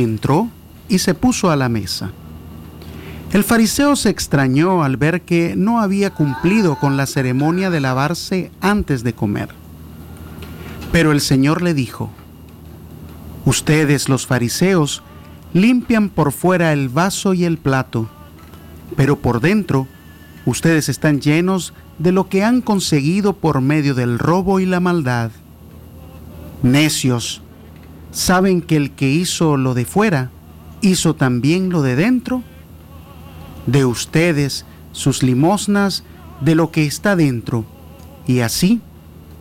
entró 0.00 0.48
y 0.88 0.98
se 0.98 1.14
puso 1.14 1.50
a 1.50 1.56
la 1.56 1.68
mesa. 1.68 2.10
El 3.32 3.44
fariseo 3.44 3.96
se 3.96 4.08
extrañó 4.08 4.82
al 4.82 4.96
ver 4.96 5.22
que 5.22 5.56
no 5.56 5.80
había 5.80 6.10
cumplido 6.10 6.78
con 6.78 6.96
la 6.96 7.06
ceremonia 7.06 7.70
de 7.70 7.80
lavarse 7.80 8.50
antes 8.60 9.02
de 9.02 9.14
comer. 9.14 9.48
Pero 10.92 11.12
el 11.12 11.20
Señor 11.20 11.62
le 11.62 11.74
dijo, 11.74 12.10
Ustedes 13.44 14.08
los 14.08 14.26
fariseos 14.26 15.02
limpian 15.52 16.08
por 16.08 16.32
fuera 16.32 16.72
el 16.72 16.88
vaso 16.88 17.32
y 17.32 17.44
el 17.44 17.58
plato, 17.58 18.08
pero 18.96 19.16
por 19.20 19.40
dentro 19.40 19.86
ustedes 20.44 20.88
están 20.88 21.20
llenos 21.20 21.72
de 21.98 22.12
lo 22.12 22.28
que 22.28 22.44
han 22.44 22.60
conseguido 22.60 23.34
por 23.34 23.60
medio 23.60 23.94
del 23.94 24.18
robo 24.18 24.60
y 24.60 24.66
la 24.66 24.80
maldad. 24.80 25.30
Necios, 26.62 27.42
¿saben 28.16 28.62
que 28.62 28.76
el 28.76 28.92
que 28.92 29.10
hizo 29.10 29.58
lo 29.58 29.74
de 29.74 29.84
fuera 29.84 30.30
hizo 30.80 31.14
también 31.14 31.68
lo 31.68 31.82
de 31.82 31.96
dentro? 31.96 32.42
De 33.66 33.84
ustedes 33.84 34.64
sus 34.92 35.22
limosnas 35.22 36.02
de 36.40 36.54
lo 36.54 36.70
que 36.70 36.86
está 36.86 37.14
dentro, 37.14 37.66
y 38.26 38.40
así 38.40 38.80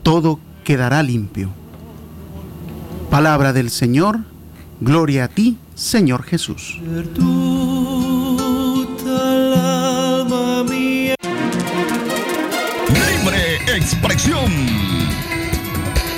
todo 0.04 0.40
quedará 0.66 1.04
limpio. 1.04 1.50
Palabra 3.10 3.54
del 3.54 3.70
Señor, 3.70 4.20
gloria 4.82 5.26
a 5.26 5.28
ti, 5.30 5.58
Señor 5.76 6.24
Jesús. 6.24 6.78
Libre 12.90 13.56
expresión. 13.78 14.95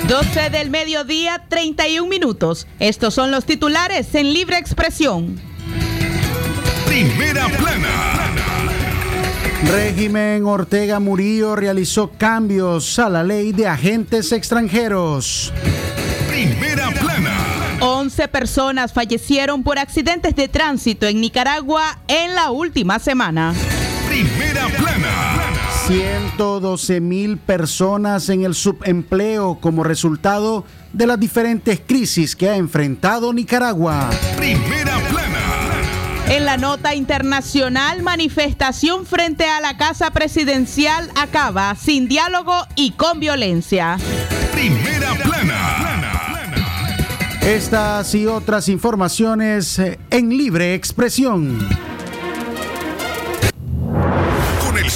12 0.08 0.48
del 0.48 0.70
mediodía, 0.70 1.44
31 1.50 2.08
minutos. 2.08 2.66
Estos 2.78 3.12
son 3.12 3.30
los 3.30 3.44
titulares 3.44 4.14
en 4.14 4.32
Libre 4.32 4.56
Expresión. 4.56 5.38
Primera 6.86 7.46
plana. 7.48 8.32
Régimen 9.70 10.46
Ortega 10.46 10.98
Murillo 10.98 11.56
realizó 11.56 12.10
cambios 12.12 12.98
a 12.98 13.10
la 13.10 13.22
ley 13.22 13.52
de 13.52 13.66
agentes 13.66 14.32
extranjeros. 14.32 15.52
Primera 16.30 16.90
plana. 16.92 17.36
11 17.80 18.28
personas 18.28 18.94
fallecieron 18.94 19.62
por 19.62 19.78
accidentes 19.78 20.34
de 20.34 20.48
tránsito 20.48 21.06
en 21.06 21.20
Nicaragua 21.20 21.98
en 22.08 22.34
la 22.34 22.50
última 22.50 22.98
semana. 22.98 23.52
Primera 25.88 26.18
plana. 26.18 26.36
112 26.36 27.00
mil 27.00 27.38
personas 27.38 28.28
en 28.28 28.44
el 28.44 28.54
subempleo 28.54 29.58
como 29.60 29.84
resultado 29.84 30.64
de 30.92 31.06
las 31.06 31.18
diferentes 31.18 31.80
crisis 31.80 32.36
que 32.36 32.50
ha 32.50 32.56
enfrentado 32.56 33.32
Nicaragua. 33.32 34.10
Primera 34.36 34.98
plana. 35.08 35.38
En 36.28 36.44
la 36.44 36.58
nota 36.58 36.94
internacional, 36.94 38.02
manifestación 38.02 39.06
frente 39.06 39.46
a 39.46 39.60
la 39.60 39.78
Casa 39.78 40.10
Presidencial 40.10 41.10
acaba 41.16 41.74
sin 41.74 42.06
diálogo 42.06 42.66
y 42.76 42.90
con 42.90 43.18
violencia. 43.18 43.96
Primera 44.52 45.14
plana. 45.14 45.88
Estas 47.40 48.14
y 48.14 48.26
otras 48.26 48.68
informaciones 48.68 49.78
eh, 49.78 49.98
en 50.10 50.28
libre 50.28 50.74
expresión. 50.74 51.87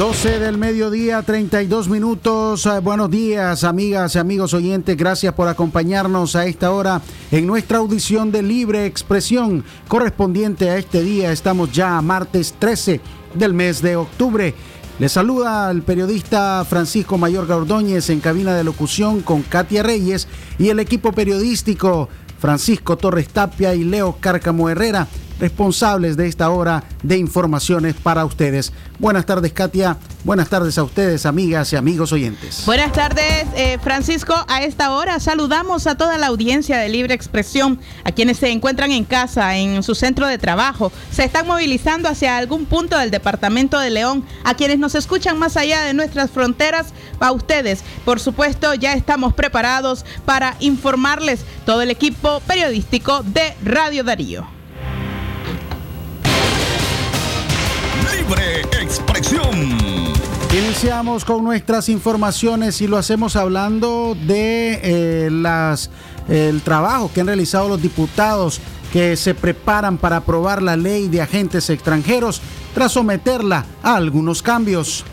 12 0.00 0.38
del 0.38 0.56
mediodía, 0.56 1.20
32 1.20 1.90
minutos. 1.90 2.64
Eh, 2.64 2.80
Buenos 2.80 3.10
días, 3.10 3.64
amigas 3.64 4.14
y 4.14 4.18
amigos 4.18 4.54
oyentes. 4.54 4.96
Gracias 4.96 5.34
por 5.34 5.46
acompañarnos 5.46 6.36
a 6.36 6.46
esta 6.46 6.70
hora 6.70 7.02
en 7.30 7.46
nuestra 7.46 7.76
audición 7.76 8.32
de 8.32 8.42
libre 8.42 8.86
expresión 8.86 9.62
correspondiente 9.88 10.70
a 10.70 10.78
este 10.78 11.02
día. 11.02 11.32
Estamos 11.32 11.70
ya 11.72 11.98
a 11.98 12.00
martes 12.00 12.54
13 12.58 12.98
del 13.34 13.52
mes 13.52 13.82
de 13.82 13.96
octubre. 13.96 14.54
Le 14.98 15.08
saluda 15.10 15.70
el 15.70 15.82
periodista 15.82 16.64
Francisco 16.66 17.18
Mayor 17.18 17.52
Ordóñez 17.52 18.08
en 18.08 18.20
cabina 18.20 18.54
de 18.54 18.64
locución 18.64 19.20
con 19.20 19.42
Katia 19.42 19.82
Reyes 19.82 20.28
y 20.58 20.70
el 20.70 20.80
equipo 20.80 21.12
periodístico 21.12 22.08
Francisco 22.38 22.96
Torres 22.96 23.28
Tapia 23.28 23.74
y 23.74 23.84
Leo 23.84 24.16
Cárcamo 24.18 24.70
Herrera, 24.70 25.08
responsables 25.40 26.16
de 26.16 26.28
esta 26.28 26.50
hora 26.50 26.84
de 27.02 27.16
informaciones 27.18 27.94
para 27.94 28.24
ustedes. 28.24 28.72
Buenas 28.98 29.26
tardes, 29.26 29.52
Katia. 29.52 29.96
Buenas 30.22 30.50
tardes 30.50 30.76
a 30.76 30.82
ustedes, 30.82 31.24
amigas 31.24 31.72
y 31.72 31.76
amigos 31.76 32.12
oyentes. 32.12 32.64
Buenas 32.66 32.92
tardes, 32.92 33.46
eh, 33.56 33.78
Francisco. 33.82 34.34
A 34.48 34.62
esta 34.62 34.92
hora 34.92 35.18
saludamos 35.18 35.86
a 35.86 35.96
toda 35.96 36.18
la 36.18 36.26
audiencia 36.26 36.76
de 36.76 36.90
Libre 36.90 37.14
Expresión, 37.14 37.80
a 38.04 38.12
quienes 38.12 38.36
se 38.36 38.50
encuentran 38.50 38.92
en 38.92 39.04
casa, 39.04 39.56
en 39.56 39.82
su 39.82 39.94
centro 39.94 40.26
de 40.26 40.36
trabajo, 40.36 40.92
se 41.10 41.24
están 41.24 41.46
movilizando 41.46 42.08
hacia 42.08 42.36
algún 42.36 42.66
punto 42.66 42.98
del 42.98 43.10
departamento 43.10 43.78
de 43.78 43.88
León, 43.88 44.24
a 44.44 44.54
quienes 44.54 44.78
nos 44.78 44.94
escuchan 44.94 45.38
más 45.38 45.56
allá 45.56 45.82
de 45.82 45.94
nuestras 45.94 46.30
fronteras, 46.30 46.92
a 47.18 47.32
ustedes. 47.32 47.82
Por 48.04 48.20
supuesto, 48.20 48.74
ya 48.74 48.94
estamos 48.94 49.34
preparados 49.34 50.04
para 50.24 50.56
informarles 50.60 51.40
todo 51.64 51.82
el 51.82 51.90
equipo 51.90 52.40
periodístico 52.46 53.22
de 53.22 53.54
Radio 53.64 54.04
Darío. 54.04 54.59
Libre 58.30 58.60
expresión. 58.80 59.50
Iniciamos 60.56 61.24
con 61.24 61.42
nuestras 61.42 61.88
informaciones 61.88 62.80
y 62.80 62.86
lo 62.86 62.96
hacemos 62.96 63.34
hablando 63.34 64.16
de 64.24 64.78
eh, 64.84 65.30
las, 65.32 65.90
el 66.28 66.62
trabajo 66.62 67.10
que 67.12 67.22
han 67.22 67.26
realizado 67.26 67.68
los 67.68 67.82
diputados 67.82 68.60
que 68.92 69.16
se 69.16 69.34
preparan 69.34 69.98
para 69.98 70.18
aprobar 70.18 70.62
la 70.62 70.76
ley 70.76 71.08
de 71.08 71.22
agentes 71.22 71.70
extranjeros 71.70 72.40
tras 72.72 72.92
someterla 72.92 73.64
a 73.82 73.96
algunos 73.96 74.42
cambios. 74.42 75.04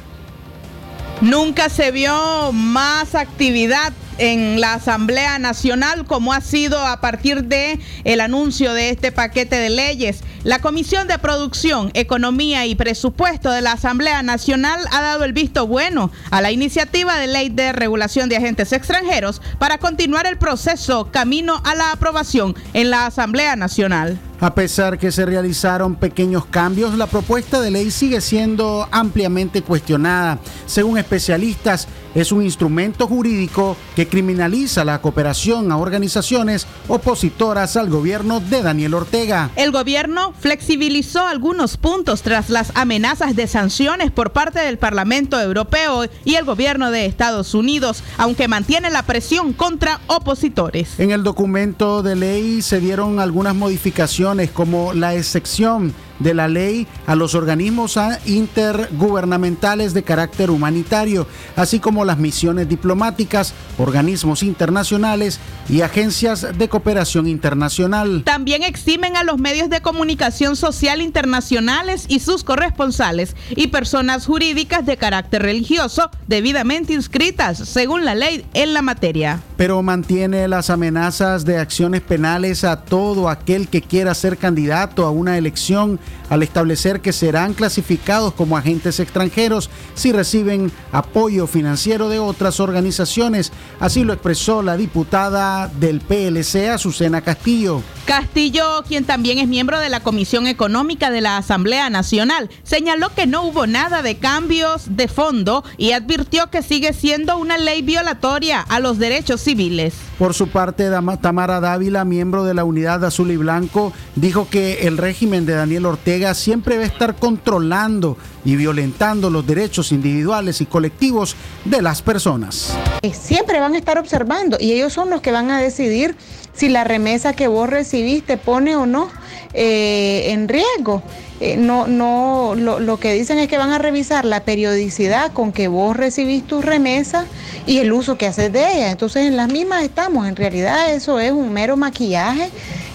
Nunca 1.22 1.70
se 1.70 1.92
vio 1.92 2.52
más 2.52 3.16
actividad 3.16 3.94
en 4.18 4.60
la 4.62 4.76
Asamblea 4.76 5.40
Nacional 5.40 6.06
como 6.06 6.34
ha 6.34 6.42
sido 6.42 6.80
a 6.80 7.02
partir 7.02 7.44
de 7.46 7.80
el 8.04 8.22
anuncio 8.22 8.74
de 8.74 8.90
este 8.90 9.12
paquete 9.12 9.58
de 9.58 9.70
leyes. 9.70 10.22
La 10.44 10.60
Comisión 10.60 11.08
de 11.08 11.20
Producción, 11.20 11.92
Economía 11.94 12.66
y 12.66 12.76
Presupuesto 12.76 13.52
de 13.52 13.62
la 13.62 13.74
Asamblea 13.74 14.24
Nacional 14.24 14.80
ha 14.92 15.02
dado 15.02 15.24
el 15.24 15.34
visto 15.34 15.68
bueno 15.68 16.12
a 16.32 16.42
la 16.42 16.52
iniciativa 16.52 17.18
de 17.18 17.28
ley 17.28 17.50
de 17.50 17.74
regulación 17.74 18.30
de 18.30 18.38
agentes 18.38 18.72
extranjeros 18.72 19.42
para 19.60 19.78
continuar 19.78 20.26
el 20.26 20.38
proceso 20.38 21.10
camino 21.12 21.62
a 21.66 21.76
la 21.76 21.92
aprobación 21.92 22.56
en 22.74 22.90
la 22.90 23.08
Asamblea 23.08 23.56
Nacional. 23.56 24.20
A 24.40 24.54
pesar 24.54 25.00
que 25.00 25.12
se 25.12 25.26
realizaron 25.26 25.96
pequeños 25.96 26.46
cambios, 26.46 26.96
la 26.96 27.08
propuesta 27.08 27.60
de 27.60 27.72
ley 27.72 27.90
sigue 27.90 28.22
siendo 28.22 28.88
ampliamente 28.92 29.64
cuestionada. 29.64 30.38
Según 30.68 31.00
especialistas, 31.00 31.88
es 32.16 32.32
un 32.32 32.44
instrumento 32.44 33.08
jurídico 33.08 33.76
que 33.96 34.08
criminaliza 34.08 34.86
la 34.86 35.02
cooperación 35.02 35.72
a 35.72 35.78
organizaciones 35.78 36.68
opositoras 36.88 37.78
al 37.78 37.90
gobierno 37.90 38.40
de 38.40 38.62
Daniel 38.62 38.94
Ortega. 38.94 39.50
El 39.56 39.72
gobierno 39.72 40.34
flexibilizó 40.40 41.26
algunos 41.26 41.78
puntos 41.78 42.22
tras 42.22 42.50
las 42.50 42.72
amenazas 42.76 43.36
de 43.36 43.48
sanciones 43.48 44.12
por 44.12 44.32
parte 44.32 44.60
del 44.60 44.78
Parlamento 44.78 45.40
Europeo 45.40 46.06
y 46.26 46.36
el 46.36 46.46
gobierno 46.46 46.92
de 46.92 47.06
Estados 47.06 47.54
Unidos, 47.54 48.04
aunque 48.18 48.48
mantiene 48.48 48.90
la 48.90 49.04
presión 49.04 49.54
contra 49.54 50.00
opositores. 50.08 51.00
En 51.00 51.12
el 51.12 51.24
documento 51.24 52.04
de 52.04 52.16
ley 52.16 52.62
se 52.62 52.80
dieron 52.80 53.20
algunas 53.20 53.56
modificaciones 53.56 54.52
como 54.52 54.94
la 54.94 55.16
excepción 55.16 55.94
de 56.20 56.34
la 56.34 56.48
ley 56.48 56.88
a 57.06 57.16
los 57.16 57.36
organismos 57.36 57.98
intergubernamentales 58.26 59.94
de 59.94 60.04
carácter 60.04 60.50
humanitario, 60.52 61.28
así 61.56 61.80
como 61.80 62.06
las 62.06 62.18
misiones 62.18 62.70
diplomáticas, 62.70 63.54
organismos 63.78 64.44
internacionales 64.44 65.40
y 65.70 65.82
agencias 65.82 66.58
de 66.58 66.70
cooperación 66.70 67.28
internacional. 67.28 68.24
También 68.26 68.64
eximen 68.64 69.16
a 69.18 69.24
los 69.24 69.38
medios 69.38 69.70
de 69.70 69.82
comunicación 69.82 70.56
social 70.56 71.02
internacionales 71.02 72.06
y 72.08 72.20
sus 72.20 72.44
corresponsales 72.44 73.36
y 73.50 73.68
personas 73.68 74.26
jurídicas 74.26 74.86
de 74.86 74.98
carácter 74.98 75.42
religioso 75.42 76.10
debidamente 76.28 76.94
inscritas 76.94 77.58
según 77.58 78.06
la 78.06 78.16
ley 78.16 78.46
en 78.54 78.74
la 78.74 78.82
materia. 78.82 79.42
Pero 79.58 79.82
mantiene 79.82 80.48
las 80.48 80.70
amenazas 80.70 81.46
de 81.46 81.58
acciones 81.58 82.02
penales 82.02 82.64
a 82.64 82.82
todo 82.82 83.30
aquel 83.30 83.68
que 83.68 83.82
quiera 83.82 84.14
ser 84.14 84.38
candidato 84.38 85.06
a 85.06 85.12
una 85.12 85.38
elección 85.38 86.00
al 86.30 86.44
establecer 86.44 87.02
que 87.02 87.14
serán 87.14 87.54
clasificados 87.54 88.34
como 88.34 88.58
agentes 88.58 89.00
extranjeros 89.00 89.70
si 89.96 90.12
reciben 90.12 90.72
apoyo 90.92 91.48
financiero 91.48 92.10
de 92.10 92.20
otras 92.20 92.60
organizaciones. 92.60 93.52
Así 93.80 94.04
lo 94.04 94.14
expresó 94.14 94.62
la 94.62 94.78
diputada 94.78 95.68
del 95.68 96.02
PLC, 96.02 96.70
Azucena 96.70 97.22
Castillo. 97.22 97.82
Castillo, 98.06 98.84
quien 98.88 99.06
también 99.06 99.38
es 99.38 99.48
miembro 99.48 99.80
de 99.80 99.90
la 99.90 100.00
Comisión 100.00 100.48
Económica 100.48 101.12
de 101.12 101.22
la 101.22 101.38
Asamblea 101.38 101.90
Nacional, 101.90 102.50
señaló 102.64 103.10
que 103.14 103.28
no 103.28 103.44
hubo 103.44 103.68
nada 103.68 104.02
de 104.02 104.18
cambios 104.18 104.96
de 104.96 105.08
fondo 105.08 105.64
y 105.78 105.92
advirtió 105.92 106.50
que 106.50 106.62
sigue 106.62 106.94
siendo 106.94 107.38
una 107.38 107.58
ley 107.58 107.82
violatoria 107.82 108.62
a 108.62 108.80
los 108.80 108.98
derechos 108.98 109.42
civiles. 109.42 109.94
Por 110.18 110.34
su 110.34 110.48
parte, 110.48 110.90
Tamara 111.22 111.60
Dávila, 111.60 112.06
miembro 112.06 112.44
de 112.44 112.54
la 112.54 112.64
Unidad 112.64 113.04
Azul 113.06 113.32
y 113.32 113.38
Blanco, 113.38 113.94
dijo 114.16 114.48
que 114.50 114.88
el 114.88 114.98
régimen 114.98 115.46
de 115.46 115.54
Daniel 115.54 115.86
Ortega 115.86 115.97
siempre 116.34 116.78
va 116.78 116.84
a 116.84 116.88
estar 116.88 117.16
controlando 117.16 118.18
y 118.46 118.56
violentando 118.56 119.30
los 119.30 119.46
derechos 119.46 119.92
individuales 119.92 120.62
y 120.62 120.66
colectivos 120.66 121.36
de 121.66 121.82
las 121.82 122.02
personas. 122.02 122.74
Eh, 123.02 123.14
siempre 123.14 123.60
van 123.60 123.74
a 123.74 123.78
estar 123.78 123.98
observando 123.98 124.58
y 124.60 124.72
ellos 124.72 124.94
son 124.94 125.10
los 125.10 125.22
que 125.22 125.32
van 125.32 125.52
a 125.52 125.60
decidir 125.60 126.16
si 126.54 126.70
la 126.70 126.84
remesa 126.84 127.34
que 127.34 127.48
vos 127.48 127.70
recibiste 127.70 128.38
pone 128.38 128.76
o 128.76 128.86
no 128.86 129.10
eh, 129.54 130.32
en 130.32 130.48
riesgo. 130.48 131.04
Eh, 131.40 131.56
no, 131.56 131.86
no, 131.86 132.56
lo, 132.56 133.00
que 133.00 133.14
dicen 133.14 133.38
es 133.38 133.48
que 133.48 133.60
van 133.60 133.72
a 133.72 133.78
revisar 133.78 134.26
la 134.26 134.44
periodicidad 134.44 135.32
con 135.34 135.52
que 135.52 135.68
vos 135.68 135.96
recibís 135.96 136.44
tu 136.48 136.64
remesa 136.64 137.26
y 137.68 137.78
el 137.78 137.92
uso 137.92 138.18
que 138.18 138.26
haces 138.26 138.52
de 138.52 138.62
ella. 138.62 138.92
Entonces 138.92 139.28
en 139.28 139.38
las 139.38 139.52
mismas 139.52 139.84
estamos. 139.84 140.28
En 140.28 140.36
realidad 140.36 140.92
eso 140.94 141.20
es 141.20 141.32
un 141.32 141.54
mero 141.54 141.78
maquillaje 141.78 142.50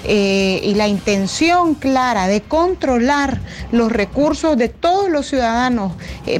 eh, 0.04 0.60
y 0.62 0.74
la 0.74 0.88
intención 0.88 1.74
clara 1.74 2.26
de 2.26 2.40
controlar 2.40 3.40
los 3.70 3.90
recursos 3.92 4.56
de 4.56 4.68
todos 4.68 5.10
los 5.10 5.26
ciudadanos, 5.26 5.92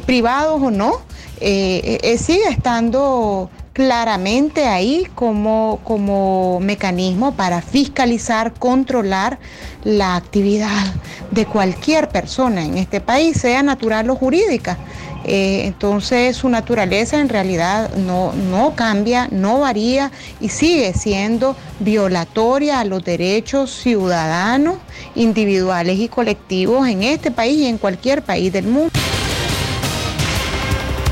privados 0.06 0.60
o 0.62 0.70
no, 0.70 1.00
sigue 1.40 2.48
estando 2.48 3.50
claramente 3.72 4.66
ahí 4.66 5.06
como, 5.14 5.80
como 5.84 6.60
mecanismo 6.60 7.32
para 7.34 7.62
fiscalizar, 7.62 8.52
controlar 8.54 9.38
la 9.84 10.16
actividad 10.16 10.94
de 11.30 11.46
cualquier 11.46 12.08
persona 12.08 12.64
en 12.64 12.76
este 12.76 13.00
país, 13.00 13.40
sea 13.40 13.62
natural 13.62 14.10
o 14.10 14.16
jurídica. 14.16 14.78
Eh, 15.24 15.62
entonces 15.66 16.36
su 16.36 16.48
naturaleza 16.48 17.20
en 17.20 17.28
realidad 17.28 17.94
no, 17.96 18.32
no 18.32 18.74
cambia, 18.74 19.28
no 19.30 19.60
varía 19.60 20.10
y 20.40 20.48
sigue 20.48 20.92
siendo 20.94 21.56
violatoria 21.80 22.80
a 22.80 22.84
los 22.84 23.04
derechos 23.04 23.70
ciudadanos, 23.70 24.76
individuales 25.14 25.98
y 25.98 26.08
colectivos 26.08 26.88
en 26.88 27.02
este 27.02 27.30
país 27.30 27.58
y 27.58 27.66
en 27.66 27.78
cualquier 27.78 28.22
país 28.22 28.52
del 28.52 28.66
mundo. 28.66 28.90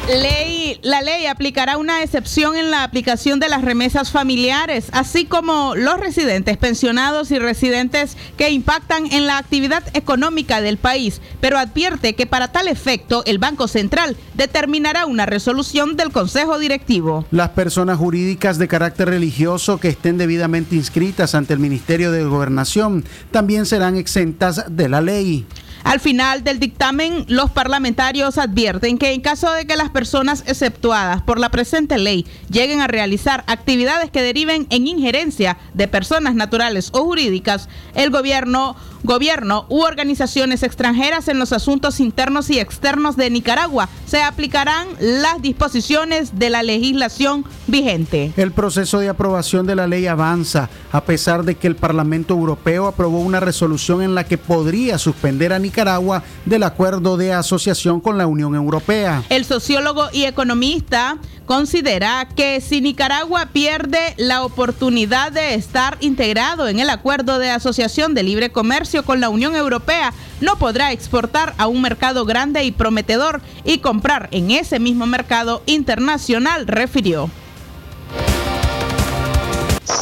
Ley, 0.08 0.59
la 0.82 1.00
ley 1.00 1.26
aplicará 1.26 1.76
una 1.76 2.02
excepción 2.02 2.56
en 2.56 2.70
la 2.70 2.84
aplicación 2.84 3.40
de 3.40 3.48
las 3.48 3.62
remesas 3.62 4.10
familiares, 4.10 4.86
así 4.92 5.24
como 5.24 5.74
los 5.74 5.98
residentes, 5.98 6.56
pensionados 6.56 7.30
y 7.30 7.38
residentes 7.38 8.16
que 8.36 8.50
impactan 8.50 9.10
en 9.12 9.26
la 9.26 9.38
actividad 9.38 9.82
económica 9.94 10.60
del 10.60 10.76
país, 10.76 11.20
pero 11.40 11.58
advierte 11.58 12.14
que 12.14 12.26
para 12.26 12.52
tal 12.52 12.68
efecto 12.68 13.22
el 13.26 13.38
Banco 13.38 13.68
Central 13.68 14.16
determinará 14.34 15.06
una 15.06 15.26
resolución 15.26 15.96
del 15.96 16.12
Consejo 16.12 16.58
Directivo. 16.58 17.24
Las 17.30 17.50
personas 17.50 17.98
jurídicas 17.98 18.58
de 18.58 18.68
carácter 18.68 19.08
religioso 19.08 19.78
que 19.78 19.88
estén 19.88 20.18
debidamente 20.18 20.76
inscritas 20.76 21.34
ante 21.34 21.54
el 21.54 21.60
Ministerio 21.60 22.12
de 22.12 22.24
Gobernación 22.24 23.04
también 23.30 23.66
serán 23.66 23.96
exentas 23.96 24.64
de 24.68 24.88
la 24.88 25.00
ley. 25.00 25.46
Al 25.84 26.00
final 26.00 26.44
del 26.44 26.60
dictamen, 26.60 27.24
los 27.28 27.50
parlamentarios 27.50 28.38
advierten 28.38 28.98
que 28.98 29.12
en 29.12 29.20
caso 29.20 29.50
de 29.52 29.66
que 29.66 29.76
las 29.76 29.90
personas 29.90 30.44
exceptuadas 30.46 31.22
por 31.22 31.38
la 31.38 31.50
presente 31.50 31.98
ley 31.98 32.26
lleguen 32.50 32.80
a 32.80 32.86
realizar 32.86 33.44
actividades 33.46 34.10
que 34.10 34.22
deriven 34.22 34.66
en 34.70 34.86
injerencia 34.86 35.56
de 35.74 35.88
personas 35.88 36.34
naturales 36.34 36.90
o 36.92 37.04
jurídicas, 37.04 37.68
el 37.94 38.10
gobierno 38.10 38.76
gobierno 39.02 39.66
u 39.68 39.82
organizaciones 39.82 40.62
extranjeras 40.62 41.28
en 41.28 41.38
los 41.38 41.52
asuntos 41.52 42.00
internos 42.00 42.50
y 42.50 42.58
externos 42.58 43.16
de 43.16 43.30
Nicaragua 43.30 43.88
se 44.06 44.22
aplicarán 44.22 44.88
las 44.98 45.40
disposiciones 45.40 46.38
de 46.38 46.50
la 46.50 46.62
legislación 46.62 47.44
vigente. 47.66 48.32
El 48.36 48.52
proceso 48.52 48.98
de 48.98 49.08
aprobación 49.08 49.66
de 49.66 49.76
la 49.76 49.86
ley 49.86 50.06
avanza, 50.06 50.68
a 50.92 51.04
pesar 51.04 51.44
de 51.44 51.54
que 51.54 51.66
el 51.66 51.76
Parlamento 51.76 52.34
Europeo 52.34 52.86
aprobó 52.86 53.20
una 53.20 53.40
resolución 53.40 54.02
en 54.02 54.14
la 54.14 54.24
que 54.24 54.38
podría 54.38 54.98
suspender 54.98 55.52
a 55.52 55.58
Nicaragua 55.58 56.22
del 56.44 56.62
acuerdo 56.62 57.16
de 57.16 57.32
asociación 57.32 58.00
con 58.00 58.18
la 58.18 58.26
Unión 58.26 58.54
Europea. 58.54 59.22
El 59.28 59.44
sociólogo 59.44 60.08
y 60.12 60.24
economista 60.24 61.18
considera 61.50 62.28
que 62.36 62.60
si 62.60 62.80
Nicaragua 62.80 63.46
pierde 63.46 64.14
la 64.18 64.44
oportunidad 64.44 65.32
de 65.32 65.54
estar 65.54 65.96
integrado 65.98 66.68
en 66.68 66.78
el 66.78 66.88
acuerdo 66.88 67.40
de 67.40 67.50
asociación 67.50 68.14
de 68.14 68.22
libre 68.22 68.52
comercio 68.52 69.04
con 69.04 69.20
la 69.20 69.30
Unión 69.30 69.56
Europea, 69.56 70.12
no 70.40 70.54
podrá 70.60 70.92
exportar 70.92 71.54
a 71.58 71.66
un 71.66 71.82
mercado 71.82 72.24
grande 72.24 72.62
y 72.62 72.70
prometedor 72.70 73.42
y 73.64 73.78
comprar 73.78 74.28
en 74.30 74.52
ese 74.52 74.78
mismo 74.78 75.06
mercado 75.06 75.64
internacional, 75.66 76.68
refirió. 76.68 77.28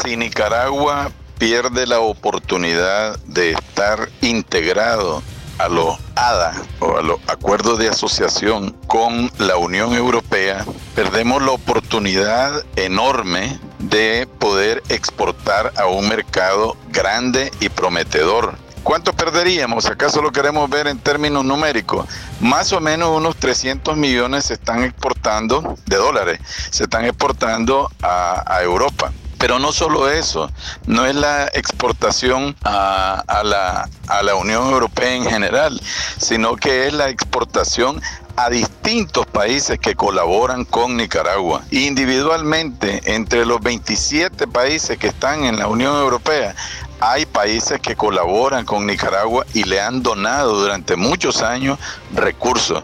Si 0.04 0.18
Nicaragua 0.18 1.10
pierde 1.38 1.86
la 1.86 2.00
oportunidad 2.00 3.18
de 3.20 3.52
estar 3.52 4.10
integrado 4.20 5.22
a 5.58 5.68
los 5.68 5.96
ADA 6.14 6.52
o 6.80 6.96
a 6.96 7.02
los 7.02 7.18
acuerdos 7.26 7.78
de 7.78 7.88
asociación 7.88 8.76
con 8.86 9.30
la 9.38 9.56
Unión 9.56 9.94
Europea, 9.94 10.64
perdemos 10.94 11.42
la 11.42 11.52
oportunidad 11.52 12.64
enorme 12.76 13.58
de 13.78 14.28
poder 14.38 14.82
exportar 14.88 15.72
a 15.76 15.86
un 15.86 16.08
mercado 16.08 16.76
grande 16.90 17.50
y 17.60 17.68
prometedor. 17.68 18.56
¿Cuánto 18.82 19.12
perderíamos? 19.12 19.86
¿Acaso 19.86 20.22
lo 20.22 20.32
queremos 20.32 20.70
ver 20.70 20.86
en 20.86 20.98
términos 20.98 21.44
numéricos? 21.44 22.06
Más 22.40 22.72
o 22.72 22.80
menos 22.80 23.10
unos 23.10 23.36
300 23.36 23.96
millones 23.96 24.46
se 24.46 24.54
están 24.54 24.82
exportando 24.82 25.76
de 25.84 25.96
dólares, 25.96 26.40
se 26.70 26.84
están 26.84 27.04
exportando 27.04 27.90
a, 28.00 28.44
a 28.46 28.62
Europa. 28.62 29.12
Pero 29.38 29.58
no 29.58 29.72
solo 29.72 30.10
eso, 30.10 30.50
no 30.86 31.06
es 31.06 31.14
la 31.14 31.46
exportación 31.54 32.56
a, 32.64 33.42
la, 33.44 34.34
Unión 34.34 34.70
Europea 34.70 35.14
en 35.14 35.24
general, 35.24 35.80
sino 36.18 36.56
que 36.56 36.86
es 36.86 36.92
la 36.92 37.08
exportación 37.08 38.00
a 38.36 38.50
distintos 38.50 39.26
países 39.26 39.78
que 39.78 39.94
colaboran 39.96 40.64
con 40.64 40.96
Nicaragua. 40.96 41.62
Individualmente, 41.70 43.00
entre 43.04 43.44
los 43.46 43.60
27 43.60 44.46
países 44.46 44.96
que 44.98 45.08
están 45.08 45.44
en 45.44 45.58
la 45.58 45.66
Unión 45.66 45.96
Europea, 45.96 46.54
hay 47.00 47.26
países 47.26 47.80
que 47.80 47.96
colaboran 47.96 48.64
con 48.64 48.86
Nicaragua 48.86 49.44
y 49.54 49.64
le 49.64 49.80
han 49.80 50.02
donado 50.02 50.60
durante 50.60 50.96
muchos 50.96 51.42
años 51.42 51.78
recursos. 52.12 52.82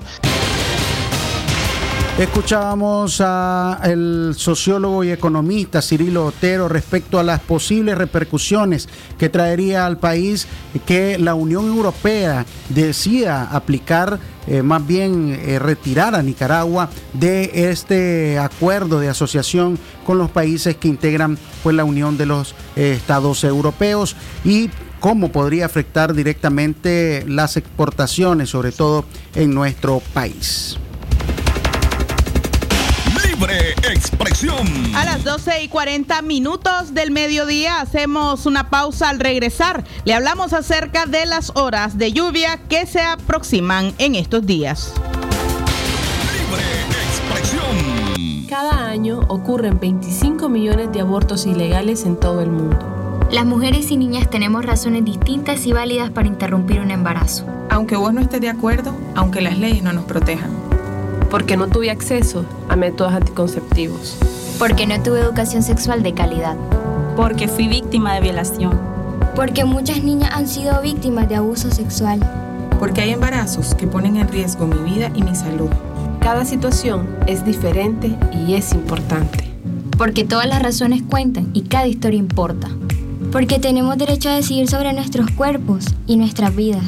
Escuchábamos 2.18 3.20
al 3.20 4.34
sociólogo 4.36 5.02
y 5.02 5.10
economista 5.10 5.82
Cirilo 5.82 6.26
Otero 6.26 6.68
respecto 6.68 7.18
a 7.18 7.24
las 7.24 7.40
posibles 7.40 7.98
repercusiones 7.98 8.88
que 9.18 9.28
traería 9.28 9.84
al 9.84 9.98
país 9.98 10.46
que 10.86 11.18
la 11.18 11.34
Unión 11.34 11.66
Europea 11.66 12.46
decida 12.68 13.50
aplicar, 13.50 14.20
eh, 14.46 14.62
más 14.62 14.86
bien 14.86 15.36
eh, 15.42 15.58
retirar 15.58 16.14
a 16.14 16.22
Nicaragua 16.22 16.88
de 17.14 17.50
este 17.68 18.38
acuerdo 18.38 19.00
de 19.00 19.08
asociación 19.08 19.76
con 20.06 20.16
los 20.16 20.30
países 20.30 20.76
que 20.76 20.86
integran 20.86 21.36
pues, 21.64 21.74
la 21.74 21.82
Unión 21.82 22.16
de 22.16 22.26
los 22.26 22.54
eh, 22.76 22.92
Estados 22.96 23.42
Europeos 23.42 24.14
y 24.44 24.70
cómo 25.00 25.32
podría 25.32 25.66
afectar 25.66 26.14
directamente 26.14 27.24
las 27.26 27.56
exportaciones, 27.56 28.50
sobre 28.50 28.70
todo 28.70 29.04
en 29.34 29.52
nuestro 29.52 30.00
país. 30.12 30.78
Expresión. 33.94 34.94
A 34.94 35.04
las 35.04 35.24
12 35.24 35.62
y 35.62 35.68
40 35.68 36.20
minutos 36.22 36.94
del 36.94 37.10
mediodía 37.10 37.80
hacemos 37.80 38.46
una 38.46 38.68
pausa 38.70 39.08
al 39.08 39.20
regresar. 39.20 39.84
Le 40.04 40.14
hablamos 40.14 40.52
acerca 40.52 41.06
de 41.06 41.26
las 41.26 41.52
horas 41.54 41.96
de 41.96 42.12
lluvia 42.12 42.58
que 42.68 42.86
se 42.86 43.00
aproximan 43.00 43.94
en 43.98 44.14
estos 44.14 44.44
días. 44.46 44.92
Libre 46.32 46.64
expresión. 47.08 48.46
Cada 48.48 48.88
año 48.88 49.20
ocurren 49.28 49.80
25 49.80 50.48
millones 50.48 50.92
de 50.92 51.00
abortos 51.00 51.46
ilegales 51.46 52.04
en 52.04 52.16
todo 52.16 52.40
el 52.40 52.50
mundo. 52.50 52.94
Las 53.30 53.46
mujeres 53.46 53.90
y 53.90 53.96
niñas 53.96 54.30
tenemos 54.30 54.64
razones 54.64 55.04
distintas 55.04 55.66
y 55.66 55.72
válidas 55.72 56.10
para 56.10 56.28
interrumpir 56.28 56.80
un 56.80 56.90
embarazo. 56.90 57.46
Aunque 57.70 57.96
vos 57.96 58.12
no 58.12 58.20
estés 58.20 58.40
de 58.40 58.48
acuerdo, 58.48 58.94
aunque 59.14 59.40
las 59.40 59.58
leyes 59.58 59.82
no 59.82 59.92
nos 59.92 60.04
protejan. 60.04 60.73
Porque 61.34 61.56
no 61.56 61.66
tuve 61.66 61.90
acceso 61.90 62.46
a 62.68 62.76
métodos 62.76 63.12
anticonceptivos. 63.12 64.16
Porque 64.56 64.86
no 64.86 65.02
tuve 65.02 65.18
educación 65.18 65.64
sexual 65.64 66.04
de 66.04 66.14
calidad. 66.14 66.54
Porque 67.16 67.48
fui 67.48 67.66
víctima 67.66 68.14
de 68.14 68.20
violación. 68.20 68.78
Porque 69.34 69.64
muchas 69.64 70.04
niñas 70.04 70.30
han 70.32 70.46
sido 70.46 70.80
víctimas 70.80 71.28
de 71.28 71.34
abuso 71.34 71.72
sexual. 71.72 72.20
Porque 72.78 73.00
hay 73.00 73.10
embarazos 73.10 73.74
que 73.74 73.88
ponen 73.88 74.14
en 74.14 74.28
riesgo 74.28 74.68
mi 74.68 74.88
vida 74.88 75.10
y 75.12 75.24
mi 75.24 75.34
salud. 75.34 75.70
Cada 76.20 76.44
situación 76.44 77.08
es 77.26 77.44
diferente 77.44 78.16
y 78.46 78.54
es 78.54 78.72
importante. 78.72 79.50
Porque 79.98 80.22
todas 80.22 80.46
las 80.46 80.62
razones 80.62 81.02
cuentan 81.02 81.50
y 81.52 81.62
cada 81.62 81.88
historia 81.88 82.20
importa. 82.20 82.68
Porque 83.32 83.58
tenemos 83.58 83.98
derecho 83.98 84.28
a 84.28 84.36
decidir 84.36 84.68
sobre 84.68 84.92
nuestros 84.92 85.28
cuerpos 85.32 85.86
y 86.06 86.16
nuestras 86.16 86.54
vidas. 86.54 86.84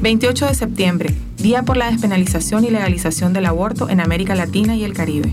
28 0.00 0.46
de 0.46 0.54
septiembre, 0.54 1.16
Día 1.38 1.62
por 1.62 1.76
la 1.76 1.88
despenalización 1.90 2.64
y 2.64 2.70
legalización 2.70 3.32
del 3.32 3.46
aborto 3.46 3.88
en 3.88 4.00
América 4.00 4.34
Latina 4.34 4.74
y 4.74 4.82
el 4.82 4.92
Caribe. 4.92 5.32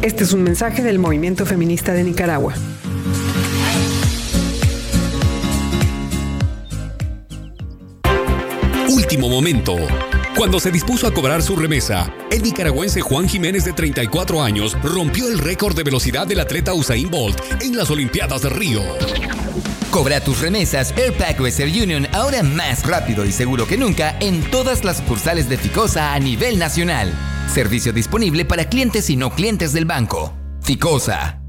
Este 0.00 0.22
es 0.22 0.32
un 0.32 0.44
mensaje 0.44 0.82
del 0.84 1.00
movimiento 1.00 1.44
feminista 1.44 1.92
de 1.92 2.04
Nicaragua. 2.04 2.54
Último 8.88 9.28
momento. 9.28 9.76
Cuando 10.36 10.60
se 10.60 10.70
dispuso 10.70 11.08
a 11.08 11.12
cobrar 11.12 11.42
su 11.42 11.56
remesa, 11.56 12.12
el 12.30 12.42
nicaragüense 12.42 13.00
Juan 13.00 13.28
Jiménez 13.28 13.64
de 13.64 13.72
34 13.72 14.42
años 14.42 14.76
rompió 14.82 15.28
el 15.28 15.38
récord 15.38 15.76
de 15.76 15.82
velocidad 15.82 16.26
del 16.26 16.40
atleta 16.40 16.72
Usain 16.72 17.10
Bolt 17.10 17.38
en 17.60 17.76
las 17.76 17.90
Olimpiadas 17.90 18.42
de 18.42 18.48
Río. 18.48 18.82
Cobra 19.92 20.20
tus 20.20 20.40
remesas 20.40 20.94
Airpack 20.96 21.38
Western 21.38 21.70
Union 21.70 22.06
ahora 22.14 22.42
más 22.42 22.86
rápido 22.86 23.26
y 23.26 23.30
seguro 23.30 23.66
que 23.66 23.76
nunca 23.76 24.16
en 24.20 24.42
todas 24.50 24.84
las 24.84 24.96
sucursales 24.96 25.50
de 25.50 25.58
Ficosa 25.58 26.14
a 26.14 26.18
nivel 26.18 26.58
nacional. 26.58 27.12
Servicio 27.46 27.92
disponible 27.92 28.46
para 28.46 28.64
clientes 28.64 29.10
y 29.10 29.16
no 29.16 29.28
clientes 29.28 29.74
del 29.74 29.84
banco. 29.84 30.32
Ficosa. 30.62 31.42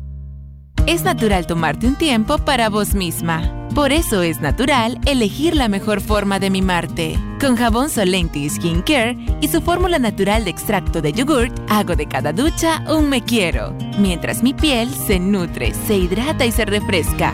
Es 0.88 1.06
natural 1.06 1.48
tomarte 1.48 1.88
un 1.88 1.96
tiempo 1.96 2.38
para 2.38 2.68
vos 2.68 2.96
misma. 2.96 3.50
Por 3.74 3.94
eso 3.94 4.22
es 4.22 4.42
natural 4.42 5.00
elegir 5.06 5.56
la 5.56 5.70
mejor 5.70 6.02
forma 6.02 6.38
de 6.40 6.50
mimarte. 6.50 7.18
Con 7.40 7.56
jabón 7.56 7.90
Solenti 7.90 8.50
Skin 8.50 8.82
Care 8.82 9.16
y 9.40 9.48
su 9.48 9.62
fórmula 9.62 10.00
natural 10.00 10.44
de 10.44 10.52
extracto 10.52 11.02
de 11.02 11.14
yogurt, 11.14 11.58
hago 11.70 11.96
de 11.96 12.08
cada 12.08 12.34
ducha 12.34 12.84
un 12.90 13.08
me 13.08 13.24
quiero, 13.24 13.74
mientras 13.98 14.44
mi 14.44 14.54
piel 14.54 14.94
se 15.08 15.18
nutre, 15.18 15.74
se 15.88 15.96
hidrata 15.96 16.46
y 16.46 16.52
se 16.52 16.66
refresca. 16.66 17.34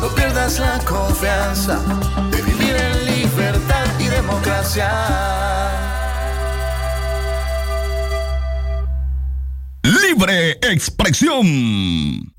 No 0.00 0.08
pierdas 0.14 0.60
la 0.60 0.78
confianza 0.84 1.80
de 2.30 2.42
vivir 2.42 2.76
en 2.76 3.06
libertad 3.06 3.86
y 3.98 4.06
democracia. 4.06 4.90
Libre 9.82 10.52
expresión. 10.62 12.37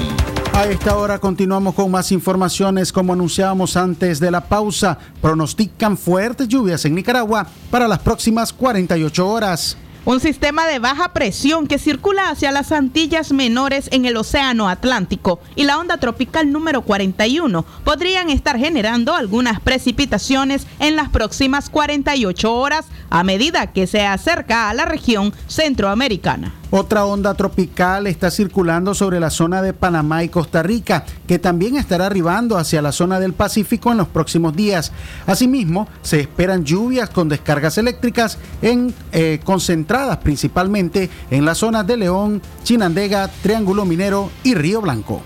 A 0.53 0.65
esta 0.65 0.97
hora 0.97 1.17
continuamos 1.17 1.73
con 1.73 1.89
más 1.89 2.11
informaciones. 2.11 2.91
Como 2.91 3.13
anunciábamos 3.13 3.77
antes 3.77 4.19
de 4.19 4.29
la 4.29 4.41
pausa, 4.41 4.97
pronostican 5.21 5.97
fuertes 5.97 6.47
lluvias 6.47 6.83
en 6.83 6.93
Nicaragua 6.93 7.47
para 7.69 7.87
las 7.87 7.99
próximas 7.99 8.51
48 8.51 9.27
horas. 9.27 9.77
Un 10.03 10.19
sistema 10.19 10.67
de 10.67 10.79
baja 10.79 11.13
presión 11.13 11.67
que 11.67 11.77
circula 11.77 12.29
hacia 12.29 12.51
las 12.51 12.71
Antillas 12.71 13.31
Menores 13.31 13.87
en 13.91 14.05
el 14.05 14.17
Océano 14.17 14.67
Atlántico 14.67 15.39
y 15.55 15.63
la 15.63 15.77
onda 15.77 15.97
tropical 15.97 16.51
número 16.51 16.81
41 16.81 17.63
podrían 17.83 18.29
estar 18.29 18.57
generando 18.57 19.13
algunas 19.13 19.61
precipitaciones 19.61 20.67
en 20.79 20.95
las 20.95 21.09
próximas 21.09 21.69
48 21.69 22.53
horas 22.53 22.87
a 23.09 23.23
medida 23.23 23.71
que 23.71 23.87
se 23.87 24.01
acerca 24.01 24.69
a 24.69 24.73
la 24.73 24.85
región 24.85 25.33
centroamericana. 25.47 26.60
Otra 26.73 27.03
onda 27.03 27.33
tropical 27.33 28.07
está 28.07 28.31
circulando 28.31 28.93
sobre 28.93 29.19
la 29.19 29.29
zona 29.29 29.61
de 29.61 29.73
Panamá 29.73 30.23
y 30.23 30.29
Costa 30.29 30.63
Rica, 30.63 31.03
que 31.27 31.37
también 31.37 31.75
estará 31.75 32.05
arribando 32.05 32.57
hacia 32.57 32.81
la 32.81 32.93
zona 32.93 33.19
del 33.19 33.33
Pacífico 33.33 33.91
en 33.91 33.97
los 33.97 34.07
próximos 34.07 34.55
días. 34.55 34.93
Asimismo, 35.27 35.89
se 36.01 36.21
esperan 36.21 36.63
lluvias 36.63 37.09
con 37.09 37.27
descargas 37.27 37.77
eléctricas 37.77 38.37
en, 38.61 38.93
eh, 39.11 39.41
concentradas 39.43 40.17
principalmente 40.19 41.09
en 41.29 41.43
las 41.43 41.57
zonas 41.57 41.85
de 41.85 41.97
León, 41.97 42.41
Chinandega, 42.63 43.29
Triángulo 43.43 43.83
Minero 43.83 44.31
y 44.43 44.55
Río 44.55 44.79
Blanco. 44.79 45.21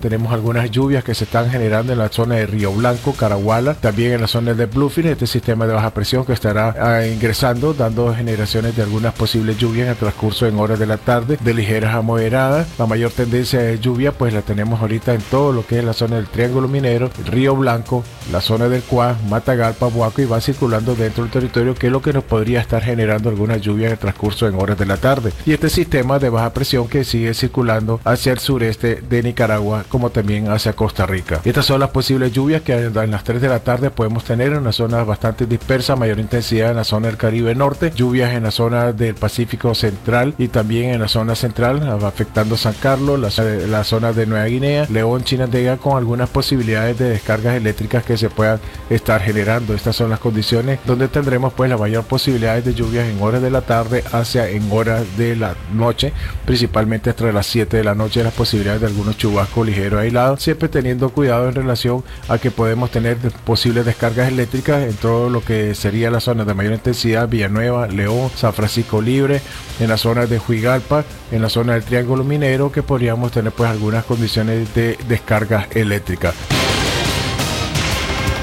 Tenemos 0.00 0.32
algunas 0.32 0.70
lluvias 0.70 1.04
que 1.04 1.14
se 1.14 1.24
están 1.24 1.50
generando 1.50 1.92
en 1.92 1.98
la 1.98 2.08
zona 2.08 2.36
de 2.36 2.46
Río 2.46 2.72
Blanco, 2.72 3.12
Caraguala, 3.12 3.74
también 3.74 4.12
en 4.12 4.20
la 4.20 4.26
zona 4.26 4.54
de 4.54 4.66
Bluefield, 4.66 5.10
este 5.10 5.26
sistema 5.26 5.66
de 5.66 5.74
baja 5.74 5.90
presión 5.90 6.24
que 6.24 6.32
estará 6.32 6.74
ah, 6.78 7.06
ingresando, 7.06 7.74
dando 7.74 8.14
generaciones 8.14 8.76
de 8.76 8.82
algunas 8.82 9.14
posibles 9.14 9.56
lluvias 9.56 9.86
en 9.86 9.90
el 9.90 9.96
transcurso 9.96 10.46
en 10.46 10.58
horas 10.58 10.78
de 10.78 10.86
la 10.86 10.98
tarde, 10.98 11.38
de 11.40 11.54
ligeras 11.54 11.94
a 11.94 12.02
moderadas. 12.02 12.68
La 12.78 12.86
mayor 12.86 13.12
tendencia 13.12 13.60
de 13.60 13.78
lluvia 13.78 14.12
pues 14.12 14.32
la 14.32 14.42
tenemos 14.42 14.80
ahorita 14.80 15.14
en 15.14 15.22
todo 15.22 15.52
lo 15.52 15.66
que 15.66 15.78
es 15.78 15.84
la 15.84 15.92
zona 15.92 16.16
del 16.16 16.26
Triángulo 16.26 16.68
Minero, 16.68 17.10
Río 17.26 17.56
Blanco, 17.56 18.04
la 18.32 18.40
zona 18.40 18.68
del 18.68 18.82
Cuá, 18.82 19.16
Matagalpa, 19.28 19.86
Buaco 19.86 20.22
y 20.22 20.26
va 20.26 20.40
circulando 20.40 20.94
dentro 20.94 21.24
del 21.24 21.32
territorio 21.32 21.74
que 21.74 21.86
es 21.86 21.92
lo 21.92 22.02
que 22.02 22.12
nos 22.12 22.24
podría 22.24 22.60
estar 22.60 22.82
generando 22.82 23.28
algunas 23.28 23.60
lluvias 23.60 23.86
en 23.86 23.92
el 23.92 23.98
transcurso 23.98 24.46
en 24.46 24.54
horas 24.56 24.78
de 24.78 24.86
la 24.86 24.96
tarde. 24.96 25.32
Y 25.46 25.52
este 25.52 25.70
sistema 25.70 26.18
de 26.18 26.30
baja 26.30 26.52
presión 26.52 26.88
que 26.88 27.04
sigue 27.04 27.32
circulando 27.34 28.00
hacia 28.04 28.32
el 28.32 28.38
sureste 28.38 29.02
de 29.08 29.22
Nicaragua 29.22 29.67
como 29.88 30.10
también 30.10 30.50
hacia 30.50 30.72
Costa 30.72 31.06
Rica. 31.06 31.40
Estas 31.44 31.66
son 31.66 31.80
las 31.80 31.90
posibles 31.90 32.32
lluvias 32.32 32.62
que 32.62 32.72
en 32.72 33.10
las 33.10 33.24
3 33.24 33.40
de 33.40 33.48
la 33.48 33.60
tarde 33.60 33.90
podemos 33.90 34.24
tener 34.24 34.52
en 34.52 34.58
una 34.58 34.72
zona 34.72 35.04
bastante 35.04 35.46
dispersa, 35.46 35.96
mayor 35.96 36.18
intensidad 36.18 36.70
en 36.70 36.76
la 36.76 36.84
zona 36.84 37.08
del 37.08 37.16
Caribe 37.16 37.54
Norte, 37.54 37.92
lluvias 37.94 38.32
en 38.32 38.44
la 38.44 38.50
zona 38.50 38.92
del 38.92 39.14
Pacífico 39.14 39.74
Central 39.74 40.34
y 40.38 40.48
también 40.48 40.90
en 40.90 41.00
la 41.00 41.08
zona 41.08 41.34
central, 41.34 41.88
afectando 42.04 42.56
San 42.56 42.74
Carlos, 42.74 43.20
la, 43.20 43.84
zona 43.84 44.12
de 44.12 44.26
Nueva 44.26 44.46
Guinea, 44.46 44.86
León, 44.90 45.24
Chinandega, 45.24 45.76
con 45.76 45.96
algunas 45.96 46.28
posibilidades 46.28 46.98
de 46.98 47.10
descargas 47.10 47.56
eléctricas 47.56 48.04
que 48.04 48.16
se 48.16 48.30
puedan 48.30 48.60
estar 48.90 49.20
generando. 49.20 49.74
Estas 49.74 49.96
son 49.96 50.10
las 50.10 50.18
condiciones 50.18 50.78
donde 50.86 51.08
tendremos 51.08 51.52
pues 51.52 51.70
la 51.70 51.76
mayor 51.76 52.04
posibilidades 52.04 52.64
de 52.64 52.74
lluvias 52.74 53.08
en 53.08 53.20
horas 53.22 53.42
de 53.42 53.50
la 53.50 53.62
tarde 53.62 54.04
hacia 54.12 54.48
en 54.48 54.70
horas 54.70 55.04
de 55.16 55.36
la 55.36 55.54
noche, 55.72 56.12
principalmente 56.44 57.10
entre 57.10 57.32
las 57.32 57.46
7 57.46 57.76
de 57.76 57.84
la 57.84 57.94
noche 57.94 58.22
las 58.22 58.32
posibilidades 58.32 58.80
de 58.80 58.86
algunos 58.86 59.16
chubascos 59.16 59.57
ligero 59.64 59.98
aislado, 59.98 60.36
siempre 60.36 60.68
teniendo 60.68 61.10
cuidado 61.10 61.48
en 61.48 61.54
relación 61.54 62.04
a 62.28 62.38
que 62.38 62.50
podemos 62.50 62.90
tener 62.90 63.16
posibles 63.44 63.84
descargas 63.84 64.28
eléctricas 64.28 64.82
en 64.82 64.94
todo 64.94 65.30
lo 65.30 65.40
que 65.42 65.74
sería 65.74 66.10
la 66.10 66.20
zona 66.20 66.44
de 66.44 66.54
mayor 66.54 66.74
intensidad, 66.74 67.28
Villanueva, 67.28 67.86
León, 67.88 68.30
San 68.34 68.52
Francisco 68.52 69.00
Libre, 69.00 69.40
en 69.80 69.88
la 69.88 69.96
zona 69.96 70.26
de 70.26 70.40
Huigalpa, 70.40 71.04
en 71.30 71.42
la 71.42 71.48
zona 71.48 71.74
del 71.74 71.84
Triángulo 71.84 72.24
Minero, 72.24 72.72
que 72.72 72.82
podríamos 72.82 73.32
tener 73.32 73.52
pues 73.52 73.70
algunas 73.70 74.04
condiciones 74.04 74.74
de 74.74 74.98
descargas 75.08 75.68
eléctricas. 75.74 76.34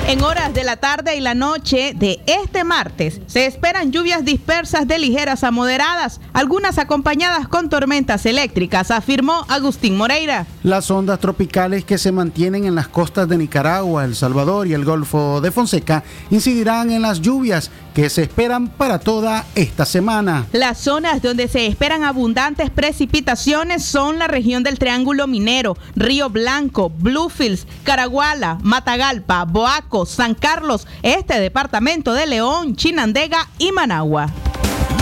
En 0.08 0.22
horas 0.22 0.54
de 0.54 0.64
la 0.64 0.76
tarde 0.76 1.16
y 1.16 1.20
la 1.20 1.34
noche 1.34 1.94
de 1.96 2.22
este 2.28 2.64
martes 2.64 3.22
se 3.26 3.48
esperan 3.48 3.92
lluvias 3.92 4.24
dispersas 4.24 4.88
de 4.88 5.00
ligeras 5.00 5.44
a 5.44 5.50
moderadas, 5.50 6.22
algunas 6.32 6.78
acompañadas 6.78 7.48
con 7.48 7.70
tormentas 7.70 8.28
eléctricas, 8.28 8.92
afirmó 8.92 9.48
Agustín 9.50 9.98
Moreira. 9.98 10.46
Las 10.62 10.92
ondas 10.92 11.20
tropicales 11.20 11.86
que 11.86 11.98
se 11.98 12.12
mantienen 12.12 12.66
en 12.66 12.76
las 12.76 12.88
costas 12.88 13.28
de 13.28 13.40
Nicaragua, 13.40 14.06
El 14.06 14.16
Salvador 14.16 14.68
y 14.68 14.74
el 14.74 14.86
Golfo 14.86 15.42
de 15.42 15.50
Fonseca 15.50 16.04
incidirán 16.30 16.92
en 16.92 17.02
las 17.02 17.22
lluvias 17.22 17.72
que 17.96 18.10
se 18.10 18.24
esperan 18.24 18.68
para 18.68 19.00
toda 19.00 19.46
esta 19.56 19.86
semana. 19.86 20.46
Las 20.52 20.80
zonas 20.80 21.22
donde 21.22 21.48
se 21.48 21.66
esperan 21.66 22.04
abundantes 22.04 22.70
precipitaciones 22.70 23.84
son 23.86 24.20
la 24.20 24.28
región 24.28 24.64
del 24.64 24.78
Triángulo 24.78 25.28
Minero, 25.28 25.78
Río 25.96 26.30
Blanco, 26.30 26.90
Bluefields, 26.90 27.66
Caraguala, 27.86 28.60
Matagalpa, 28.62 29.46
Boaco, 29.46 29.95
San 30.04 30.36
Carlos, 30.36 30.86
este 31.04 31.40
departamento 31.40 32.14
de 32.14 32.28
León, 32.28 32.76
Chinandega 32.76 33.48
y 33.58 33.72
Managua. 33.72 34.28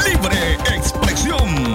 Libre 0.05 0.53
expresión. 0.75 1.73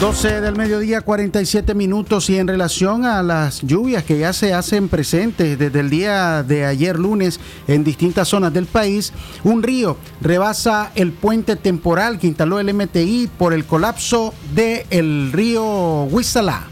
12 0.00 0.40
del 0.42 0.54
mediodía, 0.54 1.00
47 1.00 1.74
minutos 1.74 2.30
y 2.30 2.38
en 2.38 2.46
relación 2.46 3.04
a 3.04 3.20
las 3.22 3.62
lluvias 3.62 4.04
que 4.04 4.18
ya 4.18 4.32
se 4.32 4.54
hacen 4.54 4.88
presentes 4.88 5.58
desde 5.58 5.80
el 5.80 5.90
día 5.90 6.44
de 6.44 6.66
ayer 6.66 6.96
lunes 6.96 7.40
en 7.66 7.82
distintas 7.82 8.28
zonas 8.28 8.52
del 8.52 8.66
país, 8.66 9.12
un 9.42 9.60
río 9.60 9.96
rebasa 10.20 10.92
el 10.94 11.10
puente 11.10 11.56
temporal 11.56 12.20
que 12.20 12.28
instaló 12.28 12.60
el 12.60 12.72
MTI 12.72 13.28
por 13.38 13.52
el 13.52 13.64
colapso 13.64 14.34
del 14.54 15.32
río 15.32 16.04
Huizalá. 16.04 16.68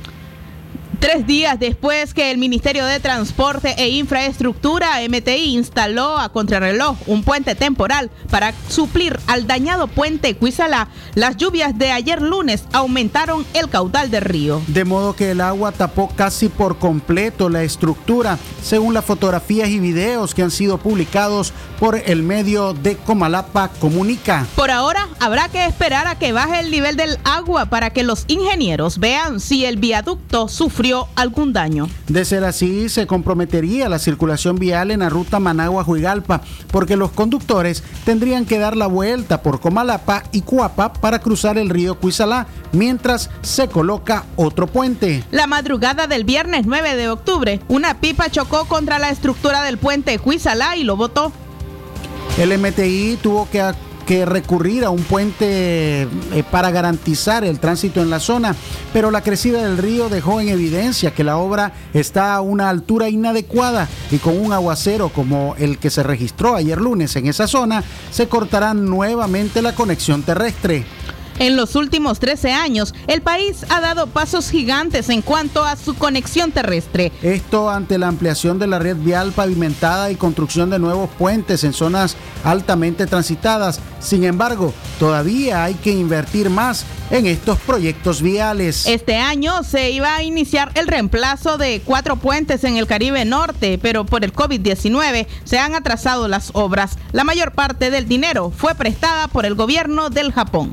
Tres 1.06 1.24
días 1.24 1.60
después 1.60 2.14
que 2.14 2.32
el 2.32 2.38
Ministerio 2.38 2.84
de 2.84 2.98
Transporte 2.98 3.76
e 3.78 3.90
Infraestructura, 3.90 4.98
MTI, 5.08 5.54
instaló 5.54 6.18
a 6.18 6.30
contrarreloj 6.30 6.96
un 7.06 7.22
puente 7.22 7.54
temporal 7.54 8.10
para 8.28 8.52
suplir 8.68 9.16
al 9.28 9.46
dañado 9.46 9.86
puente 9.86 10.34
Cuizalá, 10.34 10.88
las 11.14 11.36
lluvias 11.36 11.78
de 11.78 11.92
ayer 11.92 12.20
lunes 12.20 12.64
aumentaron 12.72 13.46
el 13.54 13.68
caudal 13.68 14.10
del 14.10 14.22
río. 14.22 14.60
De 14.66 14.84
modo 14.84 15.14
que 15.14 15.30
el 15.30 15.42
agua 15.42 15.70
tapó 15.70 16.08
casi 16.08 16.48
por 16.48 16.80
completo 16.80 17.50
la 17.50 17.62
estructura, 17.62 18.36
según 18.60 18.92
las 18.92 19.04
fotografías 19.04 19.68
y 19.68 19.78
videos 19.78 20.34
que 20.34 20.42
han 20.42 20.50
sido 20.50 20.78
publicados 20.78 21.52
por 21.78 22.02
el 22.04 22.24
medio 22.24 22.74
de 22.74 22.96
Comalapa 22.96 23.68
Comunica. 23.78 24.44
Por 24.56 24.72
ahora, 24.72 25.06
habrá 25.20 25.48
que 25.50 25.66
esperar 25.66 26.08
a 26.08 26.18
que 26.18 26.32
baje 26.32 26.58
el 26.58 26.72
nivel 26.72 26.96
del 26.96 27.16
agua 27.22 27.66
para 27.66 27.90
que 27.90 28.02
los 28.02 28.24
ingenieros 28.26 28.98
vean 28.98 29.38
si 29.38 29.66
el 29.66 29.76
viaducto 29.76 30.48
sufrió 30.48 30.95
algún 31.14 31.52
daño. 31.52 31.88
De 32.08 32.24
ser 32.24 32.44
así, 32.44 32.88
se 32.88 33.06
comprometería 33.06 33.88
la 33.88 33.98
circulación 33.98 34.56
vial 34.56 34.90
en 34.90 35.00
la 35.00 35.08
ruta 35.08 35.38
Managua-Juigalpa, 35.38 36.40
porque 36.70 36.96
los 36.96 37.12
conductores 37.12 37.82
tendrían 38.04 38.46
que 38.46 38.58
dar 38.58 38.76
la 38.76 38.86
vuelta 38.86 39.42
por 39.42 39.60
Comalapa 39.60 40.24
y 40.32 40.42
Cuapa 40.42 40.92
para 40.92 41.18
cruzar 41.18 41.58
el 41.58 41.70
río 41.70 41.98
Cuizalá, 41.98 42.46
mientras 42.72 43.30
se 43.42 43.68
coloca 43.68 44.24
otro 44.36 44.66
puente. 44.66 45.24
La 45.30 45.46
madrugada 45.46 46.06
del 46.06 46.24
viernes 46.24 46.66
9 46.66 46.96
de 46.96 47.08
octubre, 47.08 47.60
una 47.68 48.00
pipa 48.00 48.30
chocó 48.30 48.66
contra 48.66 48.98
la 48.98 49.10
estructura 49.10 49.62
del 49.62 49.78
puente 49.78 50.18
Cuizalá 50.18 50.76
y 50.76 50.84
lo 50.84 50.96
botó. 50.96 51.32
El 52.38 52.56
MTI 52.58 53.18
tuvo 53.22 53.48
que 53.48 53.62
que 54.06 54.24
recurrir 54.24 54.84
a 54.84 54.90
un 54.90 55.02
puente 55.02 56.02
eh, 56.02 56.08
para 56.50 56.70
garantizar 56.70 57.44
el 57.44 57.58
tránsito 57.58 58.00
en 58.00 58.08
la 58.08 58.20
zona, 58.20 58.54
pero 58.92 59.10
la 59.10 59.22
crecida 59.22 59.62
del 59.62 59.78
río 59.78 60.08
dejó 60.08 60.40
en 60.40 60.48
evidencia 60.48 61.10
que 61.10 61.24
la 61.24 61.36
obra 61.36 61.72
está 61.92 62.34
a 62.34 62.40
una 62.40 62.70
altura 62.70 63.08
inadecuada 63.08 63.88
y 64.12 64.18
con 64.18 64.38
un 64.38 64.52
aguacero 64.52 65.08
como 65.08 65.56
el 65.58 65.78
que 65.78 65.90
se 65.90 66.04
registró 66.04 66.54
ayer 66.54 66.80
lunes 66.80 67.16
en 67.16 67.26
esa 67.26 67.48
zona, 67.48 67.82
se 68.10 68.28
cortará 68.28 68.72
nuevamente 68.74 69.60
la 69.60 69.74
conexión 69.74 70.22
terrestre. 70.22 70.84
En 71.38 71.54
los 71.54 71.76
últimos 71.76 72.18
13 72.18 72.52
años, 72.52 72.94
el 73.08 73.20
país 73.20 73.66
ha 73.68 73.80
dado 73.80 74.06
pasos 74.06 74.50
gigantes 74.50 75.10
en 75.10 75.20
cuanto 75.20 75.64
a 75.64 75.76
su 75.76 75.94
conexión 75.94 76.50
terrestre. 76.50 77.12
Esto 77.22 77.68
ante 77.68 77.98
la 77.98 78.08
ampliación 78.08 78.58
de 78.58 78.66
la 78.66 78.78
red 78.78 78.96
vial 78.96 79.32
pavimentada 79.32 80.10
y 80.10 80.16
construcción 80.16 80.70
de 80.70 80.78
nuevos 80.78 81.10
puentes 81.18 81.62
en 81.64 81.74
zonas 81.74 82.16
altamente 82.42 83.06
transitadas. 83.06 83.80
Sin 84.00 84.24
embargo, 84.24 84.72
todavía 84.98 85.64
hay 85.64 85.74
que 85.74 85.90
invertir 85.90 86.48
más 86.48 86.86
en 87.10 87.26
estos 87.26 87.58
proyectos 87.58 88.22
viales. 88.22 88.86
Este 88.86 89.16
año 89.16 89.62
se 89.62 89.90
iba 89.90 90.16
a 90.16 90.22
iniciar 90.22 90.72
el 90.74 90.86
reemplazo 90.86 91.58
de 91.58 91.82
cuatro 91.84 92.16
puentes 92.16 92.64
en 92.64 92.78
el 92.78 92.86
Caribe 92.86 93.24
Norte, 93.26 93.78
pero 93.80 94.06
por 94.06 94.24
el 94.24 94.32
COVID-19 94.32 95.26
se 95.44 95.58
han 95.58 95.74
atrasado 95.74 96.28
las 96.28 96.50
obras. 96.54 96.98
La 97.12 97.24
mayor 97.24 97.52
parte 97.52 97.90
del 97.90 98.08
dinero 98.08 98.50
fue 98.56 98.74
prestada 98.74 99.28
por 99.28 99.44
el 99.44 99.54
gobierno 99.54 100.08
del 100.08 100.32
Japón. 100.32 100.72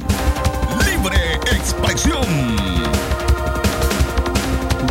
Expresión. 1.63 2.21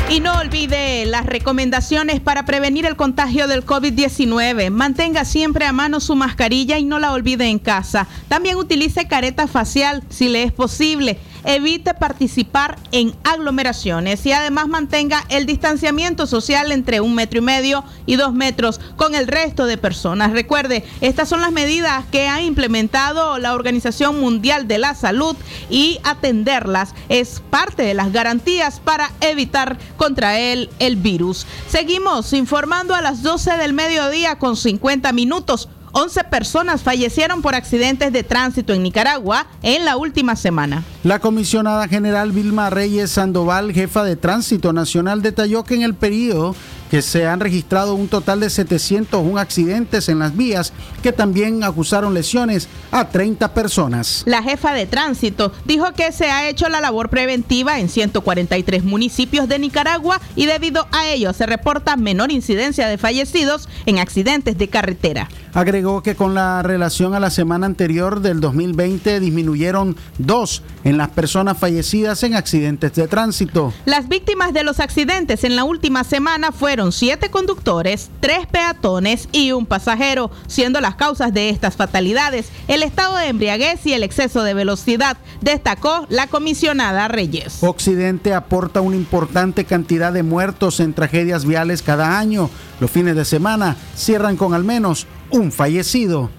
Y 0.09 0.21
no 0.21 0.39
olvide 0.39 1.05
las 1.05 1.25
recomendaciones 1.25 2.21
para 2.21 2.45
prevenir 2.45 2.85
el 2.85 2.95
contagio 2.95 3.45
del 3.47 3.65
COVID-19. 3.65 4.71
Mantenga 4.71 5.25
siempre 5.25 5.65
a 5.65 5.73
mano 5.73 5.99
su 5.99 6.15
mascarilla 6.15 6.77
y 6.77 6.85
no 6.85 6.97
la 6.97 7.11
olvide 7.11 7.49
en 7.49 7.59
casa. 7.59 8.07
También 8.29 8.55
utilice 8.55 9.09
careta 9.09 9.47
facial 9.47 10.03
si 10.09 10.29
le 10.29 10.43
es 10.43 10.53
posible 10.53 11.19
evite 11.43 11.93
participar 11.93 12.77
en 12.91 13.15
aglomeraciones 13.23 14.25
y 14.25 14.31
además 14.31 14.67
mantenga 14.67 15.23
el 15.29 15.45
distanciamiento 15.45 16.27
social 16.27 16.71
entre 16.71 17.01
un 17.01 17.15
metro 17.15 17.39
y 17.39 17.41
medio 17.41 17.83
y 18.05 18.15
dos 18.15 18.33
metros 18.33 18.79
con 18.95 19.15
el 19.15 19.27
resto 19.27 19.65
de 19.65 19.77
personas. 19.77 20.31
Recuerde, 20.31 20.83
estas 21.01 21.29
son 21.29 21.41
las 21.41 21.51
medidas 21.51 22.05
que 22.11 22.27
ha 22.27 22.41
implementado 22.41 23.37
la 23.37 23.53
Organización 23.53 24.19
Mundial 24.19 24.67
de 24.67 24.77
la 24.77 24.95
Salud 24.95 25.35
y 25.69 25.99
atenderlas 26.03 26.93
es 27.09 27.41
parte 27.49 27.83
de 27.83 27.93
las 27.93 28.11
garantías 28.11 28.79
para 28.79 29.11
evitar 29.21 29.77
contraer 29.97 30.69
el 30.79 30.95
virus. 30.95 31.45
Seguimos 31.67 32.33
informando 32.33 32.95
a 32.95 33.01
las 33.01 33.23
12 33.23 33.57
del 33.57 33.73
mediodía 33.73 34.39
con 34.39 34.55
50 34.55 35.11
minutos. 35.11 35.69
11 35.99 36.25
personas 36.25 36.83
fallecieron 36.83 37.41
por 37.41 37.55
accidentes 37.55 38.13
de 38.13 38.21
tránsito 38.21 38.71
en 38.71 38.83
Nicaragua 38.83 39.47
en 39.63 39.83
la 39.83 39.97
última 39.97 40.35
semana. 40.35 40.83
La 41.03 41.17
comisionada 41.17 41.87
general 41.87 42.31
Vilma 42.31 42.69
Reyes 42.69 43.09
Sandoval, 43.09 43.73
jefa 43.73 44.03
de 44.03 44.15
Tránsito 44.15 44.73
Nacional, 44.73 45.23
detalló 45.23 45.63
que 45.63 45.73
en 45.73 45.81
el 45.81 45.95
periodo 45.95 46.55
que 46.89 47.01
se 47.01 47.27
han 47.27 47.39
registrado 47.39 47.95
un 47.95 48.07
total 48.07 48.39
de 48.39 48.49
701 48.49 49.37
accidentes 49.37 50.09
en 50.09 50.19
las 50.19 50.35
vías 50.35 50.73
que 51.03 51.11
también 51.11 51.63
acusaron 51.63 52.13
lesiones 52.13 52.67
a 52.91 53.09
30 53.09 53.53
personas. 53.53 54.23
La 54.25 54.43
jefa 54.43 54.73
de 54.73 54.85
tránsito 54.85 55.51
dijo 55.65 55.91
que 55.93 56.11
se 56.11 56.29
ha 56.29 56.47
hecho 56.49 56.69
la 56.69 56.81
labor 56.81 57.09
preventiva 57.09 57.79
en 57.79 57.89
143 57.89 58.83
municipios 58.83 59.47
de 59.47 59.59
Nicaragua 59.59 60.21
y 60.35 60.45
debido 60.45 60.87
a 60.91 61.07
ello 61.07 61.33
se 61.33 61.45
reporta 61.45 61.95
menor 61.95 62.31
incidencia 62.31 62.87
de 62.87 62.97
fallecidos 62.97 63.67
en 63.85 63.99
accidentes 63.99 64.57
de 64.57 64.67
carretera. 64.67 65.29
Agregó 65.53 66.03
que 66.03 66.15
con 66.15 66.35
la 66.35 66.61
relación 66.61 67.15
a 67.15 67.19
la 67.19 67.31
semana 67.31 67.65
anterior 67.65 68.21
del 68.21 68.39
2020 68.39 69.19
disminuyeron 69.19 69.95
dos 70.19 70.61
en 70.83 70.97
las 70.97 71.09
personas 71.09 71.57
fallecidas 71.57 72.21
en 72.23 72.35
accidentes 72.35 72.93
de 72.93 73.07
tránsito. 73.07 73.73
Las 73.85 74.07
víctimas 74.07 74.53
de 74.53 74.63
los 74.63 74.79
accidentes 74.79 75.43
en 75.43 75.55
la 75.55 75.63
última 75.63 76.03
semana 76.03 76.51
fueron 76.51 76.76
siete 76.91 77.29
conductores, 77.29 78.09
tres 78.19 78.45
peatones 78.47 79.27
y 79.31 79.51
un 79.51 79.65
pasajero, 79.65 80.31
siendo 80.47 80.79
las 80.79 80.95
causas 80.95 81.33
de 81.33 81.49
estas 81.49 81.75
fatalidades 81.75 82.49
el 82.67 82.83
estado 82.83 83.17
de 83.17 83.27
embriaguez 83.27 83.85
y 83.85 83.93
el 83.93 84.03
exceso 84.03 84.43
de 84.43 84.53
velocidad, 84.53 85.17
destacó 85.41 86.05
la 86.09 86.27
comisionada 86.27 87.07
Reyes. 87.07 87.57
Occidente 87.61 88.33
aporta 88.33 88.81
una 88.81 88.95
importante 88.95 89.65
cantidad 89.65 90.13
de 90.13 90.23
muertos 90.23 90.79
en 90.79 90.93
tragedias 90.93 91.45
viales 91.45 91.81
cada 91.81 92.19
año. 92.19 92.49
Los 92.79 92.91
fines 92.91 93.15
de 93.15 93.25
semana 93.25 93.75
cierran 93.95 94.37
con 94.37 94.53
al 94.53 94.63
menos 94.63 95.07
un 95.31 95.51
fallecido. 95.51 96.29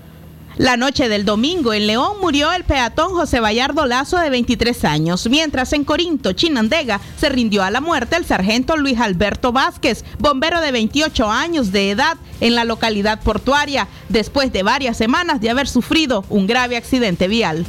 La 0.59 0.77
noche 0.77 1.09
del 1.09 1.25
domingo 1.25 1.73
en 1.73 1.87
León 1.87 2.17
murió 2.21 2.51
el 2.53 2.65
peatón 2.65 3.13
José 3.13 3.39
Vallardo 3.39 3.87
Lazo 3.87 4.19
de 4.19 4.29
23 4.29 4.85
años, 4.87 5.29
mientras 5.31 5.73
en 5.73 5.85
Corinto, 5.85 6.33
Chinandega, 6.33 7.01
se 7.17 7.29
rindió 7.29 7.63
a 7.63 7.71
la 7.71 7.81
muerte 7.81 8.17
el 8.17 8.25
sargento 8.25 8.77
Luis 8.77 8.99
Alberto 8.99 9.53
Vázquez, 9.53 10.05
bombero 10.19 10.61
de 10.61 10.73
28 10.73 11.31
años 11.31 11.71
de 11.71 11.93
edad 11.93 12.17
en 12.41 12.57
la 12.57 12.65
localidad 12.65 13.21
portuaria, 13.21 13.87
después 14.09 14.53
de 14.53 14.65
varias 14.65 14.97
semanas 14.97 15.41
de 15.41 15.51
haber 15.51 15.69
sufrido 15.69 16.25
un 16.29 16.49
grave 16.49 16.77
accidente 16.77 17.29
vial. 17.29 17.65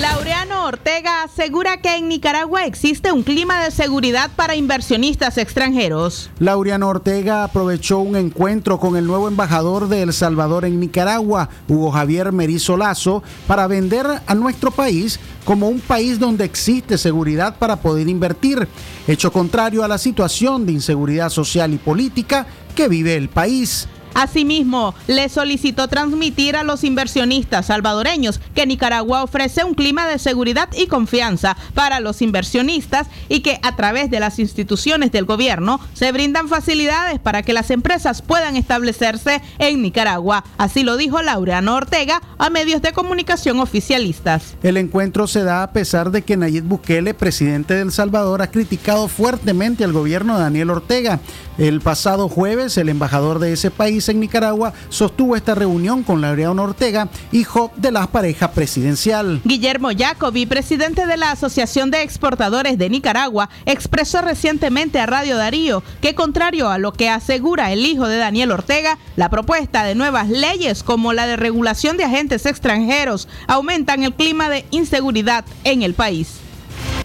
Laureano 0.01 0.65
Ortega 0.65 1.23
asegura 1.23 1.77
que 1.77 1.95
en 1.95 2.09
Nicaragua 2.09 2.65
existe 2.65 3.13
un 3.13 3.23
clima 3.23 3.63
de 3.63 3.71
seguridad 3.71 4.29
para 4.35 4.55
inversionistas 4.55 5.37
extranjeros. 5.37 6.29
Laureano 6.39 6.89
Ortega 6.89 7.45
aprovechó 7.45 7.99
un 7.99 8.17
encuentro 8.17 8.77
con 8.77 8.97
el 8.97 9.07
nuevo 9.07 9.29
embajador 9.29 9.87
de 9.87 10.01
El 10.01 10.11
Salvador 10.11 10.65
en 10.65 10.81
Nicaragua, 10.81 11.49
Hugo 11.69 11.91
Javier 11.91 12.33
Merizo 12.33 12.75
Lazo, 12.75 13.23
para 13.47 13.67
vender 13.67 14.05
a 14.27 14.35
nuestro 14.35 14.69
país 14.71 15.17
como 15.45 15.69
un 15.69 15.79
país 15.79 16.19
donde 16.19 16.43
existe 16.43 16.97
seguridad 16.97 17.55
para 17.57 17.77
poder 17.77 18.09
invertir, 18.09 18.67
hecho 19.07 19.31
contrario 19.31 19.81
a 19.81 19.87
la 19.87 19.97
situación 19.97 20.65
de 20.65 20.73
inseguridad 20.73 21.29
social 21.29 21.73
y 21.73 21.77
política 21.77 22.45
que 22.75 22.89
vive 22.89 23.15
el 23.15 23.29
país. 23.29 23.87
Asimismo, 24.15 24.95
le 25.07 25.27
solicitó 25.27 25.89
transmitir 25.89 26.55
a 26.55 26.63
los 26.63 26.85
inversionistas 26.85 27.65
salvadoreños 27.65 28.39
que 28.55 28.65
Nicaragua 28.65 29.23
ofrece 29.23 29.65
un 29.65 29.73
clima 29.73 30.07
de 30.07 30.19
seguridad 30.19 30.69
y 30.73 30.87
confianza 30.87 31.57
para 31.73 31.99
los 31.99 32.21
inversionistas 32.21 33.07
y 33.27 33.41
que 33.41 33.59
a 33.61 33.75
través 33.75 34.09
de 34.09 34.21
las 34.21 34.39
instituciones 34.39 35.11
del 35.11 35.25
gobierno 35.25 35.81
se 35.93 36.13
brindan 36.13 36.47
facilidades 36.47 37.19
para 37.19 37.43
que 37.43 37.51
las 37.51 37.71
empresas 37.71 38.21
puedan 38.21 38.55
establecerse 38.55 39.41
en 39.59 39.81
Nicaragua. 39.81 40.45
Así 40.57 40.83
lo 40.83 40.95
dijo 40.95 41.21
Laureano 41.21 41.75
Ortega 41.75 42.21
a 42.37 42.49
medios 42.49 42.81
de 42.81 42.93
comunicación 42.93 43.59
oficialistas. 43.59 44.55
El 44.63 44.77
encuentro 44.77 45.27
se 45.27 45.43
da 45.43 45.61
a 45.61 45.73
pesar 45.73 46.11
de 46.11 46.21
que 46.21 46.37
Nayib 46.37 46.63
Bukele, 46.63 47.13
presidente 47.13 47.73
de 47.73 47.81
El 47.81 47.91
Salvador, 47.91 48.41
ha 48.41 48.47
criticado 48.49 49.09
fuertemente 49.09 49.83
al 49.83 49.91
gobierno 49.91 50.35
de 50.35 50.43
Daniel 50.43 50.69
Ortega. 50.69 51.19
El 51.57 51.81
pasado 51.81 52.29
jueves, 52.29 52.77
el 52.77 52.89
embajador 52.89 53.39
de 53.39 53.53
ese 53.53 53.71
país 53.71 54.04
en 54.09 54.19
Nicaragua 54.19 54.73
sostuvo 54.89 55.35
esta 55.35 55.55
reunión 55.55 56.03
con 56.03 56.21
Laureano 56.21 56.63
Ortega, 56.63 57.09
hijo 57.31 57.71
de 57.75 57.91
la 57.91 58.07
pareja 58.07 58.51
presidencial. 58.51 59.41
Guillermo 59.43 59.89
Jacobi, 59.97 60.45
presidente 60.45 61.05
de 61.05 61.17
la 61.17 61.31
Asociación 61.31 61.91
de 61.91 62.01
Exportadores 62.01 62.77
de 62.77 62.89
Nicaragua, 62.89 63.49
expresó 63.65 64.21
recientemente 64.21 64.99
a 64.99 65.05
Radio 65.05 65.37
Darío 65.37 65.83
que 66.01 66.15
contrario 66.15 66.69
a 66.69 66.77
lo 66.77 66.93
que 66.93 67.09
asegura 67.09 67.71
el 67.71 67.85
hijo 67.85 68.07
de 68.07 68.17
Daniel 68.17 68.51
Ortega, 68.51 68.97
la 69.15 69.29
propuesta 69.29 69.83
de 69.83 69.95
nuevas 69.95 70.29
leyes 70.29 70.83
como 70.83 71.13
la 71.13 71.27
de 71.27 71.35
regulación 71.35 71.97
de 71.97 72.03
agentes 72.03 72.45
extranjeros 72.45 73.27
aumentan 73.47 74.03
el 74.03 74.13
clima 74.13 74.49
de 74.49 74.65
inseguridad 74.71 75.45
en 75.63 75.81
el 75.81 75.93
país. 75.93 76.39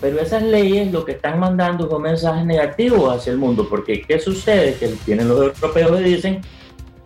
Pero 0.01 0.19
esas 0.21 0.43
leyes 0.43 0.91
lo 0.91 1.05
que 1.05 1.13
están 1.13 1.39
mandando 1.39 1.87
es 1.87 1.93
un 1.93 2.03
mensaje 2.03 2.45
negativo 2.45 3.11
hacia 3.11 3.33
el 3.33 3.39
mundo, 3.39 3.69
porque 3.69 4.01
¿qué 4.01 4.19
sucede? 4.19 4.75
Que 4.75 4.89
tienen 5.05 5.29
los 5.29 5.39
europeos 5.39 6.01
y 6.01 6.05
dicen, 6.05 6.41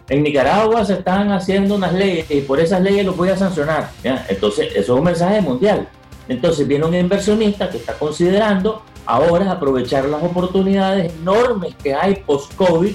en 0.09 0.23
Nicaragua 0.23 0.85
se 0.85 0.95
están 0.95 1.33
haciendo 1.33 1.77
unas 1.77 1.93
leyes 1.93 2.31
y 2.31 2.43
por 2.43 2.61
esas 2.61 2.83
leyes 2.83 3.07
los 3.07 3.17
voy 3.17 3.31
a 3.31 3.37
sancionar. 3.37 3.91
Entonces, 4.29 4.69
eso 4.73 4.95
es 4.95 4.99
un 4.99 5.05
mensaje 5.05 5.41
mundial. 5.41 5.89
Entonces, 6.29 6.67
viene 6.69 6.85
un 6.85 6.95
inversionista 6.95 7.71
que 7.71 7.79
está 7.79 7.95
considerando 7.95 8.83
ahora 9.07 9.51
aprovechar 9.51 10.05
las 10.07 10.23
oportunidades 10.23 11.13
enormes 11.15 11.75
que 11.83 11.95
hay 11.95 12.17
post-COVID, 12.17 12.95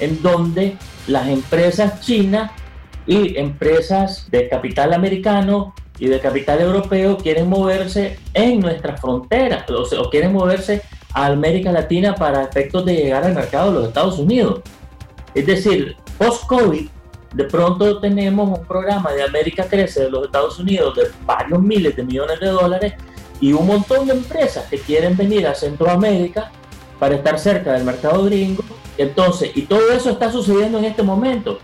en 0.00 0.22
donde 0.22 0.76
las 1.06 1.28
empresas 1.28 2.00
chinas 2.00 2.50
y 3.06 3.38
empresas 3.38 4.30
de 4.30 4.48
capital 4.48 4.92
americano 4.92 5.74
y 5.98 6.08
de 6.08 6.20
capital 6.20 6.60
europeo 6.60 7.16
quieren 7.16 7.48
moverse 7.48 8.18
en 8.34 8.60
nuestras 8.60 9.00
fronteras 9.00 9.64
o, 9.70 9.82
o 9.82 10.10
quieren 10.10 10.32
moverse 10.32 10.82
a 11.14 11.26
América 11.26 11.72
Latina 11.72 12.14
para 12.14 12.42
efectos 12.42 12.84
de 12.84 12.94
llegar 12.94 13.24
al 13.24 13.34
mercado 13.34 13.72
de 13.72 13.78
los 13.78 13.88
Estados 13.88 14.18
Unidos. 14.18 14.60
Es 15.34 15.46
decir, 15.46 15.96
Post-COVID, 16.18 16.88
de 17.34 17.44
pronto 17.44 18.00
tenemos 18.00 18.58
un 18.58 18.64
programa 18.64 19.12
de 19.12 19.22
América 19.22 19.64
Crece 19.68 20.04
de 20.04 20.10
los 20.10 20.24
Estados 20.24 20.58
Unidos 20.58 20.96
de 20.96 21.10
varios 21.26 21.60
miles 21.60 21.94
de 21.94 22.02
millones 22.02 22.40
de 22.40 22.46
dólares 22.46 22.94
y 23.40 23.52
un 23.52 23.66
montón 23.66 24.06
de 24.06 24.14
empresas 24.14 24.64
que 24.70 24.78
quieren 24.78 25.16
venir 25.16 25.46
a 25.46 25.54
Centroamérica 25.54 26.50
para 26.98 27.16
estar 27.16 27.38
cerca 27.38 27.74
del 27.74 27.84
mercado 27.84 28.24
gringo. 28.24 28.64
Entonces, 28.96 29.50
y 29.54 29.62
todo 29.62 29.92
eso 29.92 30.10
está 30.10 30.32
sucediendo 30.32 30.78
en 30.78 30.86
este 30.86 31.02
momento. 31.02 31.58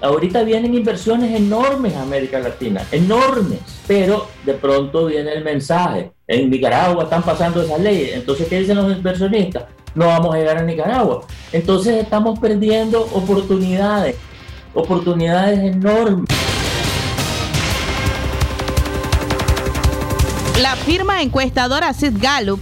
Ahorita 0.00 0.44
vienen 0.44 0.74
inversiones 0.74 1.34
enormes 1.34 1.94
a 1.94 2.02
América 2.02 2.38
Latina, 2.38 2.86
enormes, 2.92 3.60
pero 3.88 4.28
de 4.44 4.54
pronto 4.54 5.06
viene 5.06 5.32
el 5.32 5.42
mensaje. 5.42 6.12
En 6.28 6.50
Nicaragua 6.50 7.04
están 7.04 7.22
pasando 7.22 7.62
esas 7.62 7.80
leyes. 7.80 8.14
Entonces, 8.14 8.46
¿qué 8.46 8.60
dicen 8.60 8.76
los 8.76 8.96
inversionistas? 8.96 9.64
No 9.96 10.06
vamos 10.06 10.34
a 10.34 10.38
llegar 10.38 10.58
a 10.58 10.62
Nicaragua. 10.62 11.22
Entonces 11.52 12.00
estamos 12.00 12.38
perdiendo 12.38 13.02
oportunidades 13.12 14.16
oportunidades 14.76 15.58
enormes. 15.58 16.28
La 20.60 20.76
firma 20.76 21.22
encuestadora 21.22 21.92
Sid 21.92 22.14
Gallup 22.18 22.60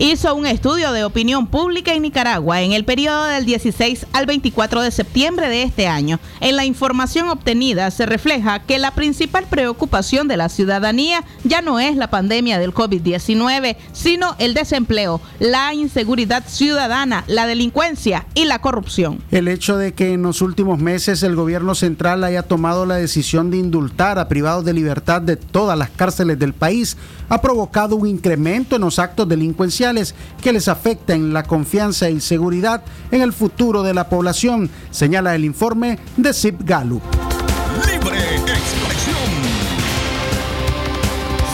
hizo 0.00 0.34
un 0.34 0.46
estudio 0.46 0.92
de 0.92 1.04
opinión 1.04 1.46
pública 1.48 1.92
en 1.92 2.02
Nicaragua 2.02 2.62
en 2.62 2.72
el 2.72 2.84
periodo 2.84 3.24
del 3.24 3.44
16 3.44 4.06
al 4.12 4.26
24 4.26 4.82
de 4.82 4.90
septiembre 4.90 5.48
de 5.48 5.62
este 5.62 5.88
año. 5.88 6.20
En 6.40 6.56
la 6.56 6.64
información 6.64 7.28
obtenida 7.28 7.90
se 7.90 8.06
refleja 8.06 8.60
que 8.60 8.78
la 8.78 8.92
principal 8.92 9.46
preocupación 9.50 10.28
de 10.28 10.36
la 10.36 10.48
ciudadanía 10.48 11.24
ya 11.42 11.62
no 11.62 11.80
es 11.80 11.96
la 11.96 12.10
pandemia 12.10 12.58
del 12.58 12.74
COVID-19, 12.74 13.76
sino 13.92 14.36
el 14.38 14.54
desempleo, 14.54 15.20
la 15.40 15.74
inseguridad 15.74 16.44
ciudadana, 16.46 17.24
la 17.26 17.46
delincuencia 17.46 18.26
y 18.34 18.44
la 18.44 18.60
corrupción. 18.60 19.20
El 19.30 19.48
hecho 19.48 19.76
de 19.76 19.94
que 19.94 20.12
en 20.12 20.22
los 20.22 20.42
últimos 20.42 20.78
meses 20.78 21.22
el 21.22 21.34
gobierno 21.34 21.74
central 21.74 22.22
haya 22.22 22.42
tomado 22.44 22.86
la 22.86 22.96
decisión 22.96 23.50
de 23.50 23.56
indultar 23.56 24.18
a 24.18 24.28
privados 24.28 24.64
de 24.64 24.74
libertad 24.74 25.22
de 25.22 25.36
todas 25.36 25.76
las 25.76 25.90
cárceles 25.90 26.38
del 26.38 26.52
país 26.52 26.96
ha 27.28 27.40
provocado 27.40 27.96
un 27.96 28.06
incremento 28.06 28.76
en 28.76 28.82
los 28.82 28.98
actos 28.98 29.28
delincuenciales 29.28 29.87
que 30.42 30.52
les 30.52 30.68
afectan 30.68 31.32
la 31.32 31.42
confianza 31.42 32.10
y 32.10 32.20
seguridad 32.20 32.82
en 33.10 33.22
el 33.22 33.32
futuro 33.32 33.82
de 33.82 33.94
la 33.94 34.08
población, 34.08 34.70
señala 34.90 35.34
el 35.34 35.44
informe 35.44 35.98
de 36.16 36.32
Zip 36.32 36.60
Gallup. 36.64 37.02
Libre 37.86 38.18
expresión. 38.36 39.16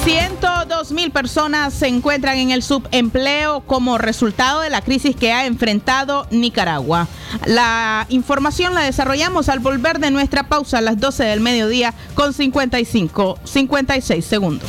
102 0.05 0.93
mil 0.93 1.11
personas 1.11 1.73
se 1.73 1.87
encuentran 1.87 2.37
en 2.37 2.51
el 2.51 2.63
subempleo 2.63 3.63
como 3.63 3.97
resultado 3.97 4.61
de 4.61 4.69
la 4.69 4.83
crisis 4.83 5.17
que 5.17 5.33
ha 5.33 5.47
enfrentado 5.47 6.27
Nicaragua. 6.31 7.09
La 7.47 8.07
información 8.11 8.75
la 8.75 8.83
desarrollamos 8.83 9.49
al 9.49 9.61
volver 9.61 9.99
de 10.01 10.11
nuestra 10.11 10.49
pausa 10.49 10.79
a 10.79 10.81
las 10.83 11.01
12 11.01 11.25
del 11.25 11.41
mediodía 11.41 11.95
con 12.15 12.35
55, 12.35 13.39
56 13.45 14.25
segundos. 14.25 14.69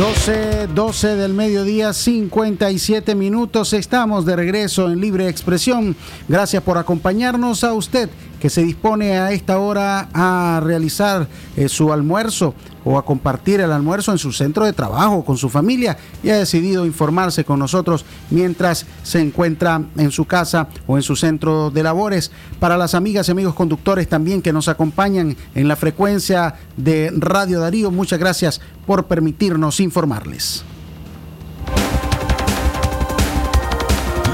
12, 0.00 0.68
12 0.68 1.16
del 1.16 1.34
mediodía, 1.34 1.92
57 1.92 3.14
minutos. 3.14 3.74
Estamos 3.74 4.24
de 4.24 4.34
regreso 4.34 4.90
en 4.90 4.98
Libre 4.98 5.28
Expresión. 5.28 5.94
Gracias 6.26 6.62
por 6.62 6.78
acompañarnos 6.78 7.64
a 7.64 7.74
usted 7.74 8.08
que 8.40 8.48
se 8.48 8.62
dispone 8.64 9.18
a 9.18 9.30
esta 9.32 9.58
hora 9.58 10.08
a 10.14 10.62
realizar 10.64 11.28
eh, 11.54 11.68
su 11.68 11.92
almuerzo 11.92 12.54
o 12.84 12.98
a 12.98 13.04
compartir 13.04 13.60
el 13.60 13.72
almuerzo 13.72 14.12
en 14.12 14.18
su 14.18 14.32
centro 14.32 14.64
de 14.64 14.72
trabajo 14.72 15.24
con 15.24 15.36
su 15.36 15.48
familia 15.48 15.96
y 16.22 16.30
ha 16.30 16.36
decidido 16.36 16.86
informarse 16.86 17.44
con 17.44 17.58
nosotros 17.58 18.04
mientras 18.30 18.86
se 19.02 19.20
encuentra 19.20 19.82
en 19.96 20.10
su 20.10 20.24
casa 20.24 20.68
o 20.86 20.96
en 20.96 21.02
su 21.02 21.16
centro 21.16 21.70
de 21.70 21.82
labores. 21.82 22.30
Para 22.58 22.76
las 22.76 22.94
amigas 22.94 23.28
y 23.28 23.32
amigos 23.32 23.54
conductores 23.54 24.08
también 24.08 24.42
que 24.42 24.52
nos 24.52 24.68
acompañan 24.68 25.36
en 25.54 25.68
la 25.68 25.76
frecuencia 25.76 26.54
de 26.76 27.12
Radio 27.16 27.60
Darío, 27.60 27.90
muchas 27.90 28.18
gracias 28.18 28.60
por 28.86 29.06
permitirnos 29.06 29.80
informarles. 29.80 30.64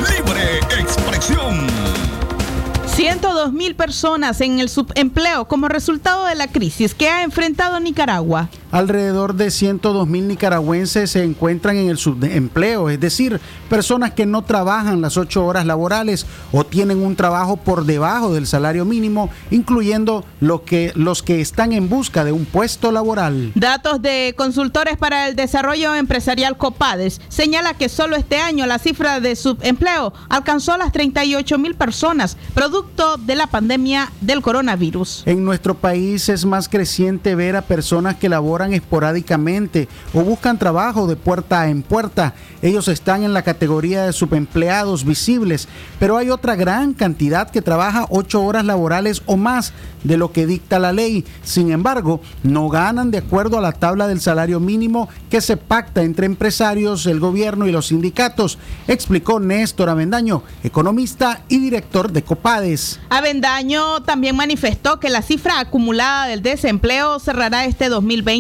Libre 0.09 0.59
expresión. 0.79 1.76
102 2.97 3.53
mil 3.53 3.75
personas 3.75 4.41
en 4.41 4.59
el 4.59 4.71
subempleo 4.71 5.47
como 5.49 5.69
resultado 5.69 6.25
de 6.25 6.35
la 6.35 6.47
crisis 6.47 6.95
que 6.95 7.11
ha 7.11 7.25
enfrentado 7.25 7.79
Nicaragua. 7.79 8.49
Alrededor 8.73 9.35
de 9.35 9.51
102 9.51 10.09
mil 10.09 10.27
nicaragüenses 10.27 11.13
se 11.13 11.23
encuentran 11.23 11.77
en 11.77 11.89
el 11.89 11.99
subempleo, 11.99 12.91
es 12.91 12.99
decir, 12.99 13.41
personas 13.71 14.13
que 14.13 14.27
no 14.27 14.43
trabajan 14.43 15.01
las 15.01 15.17
ocho 15.17 15.47
horas 15.47 15.67
laborales 15.67 16.27
o 16.53 16.65
tienen 16.65 17.03
un 17.03 17.15
trabajo 17.15 17.57
por 17.57 17.85
debajo 17.85 18.35
del 18.35 18.47
salario 18.47 18.85
mínimo, 18.85 19.31
incluyendo 19.51 20.25
lo 20.41 20.65
que, 20.65 20.93
los 20.97 21.23
que 21.23 21.41
están 21.41 21.73
en 21.73 21.89
busca 21.89 22.25
de 22.25 22.33
un 22.33 22.45
puesto 22.45 22.91
laboral. 22.91 23.53
Datos 23.55 24.03
de 24.03 24.35
consultores 24.37 24.97
para 24.97 25.29
el 25.29 25.37
desarrollo 25.37 25.95
empresarial 25.95 26.57
Copades 26.57 27.21
señala 27.29 27.75
que 27.75 27.89
solo 27.89 28.17
este 28.17 28.39
año 28.39 28.67
la 28.67 28.79
cifra 28.79 29.21
de 29.21 29.37
subempleo 29.37 30.13
alcanzó 30.29 30.77
las 30.77 30.91
38 30.91 31.59
mil 31.59 31.77
personas, 31.77 32.37
producto 32.53 33.17
de 33.17 33.37
la 33.37 33.47
pandemia 33.47 34.11
del 34.21 34.43
coronavirus. 34.43 35.23
En 35.27 35.45
nuestro 35.45 35.75
país 35.75 36.29
es 36.29 36.45
más 36.45 36.69
creciente 36.69 37.35
ver 37.35 37.55
a 37.55 37.63
personas 37.63 38.17
que 38.17 38.29
laboran 38.29 38.56
esporádicamente 38.65 39.89
o 40.15 40.23
buscan 40.23 40.59
trabajo 40.59 41.07
de 41.07 41.17
puerta 41.17 41.69
en 41.69 41.83
puerta. 41.83 42.35
Ellos 42.63 42.89
están 42.89 43.23
en 43.23 43.33
la 43.35 43.43
categoría 43.43 44.05
de 44.05 44.13
subempleados 44.13 45.05
visibles, 45.05 45.69
pero 45.99 46.17
hay 46.17 46.31
otra 46.31 46.57
gran 46.57 46.95
cantidad 46.95 47.51
que 47.51 47.63
trabaja 47.63 48.07
ocho 48.11 48.43
horas 48.43 48.65
laborales 48.65 49.23
o 49.27 49.37
más 49.37 49.73
de 50.05 50.17
lo 50.17 50.33
que 50.33 50.47
dicta 50.47 50.79
la 50.79 50.93
ley. 50.93 51.25
Sin 51.43 51.71
embargo, 51.73 52.21
no 52.43 52.69
ganan 52.69 53.11
de 53.11 53.19
acuerdo 53.19 53.59
a 53.59 53.61
la 53.61 53.73
tabla 53.73 54.07
del 54.07 54.21
salario 54.21 54.61
mínimo 54.61 55.09
que 55.31 55.41
se 55.41 55.57
pacta 55.57 56.03
entre 56.03 56.27
empresarios, 56.27 57.07
el 57.07 57.21
gobierno 57.21 57.67
y 57.67 57.73
los 57.73 57.89
sindicatos, 57.89 58.59
explicó 58.89 59.41
Néstor 59.41 59.89
Avendaño, 59.89 60.43
economista 60.63 61.43
y 61.49 61.59
director 61.59 62.13
de 62.13 62.23
Copades. 62.23 63.01
Avendaño 63.09 64.03
también 64.03 64.37
manifestó 64.37 65.01
que 65.01 65.11
la 65.11 65.23
cifra 65.23 65.61
acumulada 65.61 66.27
del 66.27 66.43
desempleo 66.43 67.19
cerrará 67.19 67.65
este 67.65 67.89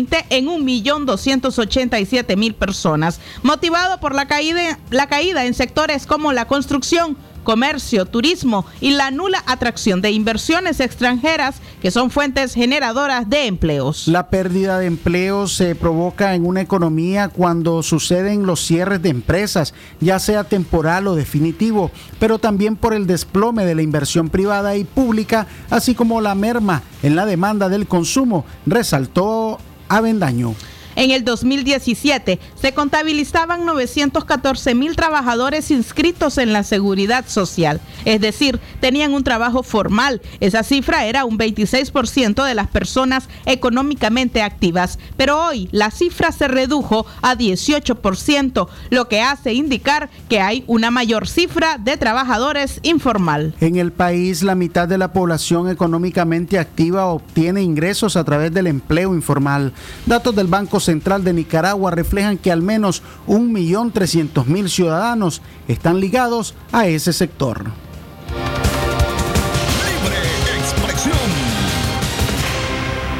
2020 0.06 0.26
en 0.30 0.46
1.287.000 0.46 2.54
personas, 2.54 3.20
motivado 3.42 4.00
por 4.00 4.14
la 4.14 4.26
caída, 4.26 4.78
la 4.90 5.08
caída 5.08 5.44
en 5.44 5.52
sectores 5.54 6.06
como 6.06 6.32
la 6.32 6.46
construcción, 6.46 7.18
comercio, 7.46 8.06
turismo 8.06 8.66
y 8.80 8.90
la 8.90 9.12
nula 9.12 9.42
atracción 9.46 10.02
de 10.02 10.10
inversiones 10.10 10.80
extranjeras 10.80 11.60
que 11.80 11.92
son 11.92 12.10
fuentes 12.10 12.54
generadoras 12.54 13.30
de 13.30 13.46
empleos. 13.46 14.08
La 14.08 14.30
pérdida 14.30 14.80
de 14.80 14.86
empleos 14.86 15.52
se 15.52 15.76
provoca 15.76 16.34
en 16.34 16.44
una 16.44 16.60
economía 16.60 17.28
cuando 17.28 17.84
suceden 17.84 18.46
los 18.46 18.60
cierres 18.60 19.00
de 19.00 19.10
empresas, 19.10 19.74
ya 20.00 20.18
sea 20.18 20.42
temporal 20.42 21.06
o 21.06 21.14
definitivo, 21.14 21.92
pero 22.18 22.40
también 22.40 22.74
por 22.74 22.92
el 22.92 23.06
desplome 23.06 23.64
de 23.64 23.76
la 23.76 23.82
inversión 23.82 24.28
privada 24.28 24.74
y 24.74 24.82
pública, 24.82 25.46
así 25.70 25.94
como 25.94 26.20
la 26.20 26.34
merma 26.34 26.82
en 27.04 27.14
la 27.14 27.26
demanda 27.26 27.68
del 27.68 27.86
consumo, 27.86 28.44
resaltó 28.66 29.60
Avendaño. 29.88 30.54
En 30.96 31.10
el 31.10 31.24
2017 31.24 32.40
se 32.60 32.72
contabilizaban 32.72 33.66
914 33.66 34.74
mil 34.74 34.96
trabajadores 34.96 35.70
inscritos 35.70 36.38
en 36.38 36.54
la 36.54 36.64
seguridad 36.64 37.26
social, 37.28 37.80
es 38.06 38.20
decir, 38.20 38.58
tenían 38.80 39.12
un 39.12 39.22
trabajo 39.22 39.62
formal. 39.62 40.22
Esa 40.40 40.62
cifra 40.62 41.04
era 41.04 41.26
un 41.26 41.38
26% 41.38 42.44
de 42.44 42.54
las 42.54 42.68
personas 42.68 43.28
económicamente 43.44 44.40
activas, 44.40 44.98
pero 45.18 45.38
hoy 45.46 45.68
la 45.70 45.90
cifra 45.90 46.32
se 46.32 46.48
redujo 46.48 47.06
a 47.20 47.36
18%, 47.36 48.68
lo 48.88 49.08
que 49.08 49.20
hace 49.20 49.52
indicar 49.52 50.08
que 50.30 50.40
hay 50.40 50.64
una 50.66 50.90
mayor 50.90 51.28
cifra 51.28 51.76
de 51.76 51.98
trabajadores 51.98 52.80
informal. 52.82 53.54
En 53.60 53.76
el 53.76 53.92
país, 53.92 54.42
la 54.42 54.54
mitad 54.54 54.88
de 54.88 54.96
la 54.96 55.12
población 55.12 55.68
económicamente 55.68 56.58
activa 56.58 57.06
obtiene 57.06 57.62
ingresos 57.62 58.16
a 58.16 58.24
través 58.24 58.52
del 58.54 58.66
empleo 58.66 59.14
informal. 59.14 59.74
Datos 60.06 60.34
del 60.34 60.46
Banco 60.46 60.80
Central 60.86 61.22
de 61.22 61.34
Nicaragua 61.34 61.90
reflejan 61.90 62.38
que 62.38 62.50
al 62.50 62.62
menos 62.62 63.02
1.300.000 63.26 64.68
ciudadanos 64.68 65.42
están 65.68 66.00
ligados 66.00 66.54
a 66.72 66.86
ese 66.86 67.12
sector. 67.12 67.64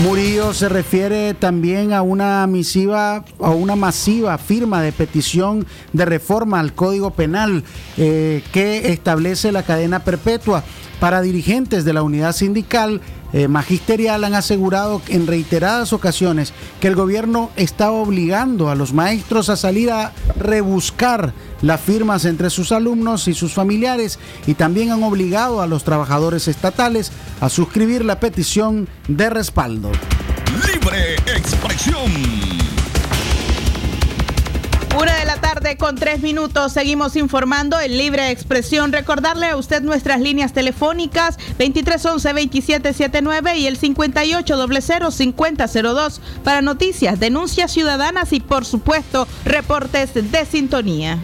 Murillo 0.03 0.53
se 0.53 0.69
refiere 0.69 1.33
también 1.35 1.93
a 1.93 2.03
una 2.03 2.45
misiva 2.49 3.25
a 3.39 3.51
una 3.51 3.77
masiva 3.77 4.37
firma 4.39 4.83
de 4.83 4.91
petición 4.91 5.67
de 5.93 6.05
reforma 6.05 6.59
al 6.59 6.73
Código 6.73 7.11
Penal 7.11 7.63
eh, 7.97 8.43
que 8.53 8.91
establece 8.93 9.53
la 9.53 9.63
cadena 9.63 10.03
perpetua 10.03 10.65
para 10.99 11.21
dirigentes 11.21 11.85
de 11.85 11.93
la 11.93 12.03
unidad 12.03 12.33
sindical 12.33 13.01
eh, 13.33 13.49
magisterial 13.49 14.25
han 14.25 14.35
asegurado 14.35 15.01
en 15.09 15.27
reiteradas 15.27 15.93
ocasiones 15.93 16.53
que 16.81 16.89
el 16.89 16.95
gobierno 16.95 17.51
está 17.57 17.91
obligando 17.91 18.69
a 18.69 18.75
los 18.75 18.93
maestros 18.93 19.49
a 19.49 19.57
salir 19.57 19.91
a 19.91 20.13
rebuscar 20.37 21.33
las 21.63 21.81
firmas 21.81 22.25
entre 22.25 22.51
sus 22.51 22.73
alumnos 22.73 23.29
y 23.29 23.35
sus 23.35 23.53
familiares 23.53 24.19
y 24.47 24.55
también 24.55 24.91
han 24.91 25.03
obligado 25.03 25.63
a 25.63 25.67
los 25.67 25.85
trabajadores 25.85 26.49
estatales 26.49 27.13
a 27.41 27.49
suscribir 27.49 28.05
la 28.05 28.21
petición 28.21 28.89
de 29.09 29.31
respaldo. 29.31 29.91
Libre 30.67 31.17
expresión. 31.27 32.72
Una 34.99 35.15
de 35.17 35.25
la 35.25 35.41
tarde 35.41 35.79
con 35.79 35.97
tres 35.97 36.21
minutos. 36.21 36.73
Seguimos 36.73 37.17
informando 37.17 37.81
en 37.81 37.97
libre 37.97 38.31
expresión. 38.31 38.93
Recordarle 38.93 39.47
a 39.47 39.57
usted 39.57 39.81
nuestras 39.83 40.21
líneas 40.21 40.53
telefónicas 40.53 41.39
2311-2779 41.59 43.57
y 43.57 43.67
el 43.67 43.81
5800-5002 43.81 46.21
para 46.45 46.61
noticias, 46.61 47.19
denuncias 47.19 47.73
ciudadanas 47.73 48.35
y 48.35 48.41
por 48.41 48.67
supuesto 48.67 49.27
reportes 49.47 50.13
de 50.15 50.45
sintonía. 50.45 51.19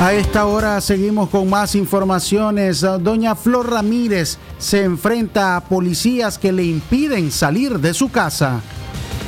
A 0.00 0.12
esta 0.12 0.46
hora 0.46 0.80
seguimos 0.80 1.28
con 1.30 1.50
más 1.50 1.74
informaciones. 1.74 2.82
Doña 2.82 3.34
Flor 3.34 3.68
Ramírez 3.70 4.38
se 4.58 4.84
enfrenta 4.84 5.56
a 5.56 5.62
policías 5.62 6.38
que 6.38 6.52
le 6.52 6.62
impiden 6.64 7.32
salir 7.32 7.80
de 7.80 7.92
su 7.94 8.08
casa. 8.10 8.60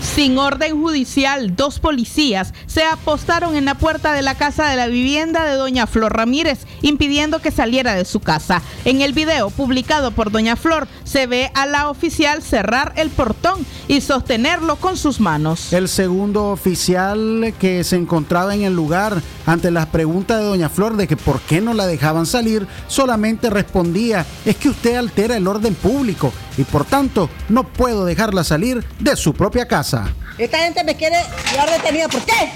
Sin 0.00 0.38
orden 0.38 0.80
judicial, 0.80 1.54
dos 1.56 1.78
policías 1.78 2.54
se 2.66 2.84
apostaron 2.84 3.54
en 3.54 3.66
la 3.66 3.74
puerta 3.74 4.12
de 4.12 4.22
la 4.22 4.34
casa 4.34 4.68
de 4.68 4.76
la 4.76 4.86
vivienda 4.86 5.44
de 5.44 5.56
doña 5.56 5.86
Flor 5.86 6.16
Ramírez, 6.16 6.66
impidiendo 6.82 7.40
que 7.40 7.50
saliera 7.50 7.94
de 7.94 8.04
su 8.04 8.20
casa. 8.20 8.62
En 8.84 9.02
el 9.02 9.12
video 9.12 9.50
publicado 9.50 10.10
por 10.10 10.30
doña 10.30 10.56
Flor 10.56 10.88
se 11.04 11.26
ve 11.26 11.50
a 11.54 11.66
la 11.66 11.90
oficial 11.90 12.42
cerrar 12.42 12.92
el 12.96 13.10
portón 13.10 13.64
y 13.88 14.00
sostenerlo 14.00 14.76
con 14.76 14.96
sus 14.96 15.20
manos. 15.20 15.72
El 15.72 15.88
segundo 15.88 16.50
oficial 16.50 17.54
que 17.58 17.84
se 17.84 17.96
encontraba 17.96 18.54
en 18.54 18.62
el 18.62 18.74
lugar 18.74 19.20
ante 19.46 19.70
las 19.70 19.86
preguntas 19.86 20.38
de 20.38 20.44
doña 20.44 20.68
Flor 20.68 20.96
de 20.96 21.08
que 21.08 21.16
por 21.16 21.40
qué 21.40 21.60
no 21.60 21.74
la 21.74 21.86
dejaban 21.86 22.26
salir, 22.26 22.66
solamente 22.88 23.50
respondía, 23.50 24.24
es 24.44 24.56
que 24.56 24.70
usted 24.70 24.96
altera 24.96 25.36
el 25.36 25.46
orden 25.46 25.74
público 25.74 26.32
y 26.56 26.64
por 26.64 26.84
tanto 26.84 27.28
no 27.48 27.64
puedo 27.64 28.04
dejarla 28.04 28.44
salir 28.44 28.84
de 28.98 29.16
su 29.16 29.34
propia 29.34 29.66
casa. 29.66 29.89
Esta 30.38 30.58
gente 30.58 30.84
me 30.84 30.96
quiere 30.96 31.16
llevar 31.50 31.70
detenida. 31.70 32.08
¿Por 32.08 32.22
qué? 32.22 32.52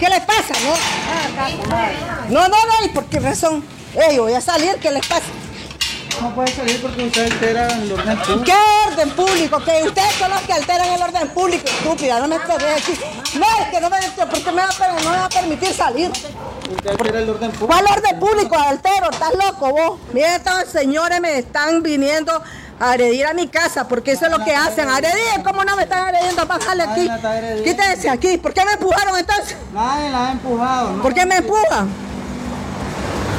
¿Qué 0.00 0.08
les 0.08 0.20
pasa? 0.20 0.54
No, 2.30 2.40
no, 2.40 2.48
no, 2.48 2.56
no. 2.66 2.86
¿y 2.86 2.88
por 2.88 3.04
qué 3.06 3.20
razón? 3.20 3.64
Ey, 3.94 4.18
voy 4.18 4.32
a 4.32 4.40
salir, 4.40 4.76
¿qué 4.80 4.90
les 4.90 5.06
pasa? 5.06 5.26
No 6.20 6.34
puede 6.34 6.48
salir 6.54 6.80
porque 6.80 7.04
usted 7.04 7.30
altera 7.30 7.68
el 7.68 7.92
orden 7.92 8.16
público. 8.18 8.44
¿Qué 8.44 8.54
orden 8.88 9.10
público? 9.10 9.64
Que 9.64 9.82
ustedes 9.84 10.14
son 10.14 10.30
los 10.30 10.40
que 10.42 10.52
alteran 10.54 10.88
el 10.88 11.02
orden 11.02 11.28
público, 11.28 11.64
estúpida. 11.66 12.20
No 12.20 12.28
me 12.28 12.40
pegué 12.40 12.72
aquí. 12.72 12.92
No, 13.38 13.46
es 13.60 13.68
que 13.70 13.80
no 13.80 13.90
me, 13.90 13.96
porque 14.30 14.52
me 14.52 14.62
va 14.62 14.68
a, 14.68 14.88
no 14.88 15.10
me 15.10 15.16
va 15.16 15.24
a 15.26 15.28
permitir 15.28 15.74
salir. 15.74 16.10
Usted 16.10 16.90
altera 16.90 17.18
el 17.18 17.28
orden 17.28 17.50
público. 17.50 17.66
¿Cuál 17.66 17.84
orden 17.86 18.18
público, 18.18 18.58
altero? 18.58 19.10
¿Estás 19.10 19.34
loco 19.34 19.70
vos? 19.70 20.00
Miren, 20.14 20.32
estos 20.32 20.68
señores 20.72 21.20
me 21.20 21.38
están 21.38 21.82
viniendo 21.82 22.42
agredir 22.78 23.26
a 23.26 23.34
mi 23.34 23.48
casa, 23.48 23.88
porque 23.88 24.12
eso 24.12 24.26
es 24.26 24.30
lo 24.30 24.44
que 24.44 24.54
hacen. 24.54 24.88
Agredir, 24.88 25.42
¿cómo 25.44 25.64
no 25.64 25.76
me 25.76 25.84
están 25.84 26.04
agrediendo? 26.04 26.46
Bájale 26.46 26.82
aquí. 26.82 27.10
Quítense 27.64 28.08
aquí. 28.10 28.36
¿Por 28.38 28.52
qué 28.52 28.64
me 28.64 28.72
empujaron 28.72 29.16
entonces? 29.18 29.56
Nadie 29.72 30.10
la 30.10 30.28
ha 30.28 30.32
empujado. 30.32 31.02
¿Por 31.02 31.14
qué 31.14 31.26
me 31.26 31.36
empujan? 31.36 31.88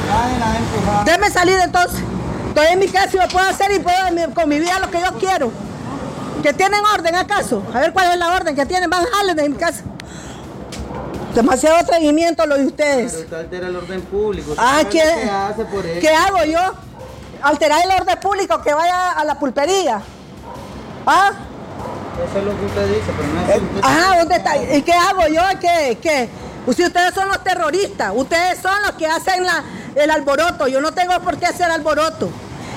Nadie 0.08 0.38
la 0.38 0.52
ha 0.52 0.58
empujado. 0.58 1.04
Déjeme 1.04 1.30
salir 1.30 1.58
entonces. 1.62 2.00
Estoy 2.48 2.66
en 2.72 2.78
mi 2.78 2.88
casa 2.88 3.10
y 3.12 3.18
me 3.18 3.28
puedo 3.28 3.46
hacer 3.48 3.70
y 3.72 3.78
puedo 3.78 4.34
con 4.34 4.48
mi 4.48 4.58
vida 4.58 4.78
lo 4.80 4.90
que 4.90 5.00
yo 5.00 5.12
quiero. 5.18 5.52
¿Que 6.42 6.52
tienen 6.52 6.80
orden 6.94 7.14
acaso? 7.14 7.62
A 7.74 7.80
ver 7.80 7.92
cuál 7.92 8.12
es 8.12 8.18
la 8.18 8.34
orden 8.34 8.54
que 8.54 8.66
tienen. 8.66 8.90
A 8.92 9.34
de 9.34 9.48
mi 9.48 9.56
casa. 9.56 9.82
Demasiado 11.34 11.76
atrevimiento 11.76 12.46
lo 12.46 12.56
de 12.56 12.66
ustedes. 12.66 13.12
Pero 13.12 13.24
usted 13.24 13.36
altera 13.36 13.68
el 13.68 13.76
orden 13.76 14.00
público. 14.02 14.54
Ah, 14.56 14.82
¿qué. 14.90 15.02
¿Qué 16.00 16.08
hago 16.08 16.44
yo? 16.44 16.87
Alterar 17.42 17.84
el 17.84 17.90
orden 18.00 18.18
público, 18.20 18.60
que 18.62 18.74
vaya 18.74 19.12
a 19.12 19.24
la 19.24 19.38
pulpería. 19.38 20.00
¿Ah? 21.06 21.32
Eso 22.28 22.38
es 22.38 22.44
lo 22.44 22.58
que 22.58 22.66
usted 22.66 22.88
dice, 22.88 23.12
pero 23.16 23.28
no 23.32 23.76
es 23.76 23.82
ah, 23.84 24.16
¿dónde 24.18 24.36
está? 24.36 24.56
¿Y 24.56 24.82
qué 24.82 24.92
hago 24.92 25.28
yo? 25.28 25.42
¿Qué? 25.60 25.98
¿Qué? 26.02 26.28
Pues 26.64 26.76
si 26.76 26.84
ustedes 26.84 27.14
son 27.14 27.28
los 27.28 27.42
terroristas, 27.44 28.12
ustedes 28.14 28.58
son 28.60 28.82
los 28.82 28.92
que 28.92 29.06
hacen 29.06 29.46
la, 29.46 29.62
el 29.94 30.10
alboroto. 30.10 30.66
Yo 30.66 30.80
no 30.80 30.92
tengo 30.92 31.18
por 31.20 31.38
qué 31.38 31.46
hacer 31.46 31.70
alboroto. 31.70 32.28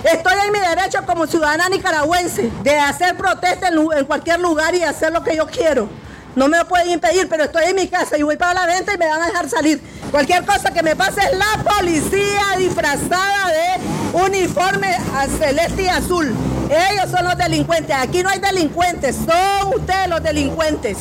Estoy 0.03 0.34
en 0.45 0.51
mi 0.51 0.59
derecho 0.59 0.99
como 1.05 1.28
ciudadana 1.28 1.70
nicaragüense 1.70 2.51
de 2.64 2.80
hacer 2.80 3.18
protesta 3.18 3.68
en 3.68 4.05
cualquier 4.05 4.39
lugar 4.39 4.74
y 4.76 4.84
hacer 4.84 5.12
lo 5.12 5.24
que 5.24 5.36
yo 5.36 5.45
quiero. 5.47 5.89
No 6.36 6.47
me 6.47 6.57
lo 6.57 6.67
pueden 6.67 6.91
impedir, 6.91 7.27
pero 7.27 7.43
estoy 7.43 7.65
en 7.65 7.75
mi 7.75 7.88
casa 7.88 8.17
y 8.17 8.23
voy 8.23 8.38
para 8.38 8.53
la 8.53 8.65
venta 8.65 8.93
y 8.93 8.97
me 8.97 9.07
van 9.07 9.21
a 9.21 9.25
dejar 9.25 9.49
salir. 9.49 9.82
Cualquier 10.11 10.45
cosa 10.45 10.71
que 10.71 10.82
me 10.82 10.95
pase 10.95 11.21
es 11.21 11.38
la 11.38 11.63
policía 11.63 12.57
disfrazada 12.57 13.49
de 13.49 14.17
uniforme 14.25 14.97
celeste 15.38 15.84
y 15.84 15.88
azul. 15.88 16.34
Ellos 16.69 17.11
son 17.11 17.25
los 17.25 17.38
delincuentes. 17.38 17.95
Aquí 17.95 18.23
no 18.23 18.29
hay 18.29 18.39
delincuentes, 18.39 19.15
son 19.15 19.73
ustedes 19.75 20.07
los 20.07 20.23
delincuentes. 20.23 20.97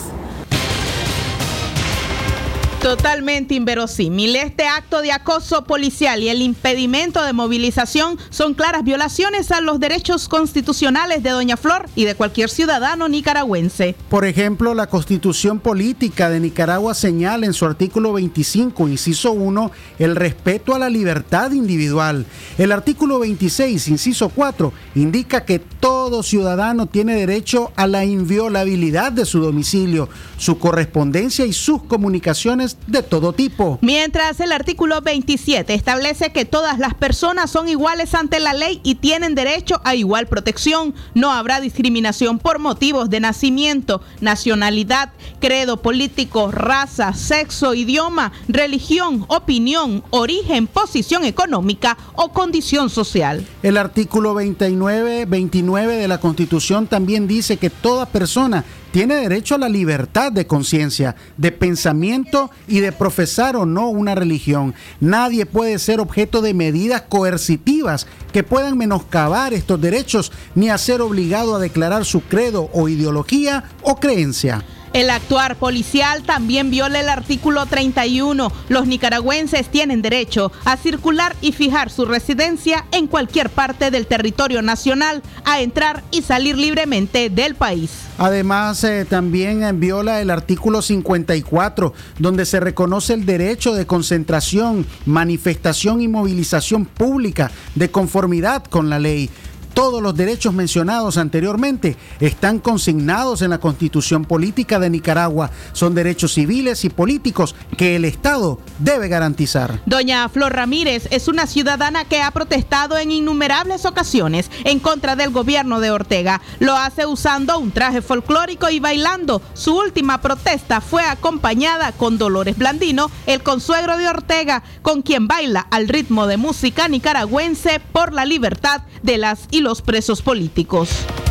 Totalmente 2.81 3.55
inverosímil. 3.55 4.37
Este 4.37 4.66
acto 4.66 5.03
de 5.03 5.12
acoso 5.12 5.64
policial 5.64 6.22
y 6.22 6.31
el 6.31 6.41
impedimento 6.41 7.22
de 7.22 7.35
movilización 7.35 8.16
son 8.31 8.55
claras 8.55 8.85
violaciones 8.85 9.51
a 9.51 9.61
los 9.61 9.78
derechos 9.81 10.31
constitucionales 10.31 11.22
de 11.22 11.28
Doña 11.28 11.59
Flor 11.59 11.91
y 11.95 12.07
de 12.07 12.14
cualquier 12.14 12.49
ciudadano 12.49 13.07
nicaragüense. 13.11 13.97
Por 14.09 14.24
ejemplo, 14.24 14.72
la 14.72 14.87
Constitución 14.87 15.61
Política 15.61 16.31
de 16.31 16.41
Nicaragua 16.41 16.95
señala 16.95 17.45
en 17.45 17.53
su 17.53 17.66
artículo 17.66 18.14
25, 18.14 18.89
inciso 18.89 19.33
1, 19.33 19.70
el 19.99 20.16
respeto 20.16 20.74
a 20.74 20.78
la 20.78 20.89
libertad 20.89 21.53
individual. 21.53 22.24
El 22.57 22.72
artículo 22.72 23.18
26, 23.18 23.89
inciso 23.89 24.31
4, 24.31 24.72
indica 24.95 25.45
que 25.45 25.59
todo 25.59 26.22
ciudadano 26.22 26.87
tiene 26.87 27.14
derecho 27.14 27.72
a 27.76 27.87
la 27.87 28.07
inviolabilidad 28.07 29.12
de 29.12 29.26
su 29.26 29.41
domicilio, 29.41 30.09
su 30.39 30.59
correspondencia 30.59 31.45
y 31.45 31.53
sus 31.53 31.83
comunicaciones 31.83 32.70
de 32.87 33.03
todo 33.03 33.33
tipo. 33.33 33.79
Mientras 33.83 34.41
el 34.41 34.53
artículo 34.53 35.01
27 35.01 35.75
establece 35.75 36.33
que 36.33 36.45
todas 36.45 36.79
las 36.79 36.95
personas 36.95 37.51
son 37.51 37.68
iguales 37.68 38.14
ante 38.14 38.41
la 38.41 38.53
ley 38.53 38.81
y 38.83 38.97
tienen 38.97 39.35
derecho 39.35 39.81
a 39.85 39.95
igual 39.95 40.27
protección, 40.27 40.95
no 41.14 41.33
habrá 41.33 41.61
discriminación 41.61 42.39
por 42.39 42.59
motivos 42.59 43.11
de 43.11 43.21
nacimiento, 43.21 44.03
nacionalidad, 44.21 45.12
credo 45.41 45.79
político, 45.79 46.51
raza, 46.51 47.12
sexo, 47.14 47.75
idioma, 47.75 48.33
religión, 48.49 49.25
opinión, 49.29 50.03
origen, 50.11 50.66
posición 50.66 51.25
económica 51.25 51.97
o 52.14 52.33
condición 52.33 52.91
social. 52.91 53.47
El 53.62 53.77
artículo 53.77 54.35
29, 54.35 55.27
29 55.27 55.97
de 55.97 56.09
la 56.09 56.18
Constitución 56.18 56.87
también 56.87 57.27
dice 57.27 57.57
que 57.57 57.71
toda 57.71 58.07
persona 58.07 58.64
tiene 58.93 59.16
derecho 59.16 59.55
a 59.55 59.59
la 59.59 59.68
libertad 59.68 60.32
de 60.32 60.47
conciencia, 60.47 61.16
de 61.36 61.53
pensamiento 61.53 62.51
y 62.66 62.80
de 62.80 62.93
profesar 62.93 63.57
o 63.57 63.66
no 63.66 63.88
una 63.88 64.14
religión. 64.14 64.74
Nadie 65.01 65.47
puede 65.47 65.78
ser 65.78 66.01
objeto 66.01 66.43
de 66.43 66.55
medidas 66.55 67.03
coercitivas 67.03 68.07
que 68.32 68.43
puedan 68.43 68.76
menoscabar 68.76 69.55
estos 69.55 69.80
derechos 69.80 70.32
ni 70.55 70.70
a 70.70 70.78
ser 70.78 71.01
obligado 71.01 71.57
a 71.57 71.61
declarar 71.61 72.05
su 72.05 72.22
credo 72.22 72.70
o 72.72 72.88
ideología 72.88 73.64
o 73.82 73.97
creencia. 73.97 74.64
El 74.93 75.09
actuar 75.11 75.57
policial 75.57 76.24
también 76.24 76.70
viola 76.70 76.99
el 76.99 77.09
artículo 77.09 77.64
31. 77.66 78.53
Los 78.68 78.86
nicaragüenses 78.88 79.68
tienen 79.68 80.03
derecho 80.03 80.51
a 80.64 80.76
circular 80.76 81.36
y 81.41 81.53
fijar 81.53 81.91
su 81.91 82.07
residencia 82.07 82.86
en 82.91 83.07
cualquier 83.07 83.51
parte 83.51 83.93
del 83.93 84.07
territorio 84.07 84.62
nacional, 84.62 85.22
a 85.45 85.61
entrar 85.61 86.03
y 86.11 86.22
salir 86.22 86.59
libremente 86.59 87.30
del 87.30 87.55
país. 87.55 87.91
Además, 88.18 88.82
eh, 88.84 89.07
también 89.09 89.62
eh, 89.62 89.72
viola 89.72 90.20
el 90.20 90.28
artículo 90.28 90.82
54, 90.82 91.95
donde 92.18 92.45
se 92.45 92.59
reconoce 92.59 93.14
el 93.14 93.24
derecho 93.24 93.74
de 93.74 93.86
concentración, 93.86 94.84
manifestación 95.07 96.01
y 96.01 96.09
movilización 96.09 96.84
pública 96.84 97.51
de 97.76 97.91
conformidad 97.91 98.64
con 98.64 98.91
la 98.91 98.99
ley. 98.99 99.30
Todos 99.75 100.03
los 100.03 100.14
derechos 100.14 100.53
mencionados 100.53 101.16
anteriormente 101.16 101.97
están 102.21 102.59
consignados 102.59 103.43
en 103.43 103.51
la 103.51 103.59
Constitución 103.59 104.25
Política 104.25 104.79
de 104.79 104.91
Nicaragua. 104.91 105.51
Son 105.73 105.95
derechos 105.95 106.35
civiles 106.35 106.85
y 106.85 106.91
políticos 106.91 107.55
que 107.77 107.97
el 107.97 108.05
Estado 108.05 108.59
debe 108.79 109.09
garantizar. 109.09 109.81
Doña 109.87 110.29
Flor 110.29 110.53
Ramírez 110.53 111.09
es 111.11 111.29
una 111.29 111.47
ciudadana 111.47 112.05
que 112.05 112.23
ha 112.23 112.31
protestado 112.31 112.99
en 112.99 113.11
innumerables 113.11 113.85
ocasiones 113.87 114.51
en 114.64 114.81
contra 114.81 115.16
del 115.16 115.31
gobierno 115.31 115.81
de 115.81 115.91
Ortega. 115.91 116.41
Lo 116.59 116.77
hace 116.77 117.07
usando 117.07 117.59
un 117.59 117.71
traje 117.71 118.03
folclórico 118.03 118.71
y 118.71 118.81
bailando. 118.81 119.43
Su 119.55 119.77
última 119.77 120.21
protesta 120.21 120.81
fue 120.81 121.05
acompañada 121.05 121.93
con 121.93 122.18
Dolores 122.18 122.57
Blandino, 122.57 123.11
el 123.27 123.43
consuegro 123.43 123.97
de 123.97 124.09
Ortega, 124.09 124.62
con 124.83 125.03
quien 125.03 125.29
baila 125.29 125.61
al 125.71 125.89
ritmo 125.89 126.27
de 126.27 126.37
música 126.37 126.89
nicaragüense 126.89 127.81
por 127.93 128.12
la 128.12 128.25
libertad 128.25 128.83
de 129.03 129.18
las 129.18 129.49
y 129.61 129.63
los 129.63 129.83
presos 129.83 130.23
políticos. 130.23 130.89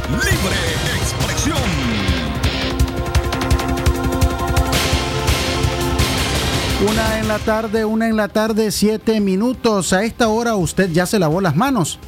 Libre 0.09 0.55
expresión. 1.01 1.57
Una 6.87 7.19
en 7.19 7.27
la 7.27 7.39
tarde, 7.39 7.85
una 7.85 8.07
en 8.07 8.15
la 8.15 8.27
tarde, 8.27 8.71
siete 8.71 9.19
minutos. 9.19 9.93
A 9.93 10.03
esta 10.03 10.27
hora 10.27 10.55
usted 10.55 10.91
ya 10.91 11.05
se 11.05 11.17
lavó 11.17 11.41
las 11.41 11.55
manos. 11.55 11.99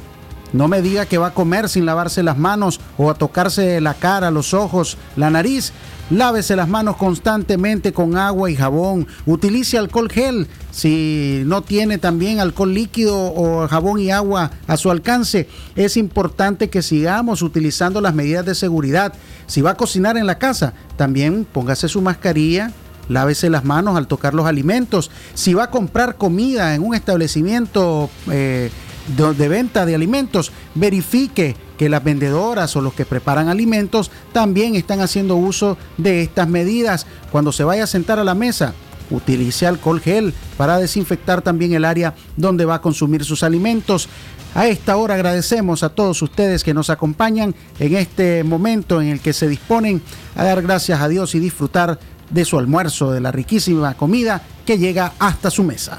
No 0.52 0.68
me 0.68 0.82
diga 0.82 1.06
que 1.06 1.18
va 1.18 1.28
a 1.28 1.34
comer 1.34 1.68
sin 1.68 1.86
lavarse 1.86 2.22
las 2.22 2.36
manos 2.36 2.80
o 2.98 3.10
a 3.10 3.14
tocarse 3.14 3.80
la 3.80 3.94
cara, 3.94 4.30
los 4.30 4.54
ojos, 4.54 4.98
la 5.16 5.30
nariz. 5.30 5.72
Lávese 6.10 6.56
las 6.56 6.68
manos 6.68 6.96
constantemente 6.96 7.94
con 7.94 8.18
agua 8.18 8.50
y 8.50 8.56
jabón. 8.56 9.06
Utilice 9.24 9.78
alcohol 9.78 10.10
gel. 10.10 10.46
Si 10.70 11.42
no 11.46 11.62
tiene 11.62 11.96
también 11.96 12.40
alcohol 12.40 12.74
líquido 12.74 13.16
o 13.16 13.66
jabón 13.66 13.98
y 13.98 14.10
agua 14.10 14.50
a 14.66 14.76
su 14.76 14.90
alcance, 14.90 15.48
es 15.74 15.96
importante 15.96 16.68
que 16.68 16.82
sigamos 16.82 17.40
utilizando 17.40 18.02
las 18.02 18.14
medidas 18.14 18.44
de 18.44 18.54
seguridad. 18.54 19.14
Si 19.46 19.62
va 19.62 19.70
a 19.70 19.76
cocinar 19.76 20.18
en 20.18 20.26
la 20.26 20.38
casa, 20.38 20.74
también 20.96 21.46
póngase 21.50 21.88
su 21.88 22.02
mascarilla, 22.02 22.72
Lávese 23.08 23.50
las 23.50 23.64
manos 23.64 23.96
al 23.96 24.06
tocar 24.06 24.32
los 24.32 24.46
alimentos. 24.46 25.10
Si 25.34 25.54
va 25.54 25.64
a 25.64 25.70
comprar 25.70 26.16
comida 26.16 26.74
en 26.74 26.82
un 26.82 26.94
establecimiento 26.94 28.08
eh, 28.30 28.70
de, 29.16 29.48
venta 29.48 29.86
de 29.86 29.94
alimentos, 29.94 30.52
verifique 30.74 31.56
que 31.78 31.88
las 31.88 32.04
vendedoras 32.04 32.76
o 32.76 32.80
los 32.80 32.94
que 32.94 33.04
preparan 33.04 33.48
alimentos 33.48 34.10
también 34.32 34.74
están 34.74 35.00
haciendo 35.00 35.36
uso 35.36 35.76
de 35.96 36.22
estas 36.22 36.48
medidas. 36.48 37.06
Cuando 37.30 37.52
se 37.52 37.64
vaya 37.64 37.84
a 37.84 37.88
sentar 37.88 38.18
a 38.18 38.24
la 38.24 38.34
mesa, 38.34 38.74
utilice 39.10 39.66
alcohol 39.66 40.00
gel 40.00 40.32
para 40.56 40.78
desinfectar 40.78 41.42
también 41.42 41.72
el 41.74 41.84
área 41.84 42.14
donde 42.36 42.64
va 42.64 42.76
a 42.76 42.82
consumir 42.82 43.24
sus 43.24 43.42
alimentos. 43.42 44.08
A 44.54 44.66
esta 44.68 44.96
hora 44.96 45.14
agradecemos 45.14 45.82
a 45.82 45.88
todos 45.88 46.20
ustedes 46.20 46.62
que 46.62 46.74
nos 46.74 46.90
acompañan 46.90 47.54
en 47.78 47.96
este 47.96 48.44
momento 48.44 49.00
en 49.00 49.08
el 49.08 49.20
que 49.20 49.32
se 49.32 49.48
disponen 49.48 50.02
a 50.36 50.44
dar 50.44 50.60
gracias 50.62 51.00
a 51.00 51.08
Dios 51.08 51.34
y 51.34 51.38
disfrutar 51.38 51.98
de 52.28 52.44
su 52.44 52.58
almuerzo, 52.58 53.12
de 53.12 53.20
la 53.20 53.32
riquísima 53.32 53.94
comida 53.94 54.42
que 54.66 54.78
llega 54.78 55.12
hasta 55.18 55.50
su 55.50 55.62
mesa. 55.62 55.98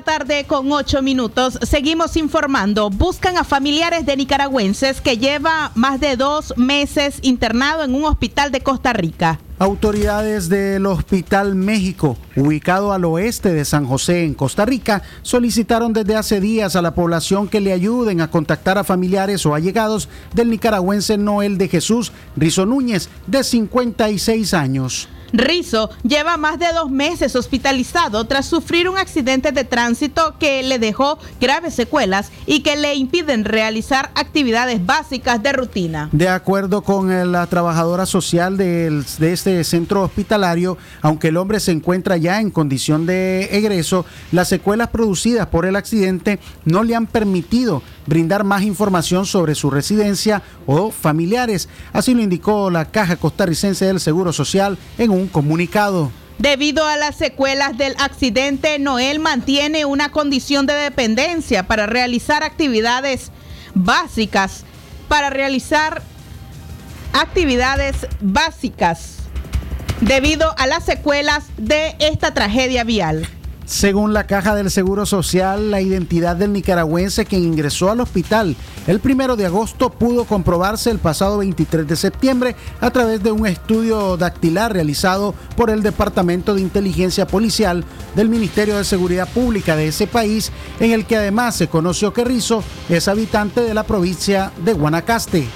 Tarde 0.00 0.44
con 0.46 0.70
ocho 0.72 1.02
minutos 1.02 1.58
seguimos 1.62 2.16
informando. 2.16 2.90
Buscan 2.90 3.36
a 3.36 3.44
familiares 3.44 4.06
de 4.06 4.16
nicaragüenses 4.16 5.00
que 5.00 5.18
lleva 5.18 5.72
más 5.74 6.00
de 6.00 6.16
dos 6.16 6.54
meses 6.56 7.18
internado 7.22 7.84
en 7.84 7.94
un 7.94 8.04
hospital 8.04 8.52
de 8.52 8.60
Costa 8.60 8.92
Rica. 8.92 9.38
Autoridades 9.58 10.48
del 10.48 10.86
Hospital 10.86 11.54
México, 11.54 12.16
ubicado 12.34 12.94
al 12.94 13.04
oeste 13.04 13.52
de 13.52 13.66
San 13.66 13.84
José, 13.84 14.24
en 14.24 14.32
Costa 14.32 14.64
Rica, 14.64 15.02
solicitaron 15.20 15.92
desde 15.92 16.16
hace 16.16 16.40
días 16.40 16.76
a 16.76 16.82
la 16.82 16.94
población 16.94 17.46
que 17.46 17.60
le 17.60 17.74
ayuden 17.74 18.22
a 18.22 18.30
contactar 18.30 18.78
a 18.78 18.84
familiares 18.84 19.44
o 19.44 19.54
allegados 19.54 20.08
del 20.34 20.48
nicaragüense 20.48 21.18
Noel 21.18 21.58
de 21.58 21.68
Jesús 21.68 22.10
Rizo 22.36 22.64
Núñez, 22.64 23.10
de 23.26 23.44
56 23.44 24.54
años. 24.54 25.08
Rizo 25.32 25.90
lleva 26.02 26.36
más 26.36 26.58
de 26.58 26.72
dos 26.72 26.90
meses 26.90 27.36
hospitalizado 27.36 28.24
tras 28.26 28.46
sufrir 28.46 28.88
un 28.88 28.98
accidente 28.98 29.52
de 29.52 29.64
tránsito 29.64 30.34
que 30.38 30.62
le 30.62 30.78
dejó 30.78 31.18
graves 31.40 31.74
secuelas 31.74 32.30
y 32.46 32.60
que 32.60 32.76
le 32.76 32.94
impiden 32.94 33.44
realizar 33.44 34.10
actividades 34.14 34.84
básicas 34.84 35.42
de 35.42 35.52
rutina. 35.52 36.08
De 36.12 36.28
acuerdo 36.28 36.82
con 36.82 37.32
la 37.32 37.46
trabajadora 37.46 38.06
social 38.06 38.56
de, 38.56 39.02
de 39.18 39.32
este 39.32 39.62
centro 39.64 40.02
hospitalario, 40.02 40.76
aunque 41.02 41.28
el 41.28 41.36
hombre 41.36 41.60
se 41.60 41.72
encuentra 41.72 42.16
ya 42.16 42.40
en 42.40 42.50
condición 42.50 43.06
de 43.06 43.44
egreso, 43.52 44.04
las 44.32 44.48
secuelas 44.48 44.88
producidas 44.88 45.46
por 45.46 45.66
el 45.66 45.76
accidente 45.76 46.38
no 46.64 46.82
le 46.82 46.94
han 46.94 47.06
permitido 47.06 47.82
brindar 48.10 48.44
más 48.44 48.62
información 48.62 49.24
sobre 49.24 49.54
su 49.54 49.70
residencia 49.70 50.42
o 50.66 50.90
familiares. 50.90 51.70
Así 51.94 52.12
lo 52.12 52.20
indicó 52.20 52.68
la 52.68 52.84
Caja 52.84 53.16
Costarricense 53.16 53.86
del 53.86 54.00
Seguro 54.00 54.34
Social 54.34 54.76
en 54.98 55.10
un 55.10 55.28
comunicado. 55.28 56.10
Debido 56.38 56.86
a 56.86 56.96
las 56.96 57.16
secuelas 57.16 57.78
del 57.78 57.94
accidente, 57.98 58.78
Noel 58.78 59.20
mantiene 59.20 59.84
una 59.84 60.10
condición 60.10 60.66
de 60.66 60.74
dependencia 60.74 61.66
para 61.66 61.86
realizar 61.86 62.42
actividades 62.42 63.30
básicas, 63.74 64.64
para 65.08 65.30
realizar 65.30 66.02
actividades 67.12 68.06
básicas 68.20 69.18
debido 70.00 70.54
a 70.58 70.66
las 70.66 70.84
secuelas 70.84 71.44
de 71.58 71.94
esta 71.98 72.34
tragedia 72.34 72.84
vial. 72.84 73.28
Según 73.70 74.12
la 74.12 74.26
Caja 74.26 74.56
del 74.56 74.68
Seguro 74.68 75.06
Social, 75.06 75.70
la 75.70 75.80
identidad 75.80 76.34
del 76.34 76.52
nicaragüense 76.52 77.24
que 77.24 77.38
ingresó 77.38 77.88
al 77.88 78.00
hospital 78.00 78.56
el 78.88 78.98
primero 78.98 79.36
de 79.36 79.46
agosto 79.46 79.90
pudo 79.90 80.24
comprobarse 80.24 80.90
el 80.90 80.98
pasado 80.98 81.38
23 81.38 81.86
de 81.86 81.94
septiembre 81.94 82.56
a 82.80 82.90
través 82.90 83.22
de 83.22 83.30
un 83.30 83.46
estudio 83.46 84.16
dactilar 84.16 84.72
realizado 84.72 85.36
por 85.56 85.70
el 85.70 85.84
Departamento 85.84 86.56
de 86.56 86.62
Inteligencia 86.62 87.28
Policial 87.28 87.84
del 88.16 88.28
Ministerio 88.28 88.76
de 88.76 88.82
Seguridad 88.82 89.28
Pública 89.28 89.76
de 89.76 89.86
ese 89.86 90.08
país, 90.08 90.50
en 90.80 90.90
el 90.90 91.06
que 91.06 91.18
además 91.18 91.54
se 91.54 91.68
conoció 91.68 92.12
que 92.12 92.24
Rizo 92.24 92.64
es 92.88 93.06
habitante 93.06 93.60
de 93.60 93.72
la 93.72 93.84
provincia 93.84 94.50
de 94.64 94.72
Guanacaste. 94.72 95.46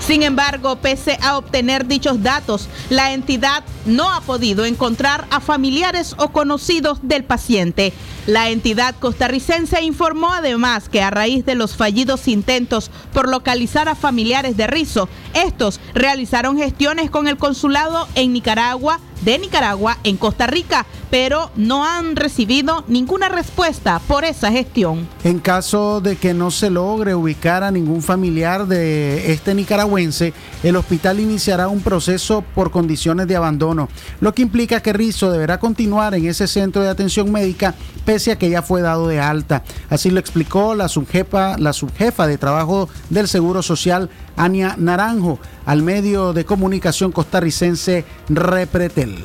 Sin 0.00 0.22
embargo, 0.22 0.76
pese 0.76 1.18
a 1.20 1.36
obtener 1.36 1.86
dichos 1.86 2.22
datos, 2.22 2.68
la 2.90 3.12
entidad 3.12 3.64
no 3.86 4.12
ha 4.12 4.20
podido 4.20 4.64
encontrar 4.64 5.26
a 5.30 5.40
familiares 5.40 6.14
o 6.18 6.28
conocidos 6.28 7.00
del 7.02 7.24
paciente. 7.24 7.92
La 8.26 8.50
entidad 8.50 8.94
costarricense 8.98 9.82
informó 9.82 10.32
además 10.32 10.88
que 10.88 11.02
a 11.02 11.10
raíz 11.10 11.44
de 11.44 11.54
los 11.54 11.76
fallidos 11.76 12.28
intentos 12.28 12.90
por 13.12 13.28
localizar 13.28 13.88
a 13.88 13.94
familiares 13.94 14.56
de 14.56 14.66
Rizo, 14.66 15.08
estos 15.34 15.80
realizaron 15.94 16.56
gestiones 16.56 17.10
con 17.10 17.28
el 17.28 17.36
consulado 17.36 18.08
en 18.14 18.32
Nicaragua, 18.32 19.00
de 19.22 19.38
Nicaragua 19.38 19.98
en 20.04 20.16
Costa 20.16 20.46
Rica, 20.46 20.86
pero 21.10 21.50
no 21.56 21.84
han 21.84 22.16
recibido 22.16 22.84
ninguna 22.88 23.28
respuesta 23.28 24.00
por 24.06 24.24
esa 24.24 24.50
gestión. 24.50 25.08
En 25.24 25.38
caso 25.38 26.00
de 26.00 26.16
que 26.16 26.34
no 26.34 26.50
se 26.50 26.70
logre 26.70 27.14
ubicar 27.14 27.62
a 27.62 27.70
ningún 27.70 28.02
familiar 28.02 28.66
de 28.66 29.32
este 29.32 29.54
nicaragüense, 29.54 30.32
el 30.62 30.76
hospital 30.76 31.20
iniciará 31.20 31.68
un 31.68 31.80
proceso 31.80 32.42
por 32.54 32.70
condiciones 32.70 33.28
de 33.28 33.36
abandono, 33.36 33.88
lo 34.20 34.34
que 34.34 34.42
implica 34.42 34.80
que 34.80 34.92
Rizo 34.92 35.30
deberá 35.30 35.58
continuar 35.58 36.14
en 36.14 36.26
ese 36.26 36.46
centro 36.46 36.82
de 36.82 36.88
atención 36.88 37.30
médica 37.30 37.74
pese 38.04 38.32
a 38.32 38.38
que 38.38 38.50
ya 38.50 38.62
fue 38.62 38.82
dado 38.82 39.08
de 39.08 39.20
alta. 39.20 39.62
Así 39.90 40.10
lo 40.10 40.20
explicó 40.20 40.74
la 40.74 40.88
subjefa, 40.88 41.58
la 41.58 41.72
subjefa 41.72 42.26
de 42.26 42.38
trabajo 42.38 42.88
del 43.10 43.28
Seguro 43.28 43.62
Social, 43.62 44.10
Ania 44.36 44.74
Naranjo, 44.78 45.38
al 45.64 45.82
medio 45.82 46.32
de 46.32 46.44
comunicación 46.44 47.12
costarricense 47.12 48.04
Repretel. 48.28 49.16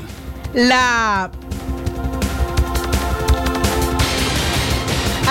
La 0.53 1.31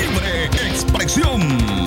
Libre 0.00 0.46
expresión. 0.68 1.84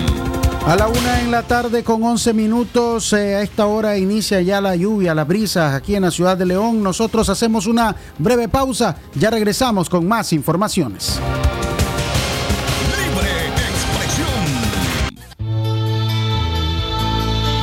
A 0.68 0.76
la 0.76 0.88
una 0.90 1.22
en 1.22 1.32
la 1.32 1.44
tarde 1.44 1.82
con 1.82 2.04
11 2.04 2.34
minutos, 2.34 3.14
eh, 3.14 3.36
a 3.36 3.42
esta 3.42 3.68
hora 3.68 3.98
inicia 3.98 4.42
ya 4.42 4.60
la 4.60 4.76
lluvia, 4.76 5.16
las 5.16 5.26
brisas 5.26 5.74
aquí 5.74 5.96
en 5.96 6.02
la 6.02 6.12
ciudad 6.12 6.36
de 6.36 6.46
León. 6.46 6.84
Nosotros 6.84 7.30
hacemos 7.30 7.68
una 7.68 7.96
breve 8.18 8.50
pausa, 8.50 8.98
ya 9.16 9.30
regresamos 9.30 9.90
con 9.90 10.06
más 10.06 10.34
informaciones. 10.34 11.22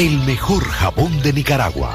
el 0.00 0.18
mejor 0.20 0.64
jabón 0.64 1.20
de 1.20 1.34
Nicaragua. 1.34 1.94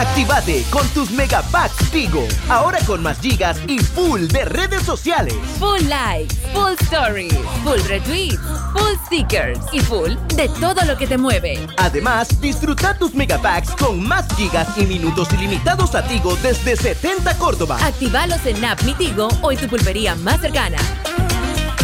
Actívate 0.00 0.64
con 0.70 0.88
tus 0.88 1.10
megapacks 1.10 1.90
Tigo. 1.90 2.26
Ahora 2.48 2.78
con 2.86 3.02
más 3.02 3.20
gigas 3.20 3.58
y 3.68 3.78
full 3.80 4.28
de 4.28 4.46
redes 4.46 4.82
sociales. 4.82 5.34
Full 5.58 5.82
likes, 5.88 6.34
full 6.54 6.72
stories, 6.84 7.34
full 7.62 7.78
retweets, 7.86 8.40
full 8.72 8.96
stickers 9.04 9.58
y 9.72 9.80
full 9.80 10.12
de 10.36 10.48
todo 10.58 10.82
lo 10.86 10.96
que 10.96 11.06
te 11.06 11.18
mueve. 11.18 11.58
Además, 11.76 12.40
disfruta 12.40 12.96
tus 12.96 13.14
megapacks 13.14 13.72
con 13.72 14.02
más 14.02 14.26
gigas 14.36 14.68
y 14.78 14.86
minutos 14.86 15.28
ilimitados 15.34 15.94
a 15.94 16.02
Tigo 16.02 16.34
desde 16.36 16.76
70 16.76 17.36
Córdoba. 17.36 17.76
Actívalos 17.84 18.46
en 18.46 18.64
App 18.64 18.82
Mi 18.84 18.94
Tigo 18.94 19.28
o 19.42 19.52
en 19.52 19.58
tu 19.58 19.68
pulpería 19.68 20.14
más 20.14 20.40
cercana. 20.40 20.78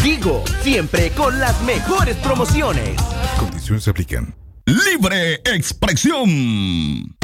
Tigo, 0.01 0.43
siempre 0.63 1.11
con 1.11 1.39
las 1.39 1.61
mejores 1.61 2.15
promociones. 2.17 2.99
Condiciones 3.37 3.83
se 3.83 3.91
aplican. 3.91 4.35
Libre 4.65 5.35
expresión. 5.45 7.15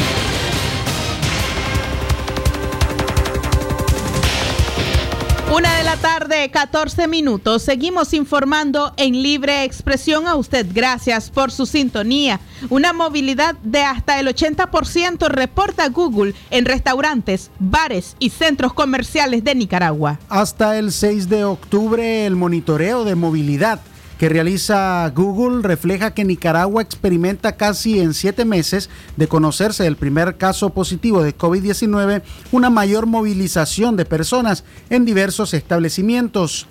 Una 5.55 5.77
de 5.77 5.83
la 5.83 5.97
tarde, 5.97 6.49
14 6.49 7.07
minutos. 7.07 7.61
Seguimos 7.61 8.15
informando 8.15 8.91
en 8.97 9.21
libre 9.21 9.63
expresión 9.63 10.27
a 10.27 10.35
usted. 10.35 10.65
Gracias 10.73 11.29
por 11.29 11.51
su 11.51 11.67
sintonía. 11.67 12.39
Una 12.71 12.91
movilidad 12.91 13.53
de 13.61 13.83
hasta 13.83 14.19
el 14.19 14.25
80% 14.25 15.27
reporta 15.27 15.89
Google 15.89 16.33
en 16.49 16.65
restaurantes, 16.65 17.51
bares 17.59 18.15
y 18.17 18.31
centros 18.31 18.73
comerciales 18.73 19.43
de 19.43 19.53
Nicaragua. 19.53 20.19
Hasta 20.27 20.79
el 20.79 20.91
6 20.91 21.29
de 21.29 21.43
octubre, 21.45 22.25
el 22.25 22.35
monitoreo 22.35 23.03
de 23.03 23.13
movilidad 23.13 23.79
que 24.18 24.30
realiza 24.30 25.09
Google 25.16 25.61
refleja 25.61 26.14
que 26.14 26.24
Nicaragua 26.24 26.82
experimenta 26.82 27.55
casi 27.55 27.99
en 27.99 28.14
siete 28.14 28.45
meses 28.45 28.89
de 29.18 29.28
conocerse 29.28 29.86
el 29.86 29.95
primer 29.95 30.38
caso 30.38 30.70
positivo 30.72 31.24
de 31.24 31.38
COVID-19 31.38 32.22
una 32.51 32.70
mayor 32.70 33.05
movilización 33.05 33.95
de 33.97 34.05
personas 34.05 34.64
en 34.89 35.05
diversos 35.05 35.53
establecimientos. 35.53 36.68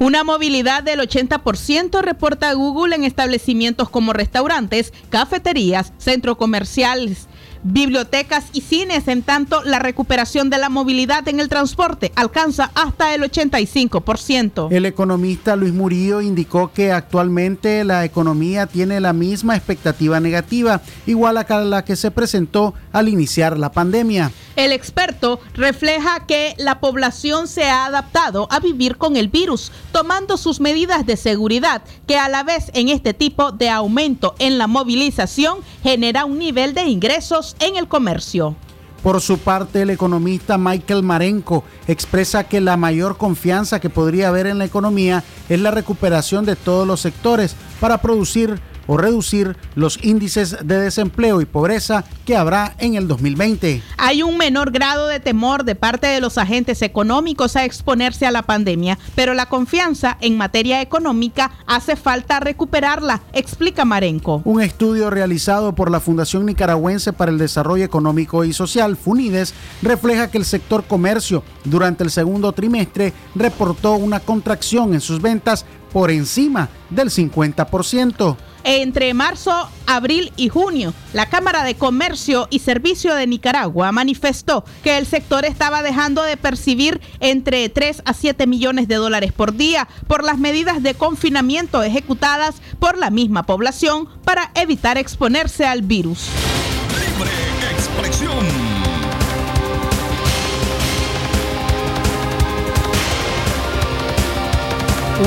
Una 0.00 0.24
movilidad 0.24 0.82
del 0.82 0.98
80% 0.98 2.00
reporta 2.02 2.52
Google 2.52 2.96
en 2.96 3.04
establecimientos 3.04 3.88
como 3.88 4.12
restaurantes, 4.12 4.92
cafeterías, 5.08 5.92
centros 5.98 6.36
comerciales, 6.36 7.28
bibliotecas 7.64 8.44
y 8.52 8.60
cines, 8.60 9.08
en 9.08 9.22
tanto 9.22 9.62
la 9.64 9.78
recuperación 9.78 10.50
de 10.50 10.58
la 10.58 10.68
movilidad 10.68 11.26
en 11.28 11.40
el 11.40 11.48
transporte 11.48 12.12
alcanza 12.14 12.70
hasta 12.74 13.14
el 13.14 13.22
85%. 13.22 14.68
El 14.70 14.86
economista 14.86 15.56
Luis 15.56 15.72
Murillo 15.72 16.20
indicó 16.20 16.72
que 16.72 16.92
actualmente 16.92 17.82
la 17.84 18.04
economía 18.04 18.66
tiene 18.66 19.00
la 19.00 19.12
misma 19.12 19.56
expectativa 19.56 20.20
negativa, 20.20 20.82
igual 21.06 21.38
a 21.38 21.60
la 21.64 21.84
que 21.84 21.96
se 21.96 22.10
presentó 22.10 22.74
al 22.92 23.08
iniciar 23.08 23.58
la 23.58 23.72
pandemia. 23.72 24.30
El 24.56 24.70
experto 24.70 25.40
refleja 25.54 26.26
que 26.26 26.54
la 26.58 26.78
población 26.78 27.48
se 27.48 27.64
ha 27.64 27.86
adaptado 27.86 28.46
a 28.52 28.60
vivir 28.60 28.96
con 28.96 29.16
el 29.16 29.28
virus, 29.28 29.72
tomando 29.90 30.36
sus 30.36 30.60
medidas 30.60 31.04
de 31.06 31.16
seguridad, 31.16 31.82
que 32.06 32.18
a 32.18 32.28
la 32.28 32.44
vez 32.44 32.70
en 32.74 32.88
este 32.88 33.14
tipo 33.14 33.50
de 33.50 33.68
aumento 33.68 34.36
en 34.38 34.58
la 34.58 34.68
movilización 34.68 35.58
genera 35.82 36.24
un 36.24 36.38
nivel 36.38 36.72
de 36.72 36.84
ingresos 36.84 37.56
en 37.58 37.76
el 37.76 37.88
comercio. 37.88 38.54
Por 39.02 39.20
su 39.20 39.38
parte, 39.38 39.82
el 39.82 39.90
economista 39.90 40.56
Michael 40.56 41.02
Marenco 41.02 41.64
expresa 41.88 42.44
que 42.44 42.62
la 42.62 42.78
mayor 42.78 43.18
confianza 43.18 43.78
que 43.78 43.90
podría 43.90 44.28
haber 44.28 44.46
en 44.46 44.58
la 44.58 44.64
economía 44.64 45.24
es 45.48 45.60
la 45.60 45.72
recuperación 45.72 46.46
de 46.46 46.56
todos 46.56 46.86
los 46.86 47.00
sectores 47.00 47.54
para 47.80 47.98
producir 47.98 48.60
o 48.86 48.96
reducir 48.96 49.56
los 49.74 50.02
índices 50.02 50.56
de 50.62 50.78
desempleo 50.78 51.40
y 51.40 51.46
pobreza 51.46 52.04
que 52.24 52.36
habrá 52.36 52.74
en 52.78 52.94
el 52.94 53.08
2020. 53.08 53.82
Hay 53.98 54.22
un 54.22 54.36
menor 54.36 54.70
grado 54.70 55.08
de 55.08 55.20
temor 55.20 55.64
de 55.64 55.74
parte 55.74 56.06
de 56.06 56.20
los 56.20 56.38
agentes 56.38 56.82
económicos 56.82 57.56
a 57.56 57.64
exponerse 57.64 58.26
a 58.26 58.30
la 58.30 58.42
pandemia, 58.42 58.98
pero 59.14 59.34
la 59.34 59.46
confianza 59.46 60.16
en 60.20 60.36
materia 60.36 60.80
económica 60.80 61.52
hace 61.66 61.96
falta 61.96 62.40
recuperarla, 62.40 63.22
explica 63.32 63.84
Marenco. 63.84 64.42
Un 64.44 64.60
estudio 64.60 65.10
realizado 65.10 65.74
por 65.74 65.90
la 65.90 66.00
Fundación 66.00 66.46
Nicaragüense 66.46 67.12
para 67.12 67.30
el 67.30 67.38
Desarrollo 67.38 67.84
Económico 67.84 68.44
y 68.44 68.52
Social, 68.52 68.96
FUNIDES, 68.96 69.54
refleja 69.82 70.30
que 70.30 70.38
el 70.38 70.44
sector 70.44 70.84
comercio 70.84 71.42
durante 71.64 72.04
el 72.04 72.10
segundo 72.10 72.52
trimestre 72.52 73.12
reportó 73.34 73.94
una 73.94 74.20
contracción 74.20 74.94
en 74.94 75.00
sus 75.00 75.20
ventas 75.20 75.64
por 75.92 76.10
encima 76.10 76.68
del 76.90 77.10
50%. 77.10 78.36
Entre 78.66 79.12
marzo, 79.12 79.68
abril 79.86 80.32
y 80.36 80.48
junio, 80.48 80.94
la 81.12 81.28
Cámara 81.28 81.64
de 81.64 81.74
Comercio 81.74 82.48
y 82.48 82.60
Servicio 82.60 83.14
de 83.14 83.26
Nicaragua 83.26 83.92
manifestó 83.92 84.64
que 84.82 84.96
el 84.96 85.04
sector 85.04 85.44
estaba 85.44 85.82
dejando 85.82 86.22
de 86.22 86.38
percibir 86.38 87.02
entre 87.20 87.68
3 87.68 88.02
a 88.06 88.14
7 88.14 88.46
millones 88.46 88.88
de 88.88 88.94
dólares 88.94 89.32
por 89.32 89.54
día 89.54 89.86
por 90.06 90.24
las 90.24 90.38
medidas 90.38 90.82
de 90.82 90.94
confinamiento 90.94 91.82
ejecutadas 91.82 92.56
por 92.78 92.96
la 92.96 93.10
misma 93.10 93.42
población 93.42 94.08
para 94.24 94.50
evitar 94.54 94.96
exponerse 94.96 95.66
al 95.66 95.82
virus. 95.82 96.30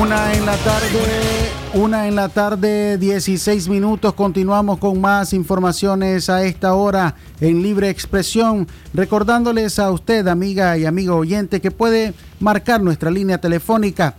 Una 0.00 0.32
en 0.32 0.46
la 0.46 0.56
tarde, 0.58 1.50
una 1.74 2.06
en 2.06 2.14
la 2.14 2.28
tarde, 2.28 2.98
16 2.98 3.68
minutos. 3.68 4.14
Continuamos 4.14 4.78
con 4.78 5.00
más 5.00 5.32
informaciones 5.32 6.30
a 6.30 6.44
esta 6.44 6.74
hora 6.74 7.16
en 7.40 7.62
libre 7.62 7.90
expresión. 7.90 8.68
Recordándoles 8.94 9.80
a 9.80 9.90
usted, 9.90 10.28
amiga 10.28 10.78
y 10.78 10.86
amigo 10.86 11.16
oyente, 11.16 11.60
que 11.60 11.72
puede 11.72 12.14
marcar 12.38 12.80
nuestra 12.80 13.10
línea 13.10 13.38
telefónica 13.38 14.14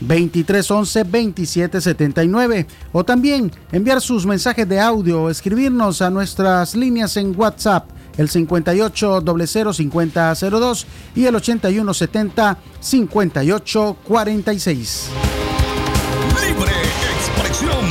2311 0.00 1.04
2779 1.04 2.66
o 2.92 3.04
también 3.04 3.52
enviar 3.70 4.00
sus 4.00 4.26
mensajes 4.26 4.68
de 4.68 4.80
audio 4.80 5.22
o 5.22 5.30
escribirnos 5.30 6.02
a 6.02 6.10
nuestras 6.10 6.74
líneas 6.74 7.16
en 7.16 7.38
WhatsApp 7.38 7.88
el 8.16 8.28
58 8.28 9.24
5002 9.72 10.86
y 11.14 11.26
el 11.26 11.34
8170 11.34 12.58
5846. 12.80 15.08
Libre 16.48 16.72
expresión. 17.16 17.84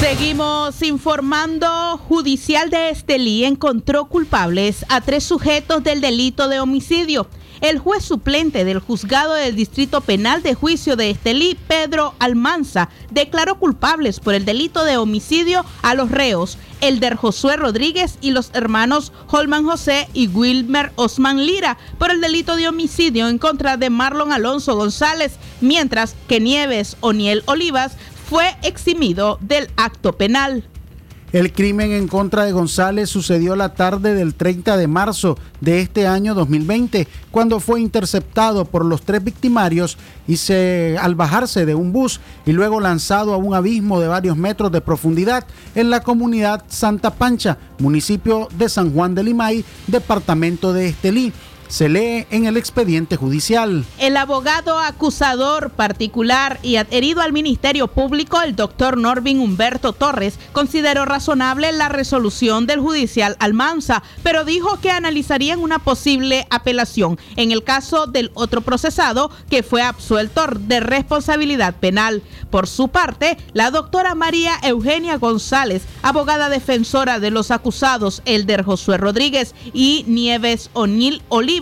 Seguimos 0.00 0.80
informando. 0.82 1.98
Judicial 1.98 2.70
de 2.70 2.90
Estelí 2.90 3.44
encontró 3.44 4.06
culpables 4.06 4.86
a 4.88 5.00
tres 5.00 5.24
sujetos 5.24 5.82
del 5.82 6.00
delito 6.00 6.48
de 6.48 6.60
homicidio 6.60 7.26
el 7.60 7.78
juez 7.78 8.04
suplente 8.04 8.64
del 8.64 8.78
juzgado 8.78 9.34
del 9.34 9.56
Distrito 9.56 10.00
Penal 10.00 10.42
de 10.42 10.54
Juicio 10.54 10.96
de 10.96 11.10
Estelí, 11.10 11.56
Pedro 11.66 12.14
Almanza, 12.18 12.88
declaró 13.10 13.58
culpables 13.58 14.20
por 14.20 14.34
el 14.34 14.44
delito 14.44 14.84
de 14.84 14.96
homicidio 14.96 15.64
a 15.82 15.94
los 15.94 16.10
reos 16.10 16.58
Elder 16.80 17.16
Josué 17.16 17.56
Rodríguez 17.56 18.18
y 18.20 18.30
los 18.30 18.50
hermanos 18.54 19.12
Holman 19.28 19.64
José 19.64 20.08
y 20.14 20.28
Wilmer 20.28 20.92
Osman 20.96 21.44
Lira 21.44 21.78
por 21.98 22.10
el 22.10 22.20
delito 22.20 22.56
de 22.56 22.68
homicidio 22.68 23.28
en 23.28 23.38
contra 23.38 23.76
de 23.76 23.90
Marlon 23.90 24.32
Alonso 24.32 24.76
González, 24.76 25.36
mientras 25.60 26.14
que 26.28 26.40
Nieves 26.40 26.96
Oniel 27.00 27.42
Olivas 27.46 27.96
fue 28.28 28.56
eximido 28.62 29.38
del 29.40 29.70
acto 29.76 30.16
penal. 30.16 30.64
El 31.30 31.52
crimen 31.52 31.92
en 31.92 32.08
contra 32.08 32.44
de 32.44 32.52
González 32.52 33.10
sucedió 33.10 33.54
la 33.54 33.74
tarde 33.74 34.14
del 34.14 34.34
30 34.34 34.78
de 34.78 34.86
marzo 34.86 35.36
de 35.60 35.82
este 35.82 36.06
año 36.06 36.34
2020, 36.34 37.06
cuando 37.30 37.60
fue 37.60 37.82
interceptado 37.82 38.64
por 38.64 38.82
los 38.82 39.02
tres 39.02 39.22
victimarios 39.22 39.98
y 40.26 40.38
se 40.38 40.96
al 40.98 41.16
bajarse 41.16 41.66
de 41.66 41.74
un 41.74 41.92
bus 41.92 42.20
y 42.46 42.52
luego 42.52 42.80
lanzado 42.80 43.34
a 43.34 43.36
un 43.36 43.52
abismo 43.52 44.00
de 44.00 44.08
varios 44.08 44.38
metros 44.38 44.72
de 44.72 44.80
profundidad 44.80 45.44
en 45.74 45.90
la 45.90 46.00
comunidad 46.00 46.64
Santa 46.68 47.10
Pancha, 47.10 47.58
municipio 47.78 48.48
de 48.56 48.70
San 48.70 48.94
Juan 48.94 49.14
de 49.14 49.24
Limay, 49.24 49.66
departamento 49.86 50.72
de 50.72 50.86
Estelí 50.88 51.34
se 51.68 51.88
lee 51.88 52.26
en 52.30 52.46
el 52.46 52.56
expediente 52.56 53.16
judicial. 53.16 53.84
El 53.98 54.16
abogado 54.16 54.78
acusador 54.78 55.70
particular 55.70 56.58
y 56.62 56.76
adherido 56.76 57.20
al 57.20 57.32
Ministerio 57.32 57.88
Público, 57.88 58.40
el 58.40 58.56
doctor 58.56 58.96
Norvin 58.96 59.40
Humberto 59.40 59.92
Torres, 59.92 60.38
consideró 60.52 61.04
razonable 61.04 61.72
la 61.72 61.88
resolución 61.88 62.66
del 62.66 62.80
judicial 62.80 63.36
Almanza, 63.38 64.02
pero 64.22 64.44
dijo 64.44 64.80
que 64.80 64.90
analizarían 64.90 65.60
una 65.60 65.78
posible 65.78 66.46
apelación 66.50 67.18
en 67.36 67.52
el 67.52 67.62
caso 67.64 68.06
del 68.06 68.30
otro 68.34 68.62
procesado 68.62 69.30
que 69.50 69.62
fue 69.62 69.82
absuelto 69.82 70.46
de 70.58 70.80
responsabilidad 70.80 71.74
penal. 71.74 72.22
Por 72.50 72.66
su 72.66 72.88
parte, 72.88 73.36
la 73.52 73.70
doctora 73.70 74.14
María 74.14 74.52
Eugenia 74.62 75.16
González, 75.18 75.82
abogada 76.02 76.48
defensora 76.48 77.20
de 77.20 77.30
los 77.30 77.50
acusados 77.50 78.22
Elder 78.24 78.62
Josué 78.62 78.96
Rodríguez 78.96 79.54
y 79.72 80.04
Nieves 80.06 80.70
O'Neill 80.72 81.22
Oliva, 81.28 81.57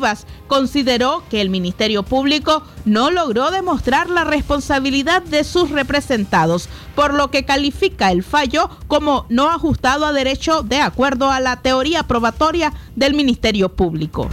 consideró 0.47 1.23
que 1.31 1.41
el 1.41 1.51
Ministerio 1.51 2.03
Público 2.03 2.63
no 2.85 3.11
logró 3.11 3.51
demostrar 3.51 4.11
la 4.11 4.25
responsabilidad 4.25 5.23
de 5.23 5.45
sus 5.45 5.71
representados, 5.71 6.69
por 6.95 7.15
lo 7.15 7.31
que 7.31 7.45
califica 7.45 8.11
el 8.11 8.23
fallo 8.23 8.71
como 8.87 9.27
no 9.29 9.51
ajustado 9.51 10.07
a 10.07 10.13
derecho 10.13 10.63
de 10.63 10.81
acuerdo 10.81 11.31
a 11.31 11.41
la 11.41 11.57
teoría 11.63 12.03
probatoria 12.05 12.73
del 12.95 13.15
Ministerio 13.15 13.71
Público. 13.71 14.29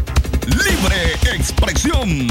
Libre 0.47 1.13
expresión. 1.33 2.27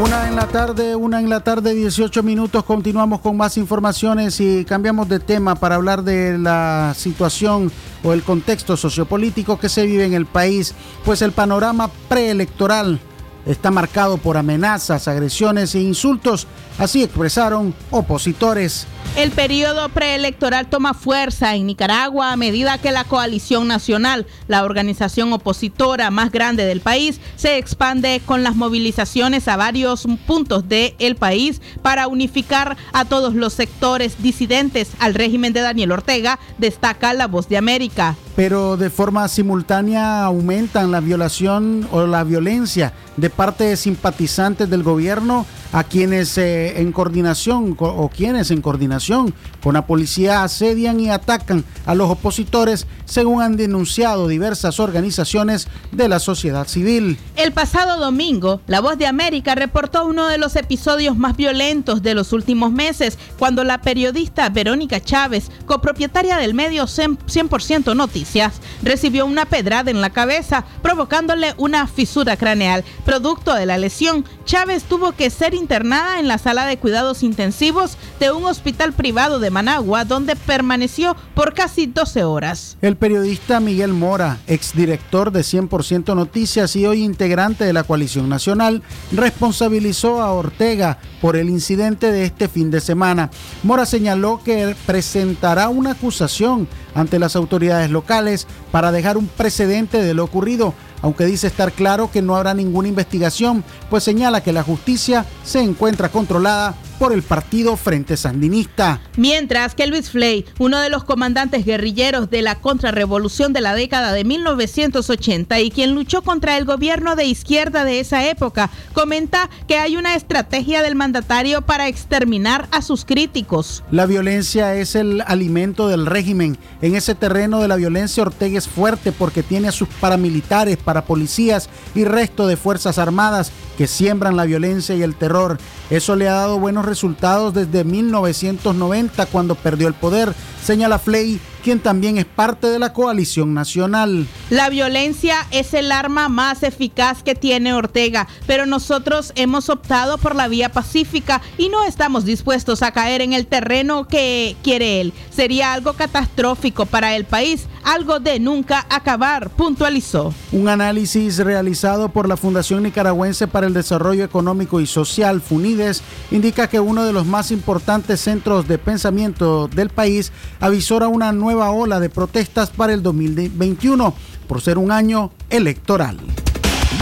Una 0.00 0.28
en 0.28 0.36
la 0.36 0.46
tarde, 0.46 0.94
una 0.94 1.18
en 1.18 1.28
la 1.28 1.40
tarde, 1.40 1.74
18 1.74 2.22
minutos. 2.22 2.62
Continuamos 2.62 3.20
con 3.20 3.36
más 3.36 3.56
informaciones 3.56 4.38
y 4.38 4.64
cambiamos 4.64 5.08
de 5.08 5.18
tema 5.18 5.56
para 5.56 5.74
hablar 5.74 6.04
de 6.04 6.38
la 6.38 6.94
situación 6.96 7.72
o 8.04 8.12
el 8.12 8.22
contexto 8.22 8.76
sociopolítico 8.76 9.58
que 9.58 9.68
se 9.68 9.84
vive 9.86 10.04
en 10.04 10.14
el 10.14 10.24
país. 10.24 10.72
Pues 11.04 11.20
el 11.20 11.32
panorama 11.32 11.90
preelectoral 12.08 13.00
está 13.48 13.70
marcado 13.70 14.18
por 14.18 14.36
amenazas, 14.36 15.08
agresiones 15.08 15.74
e 15.74 15.80
insultos, 15.80 16.46
así 16.78 17.02
expresaron 17.02 17.74
opositores. 17.90 18.86
El 19.16 19.32
periodo 19.32 19.88
preelectoral 19.88 20.68
toma 20.68 20.94
fuerza 20.94 21.56
en 21.56 21.66
Nicaragua 21.66 22.30
a 22.30 22.36
medida 22.36 22.78
que 22.78 22.92
la 22.92 23.04
coalición 23.04 23.66
nacional, 23.66 24.26
la 24.46 24.62
organización 24.62 25.32
opositora 25.32 26.10
más 26.10 26.30
grande 26.30 26.66
del 26.66 26.80
país, 26.80 27.20
se 27.34 27.56
expande 27.56 28.20
con 28.24 28.44
las 28.44 28.54
movilizaciones 28.54 29.48
a 29.48 29.56
varios 29.56 30.06
puntos 30.26 30.68
del 30.68 31.16
país 31.16 31.60
para 31.82 32.06
unificar 32.06 32.76
a 32.92 33.06
todos 33.06 33.34
los 33.34 33.54
sectores 33.54 34.22
disidentes 34.22 34.90
al 35.00 35.14
régimen 35.14 35.52
de 35.52 35.62
Daniel 35.62 35.92
Ortega, 35.92 36.38
destaca 36.58 37.12
la 37.14 37.26
voz 37.26 37.48
de 37.48 37.56
América. 37.56 38.14
Pero 38.36 38.76
de 38.76 38.90
forma 38.90 39.26
simultánea 39.26 40.22
aumentan 40.22 40.92
la 40.92 41.00
violación 41.00 41.88
o 41.90 42.06
la 42.06 42.22
violencia 42.22 42.92
de 43.16 43.30
parte 43.38 43.62
de 43.62 43.76
simpatizantes 43.76 44.68
del 44.68 44.82
gobierno 44.82 45.46
a 45.70 45.84
quienes 45.84 46.36
eh, 46.38 46.80
en 46.80 46.90
coordinación 46.90 47.76
o 47.78 48.08
quienes 48.08 48.50
en 48.50 48.60
coordinación 48.60 49.32
con 49.62 49.74
la 49.74 49.86
policía 49.86 50.42
asedian 50.42 50.98
y 50.98 51.08
atacan 51.08 51.64
a 51.86 51.94
los 51.94 52.10
opositores, 52.10 52.88
según 53.04 53.40
han 53.40 53.56
denunciado 53.56 54.26
diversas 54.26 54.80
organizaciones 54.80 55.68
de 55.92 56.08
la 56.08 56.18
sociedad 56.18 56.66
civil. 56.66 57.16
El 57.36 57.52
pasado 57.52 58.00
domingo, 58.00 58.60
La 58.66 58.80
Voz 58.80 58.98
de 58.98 59.06
América 59.06 59.54
reportó 59.54 60.04
uno 60.06 60.26
de 60.26 60.38
los 60.38 60.56
episodios 60.56 61.16
más 61.16 61.36
violentos 61.36 62.02
de 62.02 62.14
los 62.14 62.32
últimos 62.32 62.72
meses, 62.72 63.18
cuando 63.38 63.62
la 63.62 63.80
periodista 63.80 64.48
Verónica 64.48 65.00
Chávez, 65.00 65.50
copropietaria 65.66 66.38
del 66.38 66.54
medio 66.54 66.86
100% 66.86 67.94
Noticias, 67.94 68.54
recibió 68.82 69.26
una 69.26 69.44
pedrada 69.44 69.92
en 69.92 70.00
la 70.00 70.10
cabeza, 70.10 70.64
provocándole 70.82 71.54
una 71.56 71.86
fisura 71.86 72.36
craneal. 72.36 72.84
De 73.28 73.66
la 73.66 73.76
lesión, 73.76 74.24
Chávez 74.46 74.84
tuvo 74.84 75.12
que 75.12 75.28
ser 75.28 75.52
internada 75.52 76.18
en 76.18 76.28
la 76.28 76.38
sala 76.38 76.64
de 76.64 76.78
cuidados 76.78 77.22
intensivos 77.22 77.98
de 78.18 78.32
un 78.32 78.46
hospital 78.46 78.94
privado 78.94 79.38
de 79.38 79.50
Managua, 79.50 80.06
donde 80.06 80.34
permaneció 80.34 81.14
por 81.34 81.52
casi 81.52 81.86
12 81.86 82.24
horas. 82.24 82.78
El 82.80 82.96
periodista 82.96 83.60
Miguel 83.60 83.92
Mora, 83.92 84.38
exdirector 84.46 85.30
de 85.30 85.40
100% 85.40 86.14
Noticias 86.14 86.74
y 86.74 86.86
hoy 86.86 87.04
integrante 87.04 87.64
de 87.64 87.74
la 87.74 87.84
coalición 87.84 88.30
nacional, 88.30 88.82
responsabilizó 89.12 90.22
a 90.22 90.32
Ortega 90.32 90.98
por 91.20 91.36
el 91.36 91.50
incidente 91.50 92.10
de 92.10 92.24
este 92.24 92.48
fin 92.48 92.70
de 92.70 92.80
semana. 92.80 93.30
Mora 93.62 93.84
señaló 93.84 94.40
que 94.42 94.74
presentará 94.86 95.68
una 95.68 95.92
acusación 95.92 96.66
ante 96.98 97.18
las 97.18 97.36
autoridades 97.36 97.90
locales 97.90 98.46
para 98.70 98.92
dejar 98.92 99.16
un 99.16 99.26
precedente 99.28 100.02
de 100.02 100.14
lo 100.14 100.24
ocurrido 100.24 100.74
aunque 101.02 101.26
dice 101.26 101.46
estar 101.46 101.72
claro 101.72 102.10
que 102.10 102.22
no 102.22 102.36
habrá 102.36 102.54
ninguna 102.54 102.88
investigación, 102.88 103.64
pues 103.90 104.04
señala 104.04 104.42
que 104.42 104.52
la 104.52 104.62
justicia 104.62 105.24
se 105.44 105.60
encuentra 105.60 106.08
controlada 106.08 106.74
por 106.98 107.12
el 107.12 107.22
partido 107.22 107.76
Frente 107.76 108.16
Sandinista. 108.16 109.00
Mientras 109.16 109.74
que 109.74 109.86
Luis 109.86 110.10
Flay, 110.10 110.44
uno 110.58 110.80
de 110.80 110.90
los 110.90 111.04
comandantes 111.04 111.64
guerrilleros 111.64 112.30
de 112.30 112.42
la 112.42 112.56
contrarrevolución 112.56 113.52
de 113.52 113.60
la 113.60 113.74
década 113.74 114.12
de 114.12 114.24
1980 114.24 115.60
y 115.60 115.70
quien 115.70 115.94
luchó 115.94 116.22
contra 116.22 116.56
el 116.58 116.64
gobierno 116.64 117.16
de 117.16 117.24
izquierda 117.24 117.84
de 117.84 118.00
esa 118.00 118.28
época, 118.28 118.70
comenta 118.92 119.48
que 119.66 119.78
hay 119.78 119.96
una 119.96 120.14
estrategia 120.14 120.82
del 120.82 120.94
mandatario 120.94 121.62
para 121.62 121.88
exterminar 121.88 122.68
a 122.72 122.82
sus 122.82 123.04
críticos. 123.04 123.84
La 123.90 124.06
violencia 124.06 124.74
es 124.74 124.94
el 124.94 125.22
alimento 125.26 125.88
del 125.88 126.06
régimen. 126.06 126.58
En 126.82 126.94
ese 126.94 127.14
terreno 127.14 127.60
de 127.60 127.68
la 127.68 127.76
violencia 127.76 128.22
Ortega 128.22 128.58
es 128.58 128.68
fuerte 128.68 129.12
porque 129.12 129.42
tiene 129.42 129.68
a 129.68 129.72
sus 129.72 129.88
paramilitares, 129.88 130.76
parapolicías 130.76 131.68
y 131.94 132.04
resto 132.04 132.46
de 132.46 132.56
fuerzas 132.56 132.98
armadas 132.98 133.52
que 133.76 133.86
siembran 133.86 134.36
la 134.36 134.44
violencia 134.44 134.96
y 134.96 135.02
el 135.02 135.14
terror. 135.14 135.58
Eso 135.88 136.16
le 136.16 136.28
ha 136.28 136.34
dado 136.34 136.58
buenos 136.58 136.84
resultados 136.88 137.54
desde 137.54 137.84
1990 137.84 139.26
cuando 139.26 139.54
perdió 139.54 139.86
el 139.88 139.94
poder, 139.94 140.34
señala 140.64 140.98
Flay 140.98 141.40
quien 141.62 141.80
también 141.80 142.18
es 142.18 142.24
parte 142.24 142.68
de 142.68 142.78
la 142.78 142.92
coalición 142.92 143.54
nacional. 143.54 144.26
La 144.50 144.68
violencia 144.68 145.46
es 145.50 145.74
el 145.74 145.92
arma 145.92 146.28
más 146.28 146.62
eficaz 146.62 147.22
que 147.22 147.34
tiene 147.34 147.72
Ortega, 147.72 148.28
pero 148.46 148.66
nosotros 148.66 149.32
hemos 149.34 149.68
optado 149.68 150.18
por 150.18 150.34
la 150.34 150.48
vía 150.48 150.70
pacífica 150.70 151.40
y 151.56 151.68
no 151.68 151.84
estamos 151.84 152.24
dispuestos 152.24 152.82
a 152.82 152.92
caer 152.92 153.20
en 153.20 153.32
el 153.32 153.46
terreno 153.46 154.06
que 154.06 154.56
quiere 154.62 155.00
él. 155.00 155.12
Sería 155.30 155.72
algo 155.72 155.94
catastrófico 155.94 156.86
para 156.86 157.16
el 157.16 157.24
país, 157.24 157.66
algo 157.84 158.20
de 158.20 158.38
nunca 158.40 158.86
acabar, 158.88 159.50
puntualizó. 159.50 160.32
Un 160.52 160.68
análisis 160.68 161.38
realizado 161.38 162.08
por 162.08 162.28
la 162.28 162.36
Fundación 162.36 162.82
Nicaragüense 162.82 163.48
para 163.48 163.66
el 163.66 163.74
Desarrollo 163.74 164.24
Económico 164.24 164.80
y 164.80 164.86
Social, 164.86 165.40
FUNIDES, 165.40 166.02
indica 166.30 166.68
que 166.68 166.80
uno 166.80 167.04
de 167.04 167.12
los 167.12 167.26
más 167.26 167.50
importantes 167.50 168.20
centros 168.20 168.68
de 168.68 168.78
pensamiento 168.78 169.68
del 169.68 169.88
país 169.88 170.32
avisora 170.60 171.08
una 171.08 171.32
nueva 171.32 171.47
nueva 171.48 171.70
ola 171.70 171.98
de 171.98 172.10
protestas 172.10 172.68
para 172.68 172.92
el 172.92 173.02
2021 173.02 174.14
por 174.46 174.60
ser 174.60 174.76
un 174.76 174.92
año 174.92 175.30
electoral. 175.48 176.18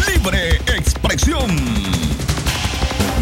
Libre 0.07 0.59
expresión. 0.69 2.06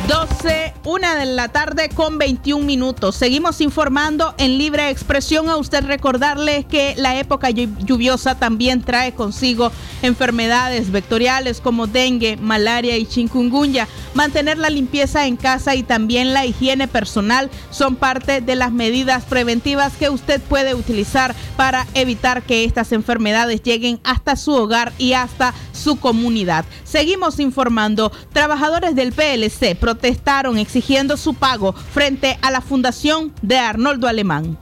12, 0.09 0.75
una 0.85 1.15
de 1.15 1.25
la 1.25 1.49
tarde 1.49 1.89
con 1.89 2.19
21 2.19 2.63
minutos. 2.67 3.17
Seguimos 3.17 3.63
informando 3.63 4.35
en 4.37 4.59
libre 4.59 4.91
expresión. 4.91 5.49
A 5.49 5.57
usted 5.57 5.83
recordarle 5.85 6.65
que 6.65 6.95
la 6.99 7.19
época 7.19 7.49
lluviosa 7.49 8.35
también 8.35 8.83
trae 8.83 9.15
consigo 9.15 9.73
enfermedades 10.03 10.91
vectoriales 10.91 11.63
como 11.63 11.87
dengue, 11.87 12.37
malaria 12.37 12.99
y 12.99 13.07
chikungunya. 13.07 13.89
Mantener 14.13 14.59
la 14.59 14.69
limpieza 14.69 15.27
en 15.27 15.37
casa 15.37 15.75
y 15.75 15.83
también 15.83 16.35
la 16.35 16.45
higiene 16.45 16.87
personal 16.87 17.51
son 17.71 17.97
parte 17.97 18.43
de 18.43 18.57
las 18.57 18.73
medidas 18.73 19.25
preventivas 19.25 19.95
que 19.95 20.11
usted 20.11 20.43
puede 20.43 20.75
utilizar 20.75 21.35
para 21.57 21.87
evitar 21.95 22.43
que 22.43 22.65
estas 22.65 22.93
enfermedades 22.93 23.63
lleguen 23.63 24.01
hasta 24.05 24.37
su 24.37 24.53
hogar 24.53 24.93
y 24.99 25.15
hasta 25.15 25.55
su 25.73 25.97
comunidad. 25.97 26.65
Seguimos 26.85 27.41
informando. 27.41 28.13
Trabajadores 28.33 28.95
del 28.95 29.13
PLC 29.13 29.75
protestaron 29.95 30.59
exigiendo 30.59 31.17
su 31.17 31.35
pago 31.35 31.73
frente 31.73 32.37
a 32.43 32.51
la 32.51 32.61
fundación 32.61 33.33
de 33.43 33.59
Arnoldo 33.59 34.09
Alemán. 34.09 34.59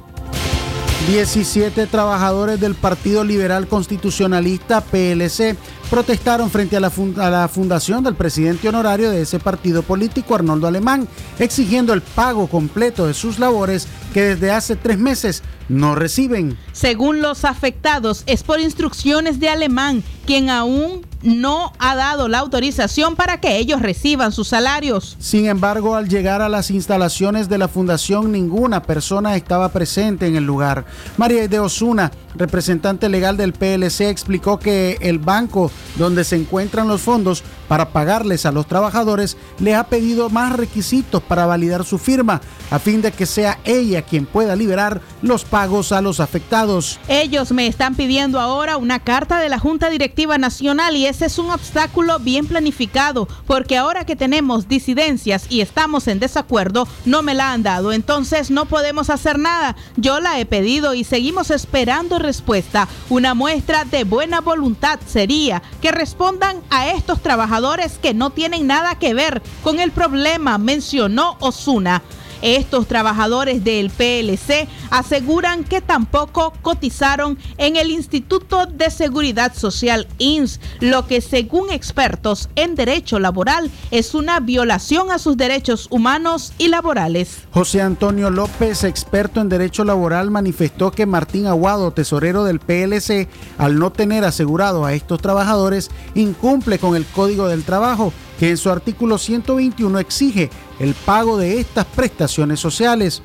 17 1.08 1.86
trabajadores 1.86 2.60
del 2.60 2.74
Partido 2.74 3.24
Liberal 3.24 3.66
Constitucionalista 3.66 4.82
PLC 4.82 5.56
protestaron 5.90 6.50
frente 6.50 6.76
a 6.76 6.80
la, 6.80 6.92
a 7.16 7.30
la, 7.30 7.48
fundación 7.48 8.04
del 8.04 8.14
presidente 8.14 8.68
honorario 8.68 9.10
de 9.10 9.22
ese 9.22 9.38
partido 9.40 9.82
político, 9.82 10.34
Arnoldo 10.34 10.68
Alemán, 10.68 11.08
exigiendo 11.38 11.94
el 11.94 12.02
pago 12.02 12.46
completo 12.46 13.06
de 13.06 13.14
sus 13.14 13.38
labores 13.38 13.88
que 14.12 14.22
desde 14.22 14.52
hace 14.52 14.76
tres 14.76 14.98
meses 14.98 15.42
no 15.72 15.94
reciben. 15.94 16.56
Según 16.72 17.22
los 17.22 17.44
afectados, 17.44 18.22
es 18.26 18.42
por 18.42 18.60
instrucciones 18.60 19.40
de 19.40 19.48
Alemán, 19.48 20.04
quien 20.26 20.50
aún 20.50 21.04
no 21.22 21.72
ha 21.78 21.94
dado 21.94 22.28
la 22.28 22.40
autorización 22.40 23.16
para 23.16 23.40
que 23.40 23.56
ellos 23.56 23.80
reciban 23.80 24.32
sus 24.32 24.48
salarios. 24.48 25.16
Sin 25.18 25.46
embargo, 25.46 25.94
al 25.94 26.08
llegar 26.08 26.42
a 26.42 26.48
las 26.48 26.70
instalaciones 26.70 27.48
de 27.48 27.58
la 27.58 27.68
fundación, 27.68 28.32
ninguna 28.32 28.82
persona 28.82 29.36
estaba 29.36 29.70
presente 29.70 30.26
en 30.26 30.36
el 30.36 30.44
lugar. 30.44 30.84
María 31.16 31.48
de 31.48 31.58
Osuna, 31.58 32.10
representante 32.34 33.08
legal 33.08 33.36
del 33.36 33.52
PLC, 33.52 34.08
explicó 34.08 34.58
que 34.58 34.98
el 35.00 35.18
banco 35.18 35.70
donde 35.96 36.24
se 36.24 36.36
encuentran 36.36 36.88
los 36.88 37.00
fondos 37.00 37.44
para 37.72 37.88
pagarles 37.88 38.44
a 38.44 38.52
los 38.52 38.66
trabajadores 38.66 39.38
le 39.58 39.74
ha 39.74 39.84
pedido 39.84 40.28
más 40.28 40.52
requisitos 40.52 41.22
para 41.22 41.46
validar 41.46 41.86
su 41.86 41.96
firma, 41.96 42.42
a 42.70 42.78
fin 42.78 43.00
de 43.00 43.12
que 43.12 43.24
sea 43.24 43.60
ella 43.64 44.02
quien 44.02 44.26
pueda 44.26 44.54
liberar 44.54 45.00
los 45.22 45.46
pagos 45.46 45.90
a 45.90 46.02
los 46.02 46.20
afectados. 46.20 47.00
Ellos 47.08 47.50
me 47.50 47.66
están 47.66 47.94
pidiendo 47.94 48.40
ahora 48.40 48.76
una 48.76 48.98
carta 48.98 49.38
de 49.38 49.48
la 49.48 49.58
Junta 49.58 49.88
Directiva 49.88 50.36
Nacional 50.36 50.96
y 50.96 51.06
ese 51.06 51.24
es 51.24 51.38
un 51.38 51.50
obstáculo 51.50 52.18
bien 52.18 52.46
planificado, 52.46 53.26
porque 53.46 53.78
ahora 53.78 54.04
que 54.04 54.16
tenemos 54.16 54.68
disidencias 54.68 55.46
y 55.48 55.62
estamos 55.62 56.08
en 56.08 56.18
desacuerdo, 56.18 56.86
no 57.06 57.22
me 57.22 57.32
la 57.32 57.54
han 57.54 57.62
dado, 57.62 57.94
entonces 57.94 58.50
no 58.50 58.66
podemos 58.66 59.08
hacer 59.08 59.38
nada. 59.38 59.76
Yo 59.96 60.20
la 60.20 60.38
he 60.38 60.44
pedido 60.44 60.92
y 60.92 61.04
seguimos 61.04 61.50
esperando 61.50 62.18
respuesta. 62.18 62.86
Una 63.08 63.32
muestra 63.32 63.86
de 63.86 64.04
buena 64.04 64.42
voluntad 64.42 65.00
sería 65.06 65.62
que 65.80 65.90
respondan 65.90 66.58
a 66.68 66.88
estos 66.88 67.22
trabajadores 67.22 67.61
que 68.00 68.12
no 68.12 68.30
tienen 68.30 68.66
nada 68.66 68.96
que 68.96 69.14
ver 69.14 69.40
con 69.62 69.78
el 69.78 69.92
problema, 69.92 70.58
mencionó 70.58 71.36
Osuna. 71.38 72.02
Estos 72.42 72.88
trabajadores 72.88 73.62
del 73.62 73.88
PLC 73.88 74.68
aseguran 74.90 75.64
que 75.64 75.80
tampoco 75.80 76.52
cotizaron 76.60 77.38
en 77.56 77.76
el 77.76 77.90
Instituto 77.90 78.66
de 78.66 78.90
Seguridad 78.90 79.54
Social 79.54 80.08
INS, 80.18 80.60
lo 80.80 81.06
que 81.06 81.20
según 81.20 81.70
expertos 81.70 82.48
en 82.56 82.74
derecho 82.74 83.20
laboral 83.20 83.70
es 83.92 84.14
una 84.14 84.40
violación 84.40 85.12
a 85.12 85.18
sus 85.18 85.36
derechos 85.36 85.86
humanos 85.90 86.52
y 86.58 86.68
laborales. 86.68 87.42
José 87.52 87.80
Antonio 87.80 88.28
López, 88.30 88.84
experto 88.84 89.40
en 89.40 89.48
derecho 89.48 89.84
laboral, 89.84 90.30
manifestó 90.30 90.90
que 90.90 91.06
Martín 91.06 91.46
Aguado, 91.46 91.92
tesorero 91.92 92.44
del 92.44 92.58
PLC, 92.58 93.28
al 93.56 93.78
no 93.78 93.92
tener 93.92 94.24
asegurado 94.24 94.84
a 94.84 94.94
estos 94.94 95.20
trabajadores, 95.20 95.90
incumple 96.14 96.78
con 96.78 96.96
el 96.96 97.06
Código 97.06 97.46
del 97.46 97.62
Trabajo, 97.62 98.12
que 98.42 98.50
en 98.50 98.56
su 98.56 98.70
artículo 98.70 99.18
121 99.18 100.00
exige 100.00 100.50
el 100.80 100.94
pago 100.94 101.38
de 101.38 101.60
estas 101.60 101.84
prestaciones 101.84 102.58
sociales. 102.58 103.22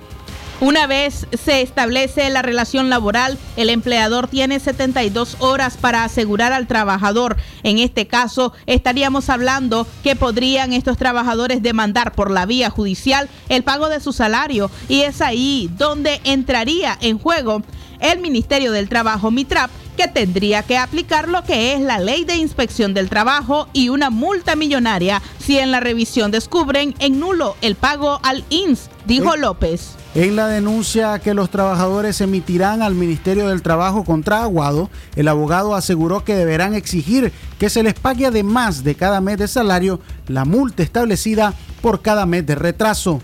Una 0.62 0.86
vez 0.86 1.26
se 1.34 1.64
establece 1.64 2.30
la 2.30 2.44
relación 2.44 2.92
laboral, 2.92 3.40
el 3.56 3.72
empleador 3.72 4.28
tiene 4.28 4.60
72 4.60 5.38
horas 5.40 5.76
para 5.76 6.04
asegurar 6.04 6.54
al 6.54 6.68
trabajador. 6.68 7.36
En 7.64 7.80
este 7.80 8.06
caso, 8.06 8.54
estaríamos 8.68 9.32
hablando 9.32 9.88
que 10.04 10.16
podrían 10.16 10.72
estos 10.72 10.98
trabajadores 10.98 11.64
demandar 11.64 12.12
por 12.12 12.30
la 12.30 12.46
vía 12.46 12.70
judicial 12.70 13.28
el 13.50 13.64
pago 13.64 13.90
de 13.90 14.00
su 14.00 14.14
salario 14.14 14.70
y 14.88 15.02
es 15.02 15.22
ahí 15.22 15.68
donde 15.80 16.22
entraría 16.26 16.96
en 17.02 17.18
juego 17.18 17.64
el 18.00 18.20
Ministerio 18.20 18.72
del 18.72 18.90
Trabajo, 18.90 19.32
MITRAP, 19.32 19.70
que 19.98 20.08
tendría 20.08 20.64
que 20.64 20.78
aplicar 20.78 21.28
lo 21.28 21.44
que 21.44 21.74
es 21.74 21.82
la 21.82 22.00
ley 22.00 22.24
de 22.24 22.36
inspección 22.36 22.94
del 22.94 23.10
trabajo 23.10 23.68
y 23.74 23.90
una 23.90 24.10
multa 24.10 24.56
millonaria 24.56 25.22
si 25.40 25.58
en 25.58 25.72
la 25.72 25.80
revisión 25.80 26.30
descubren 26.30 26.94
en 27.00 27.20
nulo 27.20 27.56
el 27.62 27.76
pago 27.76 28.20
al 28.24 28.46
INS, 28.50 28.90
dijo 29.06 29.36
López. 29.36 29.96
En 30.14 30.36
la 30.36 30.48
denuncia 30.48 31.20
que 31.20 31.34
los 31.34 31.50
trabajadores 31.50 32.22
emitirán 32.22 32.82
al 32.82 32.96
Ministerio 32.96 33.50
del 33.50 33.62
Trabajo 33.62 34.04
contra 34.04 34.42
Aguado, 34.42 34.90
el 35.16 35.28
abogado 35.28 35.76
aseguró 35.76 36.24
que 36.24 36.36
deberán 36.36 36.74
exigir 36.74 37.32
que 37.60 37.70
se 37.70 37.84
les 37.84 37.94
pague 37.94 38.26
además 38.26 38.84
de 38.84 38.96
cada 38.96 39.22
mes 39.22 39.38
de 39.38 39.48
salario 39.48 40.00
la 40.28 40.46
multa 40.46 40.84
establecida 40.84 41.54
por 41.82 42.02
cada 42.02 42.26
mes 42.26 42.46
de 42.46 42.56
retraso. 42.56 43.22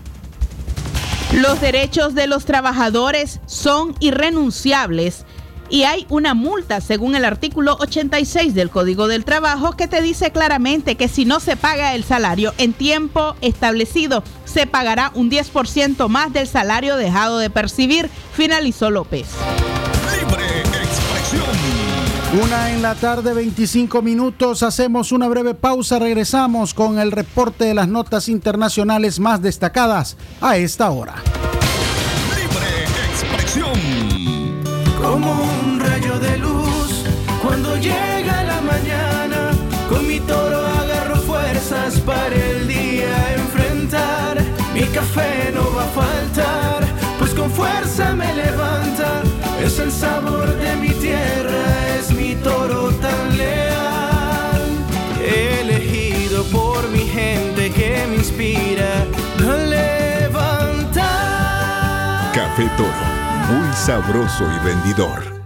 Los 1.32 1.60
derechos 1.60 2.14
de 2.14 2.26
los 2.26 2.44
trabajadores 2.44 3.40
son 3.46 3.94
irrenunciables 3.98 5.24
y 5.68 5.84
hay 5.84 6.06
una 6.10 6.34
multa 6.34 6.80
según 6.80 7.16
el 7.16 7.24
artículo 7.24 7.76
86 7.80 8.54
del 8.54 8.70
Código 8.70 9.08
del 9.08 9.24
Trabajo 9.24 9.72
que 9.72 9.88
te 9.88 10.02
dice 10.02 10.30
claramente 10.30 10.94
que 10.94 11.08
si 11.08 11.24
no 11.24 11.40
se 11.40 11.56
paga 11.56 11.94
el 11.94 12.04
salario 12.04 12.54
en 12.58 12.72
tiempo 12.72 13.34
establecido, 13.40 14.22
se 14.44 14.66
pagará 14.66 15.10
un 15.14 15.30
10% 15.30 16.08
más 16.08 16.32
del 16.32 16.46
salario 16.46 16.96
dejado 16.96 17.38
de 17.38 17.50
percibir, 17.50 18.08
finalizó 18.32 18.90
López. 18.90 19.26
Una 22.42 22.72
en 22.72 22.82
la 22.82 22.96
tarde, 22.96 23.32
25 23.32 24.02
minutos. 24.02 24.64
Hacemos 24.64 25.12
una 25.12 25.28
breve 25.28 25.54
pausa. 25.54 26.00
Regresamos 26.00 26.74
con 26.74 26.98
el 26.98 27.12
reporte 27.12 27.64
de 27.64 27.74
las 27.74 27.86
notas 27.86 28.28
internacionales 28.28 29.20
más 29.20 29.40
destacadas 29.40 30.16
a 30.40 30.56
esta 30.56 30.90
hora. 30.90 31.14
Libre 32.36 32.84
expresión. 33.12 34.64
Como 35.00 35.32
un 35.32 35.78
rayo 35.78 36.18
de 36.18 36.38
luz 36.38 37.04
cuando 37.40 37.76
llega 37.76 38.42
la 38.42 38.60
mañana, 38.62 39.50
con 39.88 40.08
mi 40.08 40.18
toro 40.18 40.66
agarro 40.66 41.16
fuerzas 41.18 42.00
para 42.00 42.34
el 42.34 42.66
día 42.66 43.34
enfrentar. 43.36 44.42
Mi 44.74 44.82
café 44.86 45.52
no 45.54 45.72
va 45.76 45.84
a 45.84 45.88
faltar, 45.88 46.84
pues 47.16 47.32
con 47.32 47.48
fuerza 47.48 48.12
me 48.16 48.34
levanta. 48.34 49.23
Es 49.64 49.78
el 49.78 49.90
sabor 49.90 50.54
de 50.56 50.76
mi 50.76 50.90
tierra, 50.90 51.96
es 51.98 52.10
mi 52.10 52.34
toro 52.34 52.90
tan 52.96 53.34
leal. 53.34 54.60
Elegido 55.24 56.44
por 56.52 56.86
mi 56.90 56.98
gente 56.98 57.72
que 57.72 58.06
me 58.10 58.16
inspira 58.16 59.06
a 59.38 59.56
levantar. 59.56 61.00
Café 62.34 62.70
Toro, 62.76 62.92
muy 63.48 63.72
sabroso 63.74 64.44
y 64.44 64.58
rendidor. 64.66 65.42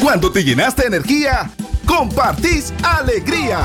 Cuando 0.00 0.30
te 0.30 0.44
llenaste 0.44 0.82
de 0.82 0.88
energía, 0.88 1.50
compartís 1.84 2.72
alegría. 2.84 3.58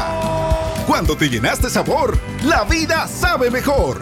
Cuando 0.88 1.16
te 1.16 1.30
llenaste 1.30 1.70
sabor, 1.70 2.18
la 2.44 2.64
vida 2.64 3.08
sabe 3.08 3.52
mejor. 3.52 4.02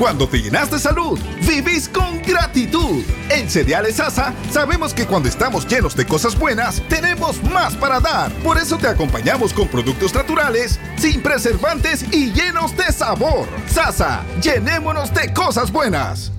Cuando 0.00 0.26
te 0.26 0.40
llenaste 0.40 0.76
de 0.76 0.80
salud, 0.80 1.20
vivís 1.46 1.86
con 1.86 2.22
gratitud. 2.22 3.04
En 3.28 3.50
Cereales 3.50 3.96
Sasa 3.96 4.32
sabemos 4.50 4.94
que 4.94 5.06
cuando 5.06 5.28
estamos 5.28 5.68
llenos 5.68 5.94
de 5.94 6.06
cosas 6.06 6.38
buenas, 6.38 6.82
tenemos 6.88 7.42
más 7.44 7.76
para 7.76 8.00
dar. 8.00 8.32
Por 8.36 8.56
eso 8.56 8.78
te 8.78 8.88
acompañamos 8.88 9.52
con 9.52 9.68
productos 9.68 10.14
naturales, 10.14 10.80
sin 10.96 11.20
preservantes 11.20 12.06
y 12.12 12.32
llenos 12.32 12.74
de 12.78 12.90
sabor. 12.94 13.46
Sasa, 13.66 14.24
llenémonos 14.42 15.12
de 15.12 15.34
cosas 15.34 15.70
buenas. 15.70 16.32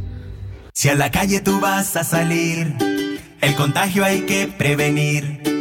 Si 0.74 0.90
a 0.90 0.96
la 0.96 1.12
calle 1.12 1.40
tú 1.40 1.60
vas 1.60 1.96
a 1.96 2.04
salir, 2.04 2.76
el 3.42 3.56
contagio 3.56 4.04
hay 4.04 4.22
que 4.26 4.48
prevenir. 4.48 5.61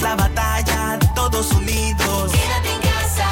La 0.00 0.16
batalla, 0.16 0.98
todos 1.14 1.52
unidos. 1.52 2.32
quédate 2.32 2.72
en 2.72 2.80
casa, 2.80 3.30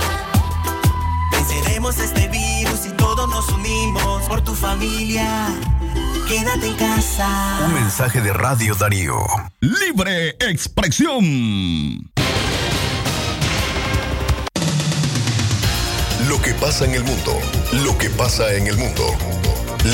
Venceremos 1.32 1.98
este 1.98 2.28
virus 2.28 2.86
y 2.86 2.90
todos 2.90 3.28
nos 3.28 3.48
unimos 3.48 4.22
por 4.28 4.42
tu 4.42 4.54
familia. 4.54 5.48
Quédate 6.28 6.66
en 6.66 6.74
casa. 6.76 7.60
Un 7.66 7.74
mensaje 7.74 8.20
de 8.20 8.32
Radio 8.32 8.74
Darío. 8.74 9.16
Libre 9.60 10.36
expresión. 10.40 12.10
Lo 16.28 16.40
que 16.42 16.54
pasa 16.54 16.84
en 16.84 16.94
el 16.94 17.04
mundo. 17.04 17.40
Lo 17.84 17.96
que 17.96 18.10
pasa 18.10 18.52
en 18.54 18.66
el 18.66 18.76
mundo. 18.76 19.04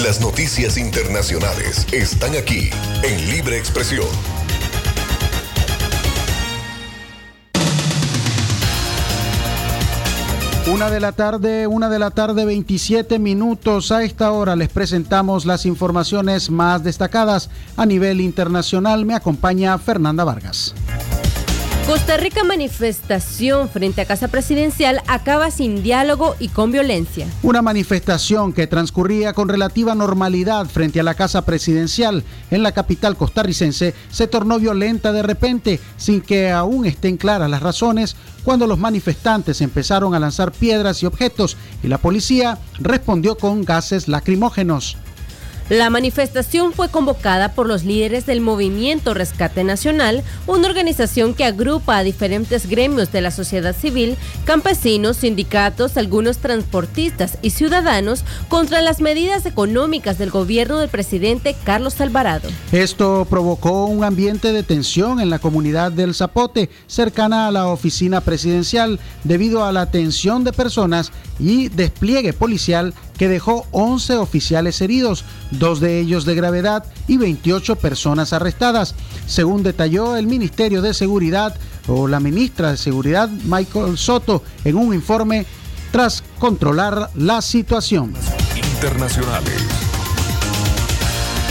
Las 0.03 0.21
noticias 0.21 0.77
internacionales 0.77 1.87
están 1.93 2.35
aquí 2.35 2.71
en 3.03 3.31
Libre 3.31 3.57
Expresión. 3.57 4.36
Una 10.73 10.91
de 10.91 10.99
la 10.99 11.12
tarde, 11.12 11.69
una 11.69 11.89
de 11.89 12.01
la 12.01 12.11
tarde, 12.11 12.45
27 12.45 13.21
minutos. 13.21 13.93
A 13.93 14.03
esta 14.03 14.33
hora 14.33 14.57
les 14.57 14.69
presentamos 14.69 15.47
las 15.47 15.64
informaciones 15.64 16.51
más 16.51 16.83
destacadas 16.83 17.51
a 17.77 17.87
nivel 17.87 18.21
internacional. 18.21 19.07
Me 19.07 19.14
acompaña 19.14 19.79
Fernanda 19.79 20.25
Vargas. 20.25 20.75
Costa 21.87 22.16
Rica 22.16 22.43
manifestación 22.43 23.68
frente 23.68 24.01
a 24.01 24.07
Casa 24.07 24.26
Presidencial 24.26 25.03
acaba 25.07 25.53
sin 25.53 25.84
diálogo 25.84 26.34
y 26.41 26.49
con 26.49 26.72
violencia. 26.72 27.28
Una 27.45 27.62
manifestación 27.62 28.53
que 28.53 28.66
transcurría 28.66 29.34
con 29.34 29.49
relativa 29.49 29.95
normalidad 29.95 30.66
frente 30.66 30.99
a 30.99 31.05
la 31.05 31.14
Casa 31.14 31.45
Presidencial 31.45 32.24
en 32.51 32.64
la 32.64 32.72
capital 32.72 33.16
costarricense 33.16 33.95
se 34.11 34.26
tornó 34.26 34.59
violenta 34.59 35.12
de 35.12 35.22
repente, 35.22 35.78
sin 35.97 36.22
que 36.22 36.51
aún 36.51 36.87
estén 36.87 37.16
claras 37.16 37.49
las 37.49 37.62
razones, 37.62 38.16
cuando 38.43 38.66
los 38.66 38.80
manifestantes 38.80 39.61
empezaron 39.61 40.12
a 40.12 40.18
lanzar 40.18 40.51
piedras 40.51 41.05
y 41.05 41.07
objetos 41.07 41.57
y 41.84 41.87
la 41.87 41.99
policía 41.99 42.59
respondió 42.80 43.37
con 43.37 43.64
gases 43.64 44.09
lacrimógenos. 44.09 44.97
La 45.69 45.91
manifestación 45.91 46.73
fue 46.73 46.91
convocada 46.91 47.53
por 47.53 47.67
los 47.67 47.83
líderes 47.83 48.25
del 48.25 48.41
Movimiento 48.41 49.14
Rescate 49.14 49.64
Nacional, 49.64 50.23
una 50.47 50.69
organización 50.69 51.35
que 51.35 51.45
agrupa 51.45 51.99
a 51.99 52.05
diferentes 52.05 52.69
gremios 52.69 53.11
de 53.11 53.21
la 53.21 53.33
sociedad 53.33 53.75
civil, 53.75 54.17
campesinos, 54.45 55.17
sindicatos, 55.17 55.97
algunos 55.97 56.39
transportistas 56.39 57.39
y 57.43 57.51
ciudadanos 57.51 58.23
contra 58.49 58.81
las 58.81 59.01
medidas 59.01 59.45
económicas 59.45 60.19
del 60.19 60.31
gobierno 60.31 60.79
del 60.79 60.89
presidente 60.89 61.57
Carlos 61.64 62.01
Alvarado. 62.01 62.49
Esto 62.71 63.27
provocó 63.29 63.87
un 63.87 64.05
ambiente 64.05 64.53
de 64.53 64.62
tensión 64.62 65.19
en 65.19 65.31
la 65.31 65.41
comunidad 65.41 65.91
del 65.91 66.14
Zapote, 66.14 66.71
cercana 66.87 67.49
a 67.49 67.51
la 67.51 67.67
oficina 67.67 68.21
presidencial, 68.21 69.01
debido 69.25 69.64
a 69.64 69.73
la 69.73 69.91
tensión 69.91 70.45
de 70.45 70.53
personas 70.53 71.11
y 71.41 71.69
despliegue 71.71 72.33
policial 72.33 72.95
que 73.19 73.29
dejó 73.29 73.67
11 73.73 74.17
oficiales 74.17 74.81
heridos, 74.81 75.25
dos 75.51 75.81
de 75.81 76.01
ellos 76.01 76.25
de 76.25 76.35
gravedad 76.35 76.85
y 77.07 77.17
28 77.17 77.77
personas 77.77 78.33
arrestadas. 78.33 78.95
Según 79.27 79.62
detalló 79.62 80.17
el 80.17 80.27
Ministerio 80.27 80.83
de 80.83 80.95
Seguridad 80.95 81.57
o 81.89 82.09
la 82.09 82.21
ministra 82.21 82.71
de 82.71 82.77
Seguridad, 82.77 83.29
Michael 83.29 83.97
Soto, 83.99 84.43
en 84.64 84.77
un 84.77 84.95
informe 84.95 85.47
tras 85.93 86.23
controlar 86.39 87.11
la 87.14 87.41
situación. 87.43 88.12
Internacionales. 88.75 89.62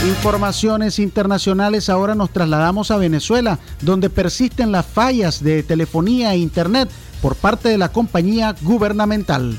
Informaciones 0.06 0.98
internacionales, 1.00 1.88
ahora 1.88 2.14
nos 2.14 2.30
trasladamos 2.30 2.90
a 2.90 2.96
Venezuela, 2.96 3.58
donde 3.80 4.08
persisten 4.08 4.70
las 4.70 4.86
fallas 4.86 5.42
de 5.42 5.62
telefonía 5.62 6.32
e 6.34 6.38
internet 6.38 6.88
por 7.20 7.34
parte 7.34 7.70
de 7.70 7.78
la 7.78 7.90
compañía 7.90 8.54
gubernamental. 8.60 9.58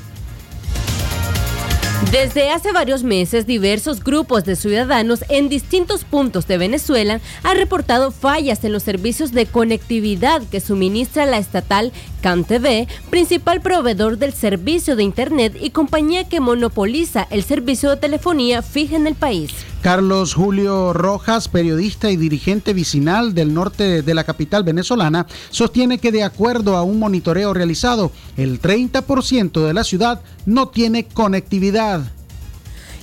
Desde 2.11 2.51
hace 2.51 2.71
varios 2.71 3.03
meses, 3.03 3.45
diversos 3.45 4.01
grupos 4.01 4.45
de 4.45 4.55
ciudadanos 4.55 5.25
en 5.27 5.49
distintos 5.49 6.05
puntos 6.05 6.47
de 6.47 6.57
Venezuela 6.57 7.19
han 7.43 7.57
reportado 7.57 8.11
fallas 8.11 8.63
en 8.63 8.71
los 8.71 8.83
servicios 8.83 9.33
de 9.33 9.45
conectividad 9.45 10.41
que 10.43 10.61
suministra 10.61 11.25
la 11.25 11.37
estatal 11.37 11.91
CanTV, 12.21 12.87
principal 13.09 13.61
proveedor 13.61 14.17
del 14.17 14.31
servicio 14.31 14.95
de 14.95 15.03
Internet 15.03 15.57
y 15.59 15.71
compañía 15.71 16.29
que 16.29 16.39
monopoliza 16.39 17.27
el 17.29 17.43
servicio 17.43 17.89
de 17.89 17.97
telefonía 17.97 18.61
fija 18.61 18.95
en 18.95 19.07
el 19.07 19.15
país. 19.15 19.51
Carlos 19.82 20.34
Julio 20.34 20.91
Rojas, 20.93 21.47
periodista 21.47 22.09
y 22.11 22.17
dirigente 22.17 22.73
vicinal 22.73 23.34
del 23.34 23.53
norte 23.53 24.01
de 24.01 24.13
la 24.13 24.23
capital 24.23 24.63
venezolana, 24.63 25.28
sostiene 25.49 25.99
que 25.99 26.11
de 26.11 26.23
acuerdo 26.23 26.75
a 26.75 26.84
un 26.84 26.99
monitoreo 26.99 27.53
realizado, 27.53 28.11
el 28.36 28.61
30% 28.61 29.65
de 29.65 29.73
la 29.73 29.84
ciudad 29.84 30.21
no 30.45 30.67
tiene 30.69 31.05
conectividad. 31.05 32.01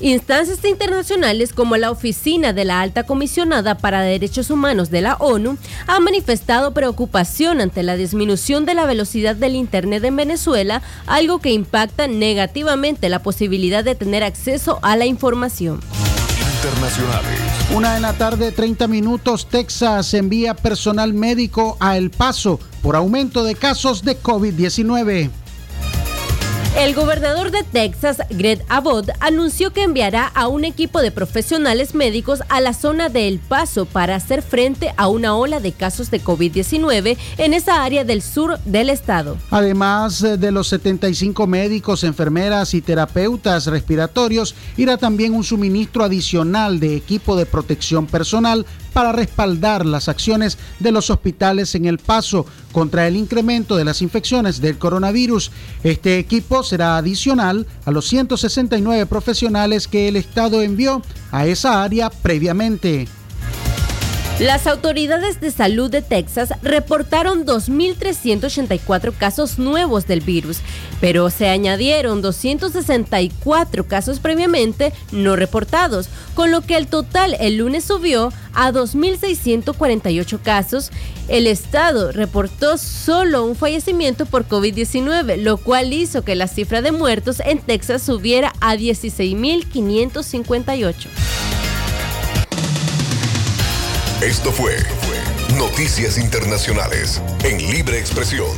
Instancias 0.01 0.65
internacionales 0.65 1.53
como 1.53 1.77
la 1.77 1.91
Oficina 1.91 2.53
de 2.53 2.65
la 2.65 2.81
Alta 2.81 3.05
Comisionada 3.05 3.77
para 3.77 4.03
Derechos 4.03 4.51
Humanos 4.51 4.91
de 4.91 5.01
la 5.01 5.15
ONU 5.15 5.57
han 5.87 6.03
manifestado 6.03 6.75
preocupación 6.75 7.61
ante 7.61 7.85
la 7.85 7.97
disminución 7.97 8.67
de 8.67 8.75
la 8.75 8.87
velocidad 8.87 9.37
del 9.37 9.55
Internet 9.55 10.03
en 10.05 10.17
Venezuela, 10.17 10.83
algo 11.07 11.39
que 11.39 11.53
impacta 11.53 12.09
negativamente 12.09 13.09
la 13.09 13.23
posibilidad 13.23 13.85
de 13.85 13.95
tener 13.95 14.25
acceso 14.25 14.81
a 14.83 14.97
la 14.97 15.07
información. 15.07 15.81
Una 17.75 17.95
de 17.95 18.01
la 18.01 18.15
tarde, 18.15 18.51
30 18.51 18.89
minutos, 18.89 19.49
Texas 19.51 20.15
envía 20.15 20.55
personal 20.55 21.13
médico 21.13 21.77
a 21.79 21.99
El 21.99 22.11
Paso 22.11 22.59
por 22.83 22.97
aumento 22.97 23.45
de 23.45 23.55
casos 23.55 24.03
de 24.03 24.19
COVID-19. 24.19 25.31
El 26.77 26.93
gobernador 26.93 27.53
de 27.53 27.63
Texas, 27.63 28.19
Greg 28.31 28.65
Abbott, 28.69 29.09
anunció 29.21 29.73
que 29.73 29.85
enviará 29.85 30.27
a 30.27 30.49
un 30.49 30.65
equipo 30.65 31.03
de 31.03 31.13
profesionales 31.13 31.95
médicos 31.95 32.41
a 32.49 32.61
la 32.61 32.75
zona 32.75 33.09
de 33.09 33.29
El 33.29 33.39
Paso 33.39 33.87
para 33.87 34.17
hacer 34.17 34.43
frente 34.43 34.93
a 34.97 35.07
una 35.07 35.37
ola 35.37 35.61
de 35.61 35.71
casos 35.71 36.11
de 36.11 36.21
COVID-19 36.21 37.17
en 37.39 37.55
esa 37.55 37.85
área 37.85 38.03
del 38.03 38.23
sur 38.23 38.59
del 38.65 38.91
estado. 38.91 39.39
Además 39.51 40.21
eh, 40.25 40.37
de 40.37 40.51
los 40.51 40.67
75 40.67 41.47
médicos, 41.47 42.03
enfermeras 42.03 42.75
y 42.75 42.83
terapeutas 42.83 43.67
respiratorios, 43.67 44.57
irá 44.77 44.97
también 44.97 45.33
un 45.33 45.45
suministro 45.45 46.03
adicional 46.03 46.81
de 46.81 46.97
equipo 46.97 47.37
de 47.37 47.47
protección 47.47 48.09
personal 48.09 48.67
para 48.95 49.13
respaldar 49.13 49.85
las 49.85 50.09
acciones 50.09 50.57
de 50.79 50.93
los 50.93 51.11
hospitales 51.11 51.75
en 51.75 51.85
El 51.85 51.99
Paso 51.99 52.47
contra 52.73 53.07
el 53.07 53.17
incremento 53.17 53.77
de 53.77 53.85
las 53.85 54.01
infecciones 54.01 54.61
del 54.61 54.79
coronavirus. 54.79 55.51
Este 55.83 56.19
equipo 56.19 56.63
será 56.63 56.97
adicional 56.97 57.67
a 57.85 57.91
los 57.91 58.07
169 58.09 59.05
profesionales 59.07 59.89
que 59.89 60.09
el 60.09 60.17
Estado 60.17 60.63
envió 60.63 61.03
a 61.31 61.45
esa 61.47 61.83
área 61.83 62.09
previamente. 62.09 63.07
Las 64.41 64.67
autoridades 64.67 65.41
de 65.41 65.53
salud 65.53 65.93
de 65.93 66.03
Texas 66.03 66.53
reportaron 66.61 67.47
2.384 67.47 69.17
casos 69.17 69.61
nuevos 69.61 70.09
del 70.09 70.23
virus, 70.23 70.59
pero 71.01 71.31
se 71.31 71.49
añadieron 71.49 72.21
264 72.21 73.87
casos 73.87 74.19
previamente 74.19 74.93
no 75.13 75.37
reportados, 75.37 76.09
con 76.35 76.51
lo 76.51 76.63
que 76.63 76.77
el 76.77 76.89
total 76.89 77.37
el 77.39 77.59
lunes 77.59 77.85
subió 77.85 78.33
a 78.55 78.73
2.648 78.73 80.43
casos. 80.43 80.91
El 81.29 81.47
estado 81.47 82.11
reportó 82.11 82.77
solo 82.77 83.45
un 83.45 83.55
fallecimiento 83.55 84.27
por 84.27 84.49
COVID-19, 84.49 85.37
lo 85.37 85.59
cual 85.59 85.93
hizo 85.93 86.25
que 86.25 86.35
la 86.35 86.49
cifra 86.49 86.83
de 86.83 86.91
muertos 86.91 87.39
en 87.39 87.61
Texas 87.61 88.03
subiera 88.03 88.53
a 88.61 88.75
16.558. 88.75 91.54
Esto 94.25 94.51
fue 94.51 94.75
Noticias 95.59 96.17
Internacionales 96.17 97.21
en 97.43 97.59
Libre 97.71 97.99
Expresión. 97.99 98.57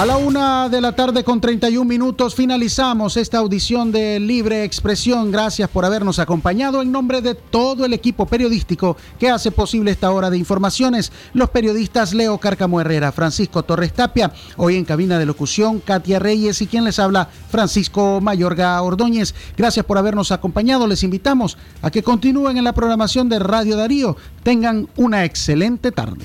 A 0.00 0.06
la 0.06 0.16
una 0.16 0.70
de 0.70 0.80
la 0.80 0.92
tarde 0.92 1.24
con 1.24 1.42
31 1.42 1.84
minutos 1.84 2.34
finalizamos 2.34 3.18
esta 3.18 3.36
audición 3.36 3.92
de 3.92 4.18
Libre 4.18 4.64
Expresión. 4.64 5.30
Gracias 5.30 5.68
por 5.68 5.84
habernos 5.84 6.18
acompañado 6.18 6.80
en 6.80 6.90
nombre 6.90 7.20
de 7.20 7.34
todo 7.34 7.84
el 7.84 7.92
equipo 7.92 8.24
periodístico 8.24 8.96
que 9.18 9.28
hace 9.28 9.50
posible 9.50 9.90
esta 9.90 10.10
hora 10.10 10.30
de 10.30 10.38
informaciones. 10.38 11.12
Los 11.34 11.50
periodistas 11.50 12.14
Leo 12.14 12.38
Cárcamo 12.38 12.80
Herrera, 12.80 13.12
Francisco 13.12 13.62
Torres 13.62 13.92
Tapia, 13.92 14.32
hoy 14.56 14.76
en 14.76 14.86
cabina 14.86 15.18
de 15.18 15.26
locución 15.26 15.80
Katia 15.80 16.18
Reyes 16.18 16.62
y 16.62 16.66
quien 16.66 16.84
les 16.84 16.98
habla 16.98 17.28
Francisco 17.50 18.22
Mayorga 18.22 18.80
Ordóñez. 18.80 19.34
Gracias 19.54 19.84
por 19.84 19.98
habernos 19.98 20.32
acompañado. 20.32 20.86
Les 20.86 21.02
invitamos 21.02 21.58
a 21.82 21.90
que 21.90 22.02
continúen 22.02 22.56
en 22.56 22.64
la 22.64 22.72
programación 22.72 23.28
de 23.28 23.38
Radio 23.38 23.76
Darío. 23.76 24.16
Tengan 24.44 24.88
una 24.96 25.26
excelente 25.26 25.92
tarde. 25.92 26.24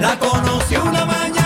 La 0.00 0.18
conocí 0.18 0.76
una 0.76 1.04
mañana. 1.04 1.41